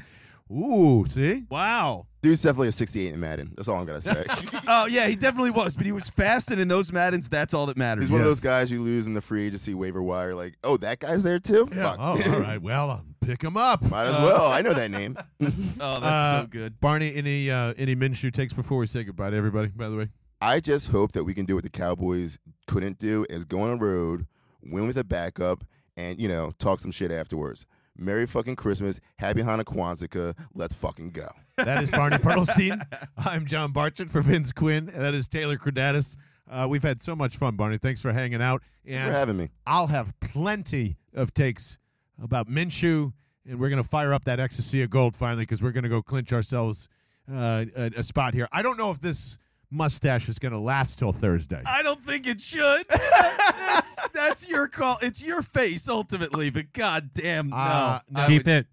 Ooh, 0.50 1.06
see, 1.08 1.44
Wow. 1.50 2.06
Dude's 2.20 2.42
definitely 2.42 2.68
a 2.68 2.72
68 2.72 3.14
in 3.14 3.20
Madden. 3.20 3.54
That's 3.56 3.68
all 3.68 3.76
I'm 3.76 3.86
gonna 3.86 4.00
say. 4.02 4.24
Oh 4.66 4.86
yeah, 4.86 5.06
he 5.06 5.14
definitely 5.16 5.50
was, 5.52 5.74
but 5.76 5.86
he 5.86 5.92
was 5.92 6.10
fast, 6.10 6.50
and 6.50 6.60
in 6.60 6.66
those 6.68 6.92
Maddens, 6.92 7.28
that's 7.28 7.54
all 7.54 7.66
that 7.66 7.76
matters. 7.76 8.04
He's 8.04 8.10
one 8.10 8.20
of 8.20 8.26
those 8.26 8.40
guys 8.40 8.70
you 8.70 8.82
lose 8.82 9.06
in 9.06 9.14
the 9.14 9.20
free 9.20 9.46
agency 9.46 9.72
waiver 9.72 10.02
wire. 10.02 10.34
Like, 10.34 10.54
oh, 10.64 10.76
that 10.78 10.98
guy's 10.98 11.22
there 11.22 11.38
too. 11.38 11.68
yeah. 11.72 11.92
Fuck. 11.92 11.98
Oh, 12.00 12.32
all 12.34 12.40
right. 12.40 12.60
Well, 12.60 12.90
I'll 12.90 13.04
pick 13.20 13.42
him 13.42 13.56
up. 13.56 13.82
Might 13.88 14.06
as 14.08 14.16
Uh, 14.16 14.22
well. 14.24 14.46
I 14.52 14.60
know 14.62 14.74
that 14.74 14.90
name. 14.90 15.16
Oh, 15.80 16.00
that's 16.00 16.04
Uh, 16.04 16.40
so 16.42 16.46
good. 16.48 16.80
Barney, 16.80 17.14
any 17.14 17.50
uh, 17.50 17.72
any 17.78 17.94
Minshew 17.94 18.32
takes 18.32 18.52
before 18.52 18.78
we 18.78 18.86
say 18.88 19.04
goodbye 19.04 19.30
to 19.30 19.36
everybody? 19.36 19.68
By 19.68 19.88
the 19.88 19.96
way, 19.96 20.08
I 20.40 20.58
just 20.60 20.88
hope 20.88 21.12
that 21.12 21.22
we 21.24 21.34
can 21.34 21.46
do 21.46 21.54
what 21.54 21.62
the 21.64 21.70
Cowboys 21.70 22.36
couldn't 22.66 22.98
do: 22.98 23.24
is 23.30 23.44
go 23.44 23.60
on 23.60 23.78
the 23.78 23.84
road, 23.84 24.26
win 24.62 24.86
with 24.88 24.98
a 24.98 25.04
backup, 25.04 25.62
and 25.96 26.18
you 26.20 26.26
know 26.28 26.52
talk 26.58 26.80
some 26.80 26.90
shit 26.90 27.12
afterwards. 27.12 27.64
Merry 27.98 28.26
fucking 28.26 28.54
Christmas, 28.56 29.00
Happy 29.16 29.42
Hanukkah. 29.42 30.34
Let's 30.54 30.74
fucking 30.76 31.10
go. 31.10 31.28
that 31.56 31.82
is 31.82 31.90
Barney 31.90 32.16
Perlstein. 32.18 32.80
I'm 33.16 33.44
John 33.44 33.72
Barchett 33.72 34.08
for 34.08 34.22
Vince 34.22 34.52
Quinn. 34.52 34.88
And 34.88 35.02
that 35.02 35.14
is 35.14 35.26
Taylor 35.26 35.56
Credatus. 35.56 36.14
Uh, 36.48 36.66
we've 36.68 36.82
had 36.84 37.02
so 37.02 37.16
much 37.16 37.36
fun, 37.36 37.56
Barney. 37.56 37.76
Thanks 37.76 38.00
for 38.00 38.12
hanging 38.12 38.40
out. 38.40 38.62
Thanks 38.86 39.04
for 39.04 39.12
having 39.12 39.36
me. 39.36 39.50
I'll 39.66 39.88
have 39.88 40.14
plenty 40.20 40.96
of 41.12 41.34
takes 41.34 41.76
about 42.22 42.48
Minshew, 42.48 43.12
and 43.44 43.58
we're 43.58 43.68
going 43.68 43.82
to 43.82 43.88
fire 43.88 44.14
up 44.14 44.24
that 44.24 44.38
ecstasy 44.40 44.80
of 44.82 44.90
gold 44.90 45.16
finally 45.16 45.42
because 45.42 45.60
we're 45.60 45.72
going 45.72 45.82
to 45.82 45.88
go 45.90 46.00
clinch 46.00 46.32
ourselves 46.32 46.88
uh, 47.30 47.64
a, 47.76 47.90
a 47.96 48.02
spot 48.02 48.32
here. 48.32 48.48
I 48.52 48.62
don't 48.62 48.78
know 48.78 48.90
if 48.92 49.00
this 49.00 49.36
mustache 49.70 50.28
is 50.28 50.38
going 50.38 50.52
to 50.52 50.58
last 50.58 50.98
till 50.98 51.12
Thursday. 51.12 51.62
I 51.66 51.82
don't 51.82 52.04
think 52.04 52.26
it 52.26 52.40
should. 52.40 52.86
that's, 52.88 54.08
that's 54.12 54.48
your 54.48 54.68
call. 54.68 54.98
It's 55.02 55.22
your 55.22 55.42
face 55.42 55.88
ultimately, 55.88 56.50
but 56.50 56.72
god 56.72 57.10
damn 57.14 57.50
no. 57.50 57.56
Uh, 57.56 58.00
no. 58.10 58.26
Keep 58.26 58.46
would- 58.46 58.54
it. 58.54 58.66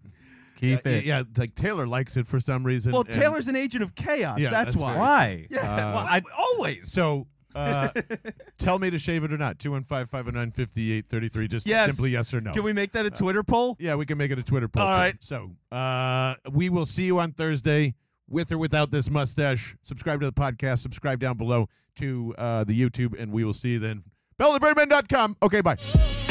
Keep 0.56 0.86
yeah, 0.86 0.92
it. 0.92 1.04
yeah, 1.04 1.22
like 1.36 1.54
Taylor 1.54 1.86
likes 1.86 2.16
it 2.16 2.26
for 2.26 2.40
some 2.40 2.64
reason. 2.64 2.90
Well, 2.90 3.04
Taylor's 3.04 3.46
an 3.48 3.56
agent 3.56 3.84
of 3.84 3.94
chaos. 3.94 4.40
Yeah, 4.40 4.48
that's, 4.48 4.72
that's 4.72 4.76
why. 4.76 4.96
Why? 4.96 5.46
Yeah. 5.50 5.60
Uh, 5.60 5.76
well, 5.94 5.98
I, 5.98 6.22
always. 6.34 6.90
So, 6.90 7.26
uh, 7.54 7.90
tell 8.56 8.78
me 8.78 8.88
to 8.88 8.98
shave 8.98 9.22
it 9.22 9.32
or 9.32 9.36
not. 9.36 9.58
215 9.58 10.06
509 10.06 10.52
5833. 10.52 11.48
Just 11.48 11.66
Yes. 11.66 11.90
simply 11.90 12.10
yes 12.10 12.32
or 12.32 12.40
no. 12.40 12.52
Can 12.52 12.62
we 12.62 12.72
make 12.72 12.92
that 12.92 13.04
a 13.04 13.10
Twitter 13.10 13.42
poll? 13.42 13.76
Yeah, 13.78 13.96
we 13.96 14.06
can 14.06 14.16
make 14.16 14.30
it 14.30 14.38
a 14.38 14.42
Twitter 14.42 14.66
poll. 14.66 14.84
All 14.84 14.94
too. 14.94 14.98
right. 14.98 15.16
So, 15.20 15.50
uh, 15.70 16.36
we 16.50 16.70
will 16.70 16.86
see 16.86 17.04
you 17.04 17.18
on 17.18 17.32
Thursday 17.32 17.94
with 18.28 18.52
or 18.52 18.58
without 18.58 18.90
this 18.90 19.10
mustache. 19.10 19.76
Subscribe 19.82 20.20
to 20.20 20.26
the 20.26 20.32
podcast. 20.32 20.78
Subscribe 20.78 21.20
down 21.20 21.36
below 21.36 21.68
to 21.96 22.34
uh, 22.38 22.64
the 22.64 22.78
YouTube, 22.78 23.18
and 23.18 23.32
we 23.32 23.44
will 23.44 23.54
see 23.54 23.70
you 23.70 23.78
then. 23.78 24.04
BellTheBirdman.com. 24.38 25.36
Okay, 25.42 25.60
bye. 25.60 26.25